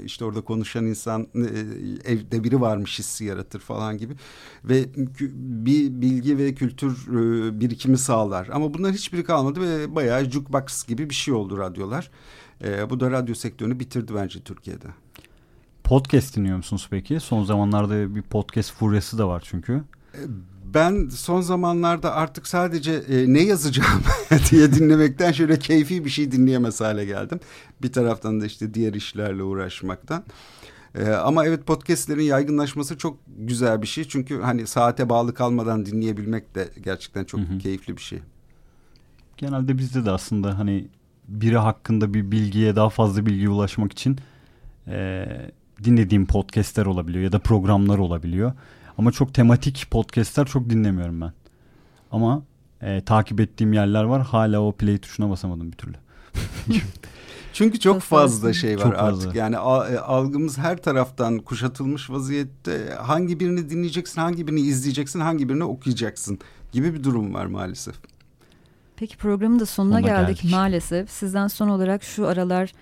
işte 0.04 0.24
orada 0.24 0.40
konuşan 0.40 0.86
insan 0.86 1.22
e, 1.34 1.38
evde 2.12 2.44
biri 2.44 2.60
varmış 2.60 2.98
hissi 2.98 3.24
yaratır 3.24 3.60
falan 3.60 3.98
gibi. 3.98 4.14
Ve 4.64 4.84
bir 5.34 6.00
bilgi 6.00 6.38
ve 6.38 6.54
kültür 6.54 7.08
e, 7.08 7.60
birikimi 7.60 7.98
sağlar. 7.98 8.48
Ama 8.52 8.74
bunların 8.74 8.94
hiçbiri 8.94 9.24
kalmadı 9.24 9.60
ve 9.60 9.94
bayağı 9.94 10.30
jukebox 10.30 10.86
gibi 10.86 11.10
bir 11.10 11.14
şey 11.14 11.34
oldu 11.34 11.58
radyolar. 11.58 12.10
E, 12.64 12.90
bu 12.90 13.00
da 13.00 13.10
radyo 13.10 13.34
sektörünü 13.34 13.80
bitirdi 13.80 14.14
bence 14.14 14.40
Türkiye'de. 14.40 14.86
Podcast 15.84 16.36
dinliyor 16.36 16.56
musunuz 16.56 16.86
peki? 16.90 17.20
Son 17.20 17.44
zamanlarda 17.44 18.14
bir 18.14 18.22
podcast 18.22 18.72
furyası 18.72 19.18
da 19.18 19.28
var 19.28 19.44
çünkü. 19.46 19.82
Ben 20.74 21.08
son 21.08 21.40
zamanlarda 21.40 22.14
artık 22.14 22.46
sadece 22.46 22.92
e, 22.92 23.32
ne 23.32 23.42
yazacağım 23.42 24.02
diye 24.50 24.72
dinlemekten 24.72 25.32
şöyle 25.32 25.58
keyfi 25.58 26.04
bir 26.04 26.10
şey 26.10 26.32
dinleyemez 26.32 26.80
hale 26.80 27.04
geldim. 27.04 27.40
Bir 27.82 27.92
taraftan 27.92 28.40
da 28.40 28.46
işte 28.46 28.74
diğer 28.74 28.94
işlerle 28.94 29.42
uğraşmaktan. 29.42 30.24
E, 30.94 31.08
ama 31.08 31.46
evet 31.46 31.66
podcastlerin 31.66 32.22
yaygınlaşması 32.22 32.98
çok 32.98 33.18
güzel 33.38 33.82
bir 33.82 33.86
şey. 33.86 34.04
Çünkü 34.04 34.40
hani 34.40 34.66
saate 34.66 35.08
bağlı 35.08 35.34
kalmadan 35.34 35.86
dinleyebilmek 35.86 36.54
de 36.54 36.68
gerçekten 36.84 37.24
çok 37.24 37.40
keyifli 37.62 37.96
bir 37.96 38.02
şey. 38.02 38.18
Genelde 39.36 39.78
bizde 39.78 40.04
de 40.04 40.10
aslında 40.10 40.58
hani 40.58 40.88
biri 41.28 41.58
hakkında 41.58 42.14
bir 42.14 42.30
bilgiye 42.30 42.76
daha 42.76 42.88
fazla 42.88 43.26
bilgiye 43.26 43.48
ulaşmak 43.48 43.92
için 43.92 44.18
e, 44.88 45.26
dinlediğim 45.84 46.26
podcastler 46.26 46.86
olabiliyor 46.86 47.24
ya 47.24 47.32
da 47.32 47.38
programlar 47.38 47.98
olabiliyor. 47.98 48.52
Ama 48.98 49.12
çok 49.12 49.34
tematik 49.34 49.86
podcastler 49.90 50.46
çok 50.46 50.70
dinlemiyorum 50.70 51.20
ben. 51.20 51.32
Ama 52.10 52.42
e, 52.82 53.00
takip 53.00 53.40
ettiğim 53.40 53.72
yerler 53.72 54.04
var. 54.04 54.22
Hala 54.22 54.60
o 54.60 54.72
play 54.72 54.98
tuşuna 54.98 55.30
basamadım 55.30 55.72
bir 55.72 55.76
türlü. 55.76 55.94
Çünkü 57.52 57.78
çok 57.80 58.00
fazla 58.00 58.52
şey 58.52 58.76
var 58.76 58.82
Çok 58.82 58.92
artık. 58.94 59.24
fazla. 59.24 59.38
Yani 59.38 59.58
a- 59.58 59.88
e, 59.88 59.98
algımız 59.98 60.58
her 60.58 60.82
taraftan 60.82 61.38
kuşatılmış 61.38 62.10
vaziyette. 62.10 62.94
Hangi 63.02 63.40
birini 63.40 63.70
dinleyeceksin, 63.70 64.20
hangi 64.20 64.46
birini 64.46 64.60
izleyeceksin, 64.60 65.20
hangi 65.20 65.48
birini 65.48 65.64
okuyacaksın 65.64 66.38
gibi 66.72 66.94
bir 66.94 67.04
durum 67.04 67.34
var 67.34 67.46
maalesef. 67.46 67.94
Peki 68.96 69.16
programın 69.16 69.60
da 69.60 69.66
sonuna 69.66 69.94
Sonuna 69.98 70.06
geldik, 70.08 70.36
geldik. 70.36 70.50
maalesef. 70.52 71.10
Sizden 71.10 71.46
son 71.48 71.68
olarak 71.68 72.02
şu 72.02 72.26
aralar 72.26 72.72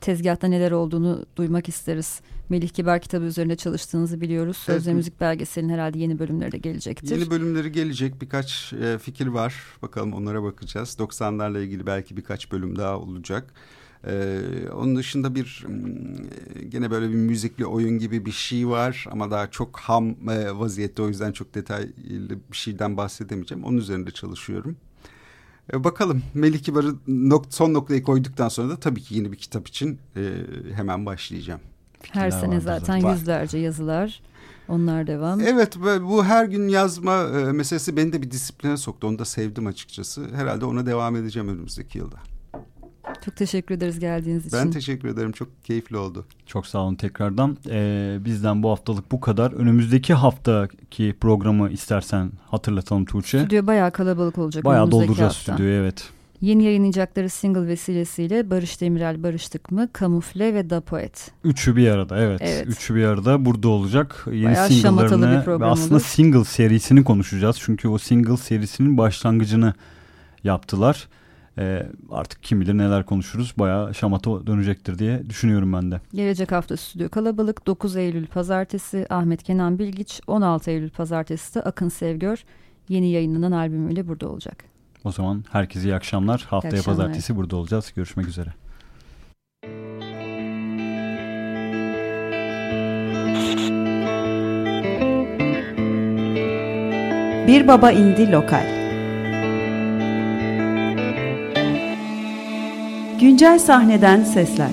tezgahta 0.00 0.46
neler 0.46 0.70
olduğunu 0.70 1.24
duymak 1.36 1.68
isteriz. 1.68 2.20
Melih 2.50 2.68
Kibar 2.68 3.00
kitabı 3.00 3.24
üzerinde 3.24 3.56
çalıştığınızı 3.56 4.20
biliyoruz. 4.20 4.56
Söz 4.56 4.86
ve 4.86 4.90
Evet. 4.90 4.96
müzik 4.96 5.20
belgeselinin 5.20 5.72
herhalde 5.72 5.98
yeni 5.98 6.18
bölümleri 6.18 6.52
de 6.52 6.58
gelecektir. 6.58 7.16
Yeni 7.16 7.30
bölümleri 7.30 7.72
gelecek 7.72 8.22
birkaç 8.22 8.72
e, 8.72 8.98
fikir 8.98 9.26
var. 9.26 9.54
Bakalım 9.82 10.12
onlara 10.12 10.42
bakacağız. 10.42 10.96
90'larla 10.98 11.62
ilgili 11.62 11.86
belki 11.86 12.16
birkaç 12.16 12.52
bölüm 12.52 12.76
daha 12.78 12.98
olacak. 12.98 13.54
E, 14.06 14.40
onun 14.74 14.96
dışında 14.96 15.34
bir 15.34 15.64
mm, 15.68 16.70
gene 16.70 16.90
böyle 16.90 17.08
bir 17.08 17.14
müzikli 17.14 17.66
oyun 17.66 17.98
gibi 17.98 18.26
bir 18.26 18.32
şey 18.32 18.68
var 18.68 19.06
ama 19.10 19.30
daha 19.30 19.50
çok 19.50 19.80
ham 19.80 20.28
e, 20.30 20.58
vaziyette 20.58 21.02
o 21.02 21.08
yüzden 21.08 21.32
çok 21.32 21.54
detaylı 21.54 22.30
bir 22.52 22.56
şeyden 22.56 22.96
bahsedemeyeceğim. 22.96 23.64
Onun 23.64 23.76
üzerinde 23.78 24.10
çalışıyorum. 24.10 24.76
E, 25.72 25.84
bakalım 25.84 26.22
Melih 26.34 26.58
Kibar'ı 26.58 26.94
nok- 27.08 27.44
son 27.50 27.74
noktayı 27.74 28.02
koyduktan 28.02 28.48
sonra 28.48 28.68
da 28.68 28.76
tabii 28.80 29.00
ki 29.02 29.14
yeni 29.14 29.32
bir 29.32 29.36
kitap 29.36 29.68
için 29.68 29.98
e, 30.16 30.32
hemen 30.74 31.06
başlayacağım. 31.06 31.60
Her 32.12 32.30
sene 32.30 32.60
zaten 32.60 33.00
zaten. 33.00 33.12
yüzlerce 33.12 33.58
yazılar. 33.58 34.20
Onlar 34.68 35.06
devam. 35.06 35.40
Evet 35.40 35.76
ve 35.76 36.02
bu 36.02 36.24
her 36.24 36.44
gün 36.44 36.68
yazma 36.68 37.22
e, 37.22 37.52
meselesi 37.52 37.96
beni 37.96 38.12
de 38.12 38.22
bir 38.22 38.30
disipline 38.30 38.76
soktu. 38.76 39.06
Onu 39.06 39.18
da 39.18 39.24
sevdim 39.24 39.66
açıkçası. 39.66 40.26
Herhalde 40.34 40.64
ona 40.64 40.86
devam 40.86 41.16
edeceğim 41.16 41.48
önümüzdeki 41.48 41.98
yılda. 41.98 42.16
Çok 43.24 43.36
teşekkür 43.36 43.74
ederiz 43.74 43.98
geldiğiniz 43.98 44.46
için. 44.46 44.58
Ben 44.58 44.70
teşekkür 44.70 45.08
ederim. 45.08 45.32
Çok 45.32 45.64
keyifli 45.64 45.96
oldu. 45.96 46.26
Çok 46.46 46.66
sağ 46.66 46.78
olun 46.78 46.94
tekrardan. 46.94 47.56
Ee, 47.70 48.18
bizden 48.20 48.62
bu 48.62 48.70
haftalık 48.70 49.12
bu 49.12 49.20
kadar. 49.20 49.52
Önümüzdeki 49.52 50.14
haftaki 50.14 51.16
programı 51.20 51.70
istersen 51.70 52.32
hatırlatalım 52.50 53.04
Tuğçe. 53.04 53.38
Stüdyo 53.40 53.66
bayağı 53.66 53.90
kalabalık 53.90 54.38
olacak. 54.38 54.64
Bayağı 54.64 54.90
dolduracağız 54.90 55.34
hafta. 55.34 55.52
stüdyoyu 55.52 55.80
evet. 55.80 56.10
Yeni 56.40 56.64
yayınlayacakları 56.64 57.28
single 57.28 57.66
vesilesiyle 57.66 58.50
Barış 58.50 58.80
Demirel 58.80 59.22
Barıştık 59.22 59.70
mı, 59.70 59.88
Kamufle 59.92 60.54
ve 60.54 60.70
Da 60.70 60.80
Poet. 60.80 61.30
Üçü 61.44 61.76
bir 61.76 61.88
arada 61.88 62.18
evet. 62.18 62.40
Evet. 62.44 62.66
Üçü 62.66 62.94
bir 62.94 63.04
arada 63.04 63.44
burada 63.44 63.68
olacak. 63.68 64.26
Yeni 64.32 64.44
Bayağı 64.44 64.68
single'larını 64.68 65.60
ve 65.60 65.64
aslında 65.64 65.94
olur. 65.94 66.04
single 66.04 66.44
serisini 66.44 67.04
konuşacağız. 67.04 67.56
Çünkü 67.60 67.88
o 67.88 67.98
single 67.98 68.36
serisinin 68.36 68.98
başlangıcını 68.98 69.74
yaptılar. 70.44 71.08
Ee, 71.58 71.86
artık 72.10 72.42
kim 72.42 72.60
bilir 72.60 72.78
neler 72.78 73.06
konuşuruz. 73.06 73.54
Bayağı 73.58 73.94
şamata 73.94 74.46
dönecektir 74.46 74.98
diye 74.98 75.30
düşünüyorum 75.30 75.72
ben 75.72 75.90
de. 75.90 76.00
Gelecek 76.14 76.52
hafta 76.52 76.76
stüdyo 76.76 77.08
kalabalık. 77.08 77.66
9 77.66 77.96
Eylül 77.96 78.26
pazartesi 78.26 79.06
Ahmet 79.10 79.42
Kenan 79.42 79.78
Bilgiç, 79.78 80.20
16 80.26 80.70
Eylül 80.70 80.90
pazartesi 80.90 81.54
de 81.54 81.62
Akın 81.62 81.88
Sevgör 81.88 82.44
yeni 82.88 83.10
yayınlanan 83.10 83.52
albümüyle 83.52 84.08
burada 84.08 84.28
olacak. 84.28 84.64
O 85.04 85.12
zaman 85.12 85.44
herkese 85.52 85.88
iyi 85.88 85.94
akşamlar. 85.94 86.46
Haftaya 86.50 86.74
iyi 86.74 86.78
akşamlar. 86.78 86.98
pazartesi 86.98 87.36
burada 87.36 87.56
olacağız. 87.56 87.92
Görüşmek 87.96 88.28
üzere. 88.28 88.50
Bir 97.46 97.68
Baba 97.68 97.90
indi 97.90 98.32
Lokal 98.32 98.80
Güncel 103.20 103.58
sahneden 103.58 104.24
sesler. 104.24 104.70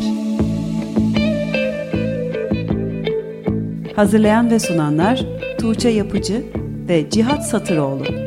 Hazırlayan 3.96 4.52
ve 4.52 4.60
sunanlar 4.60 5.26
Tuğçe 5.60 5.90
Yapıcı 5.90 6.46
ve 6.88 7.10
Cihat 7.10 7.50
Satıroğlu. 7.50 8.27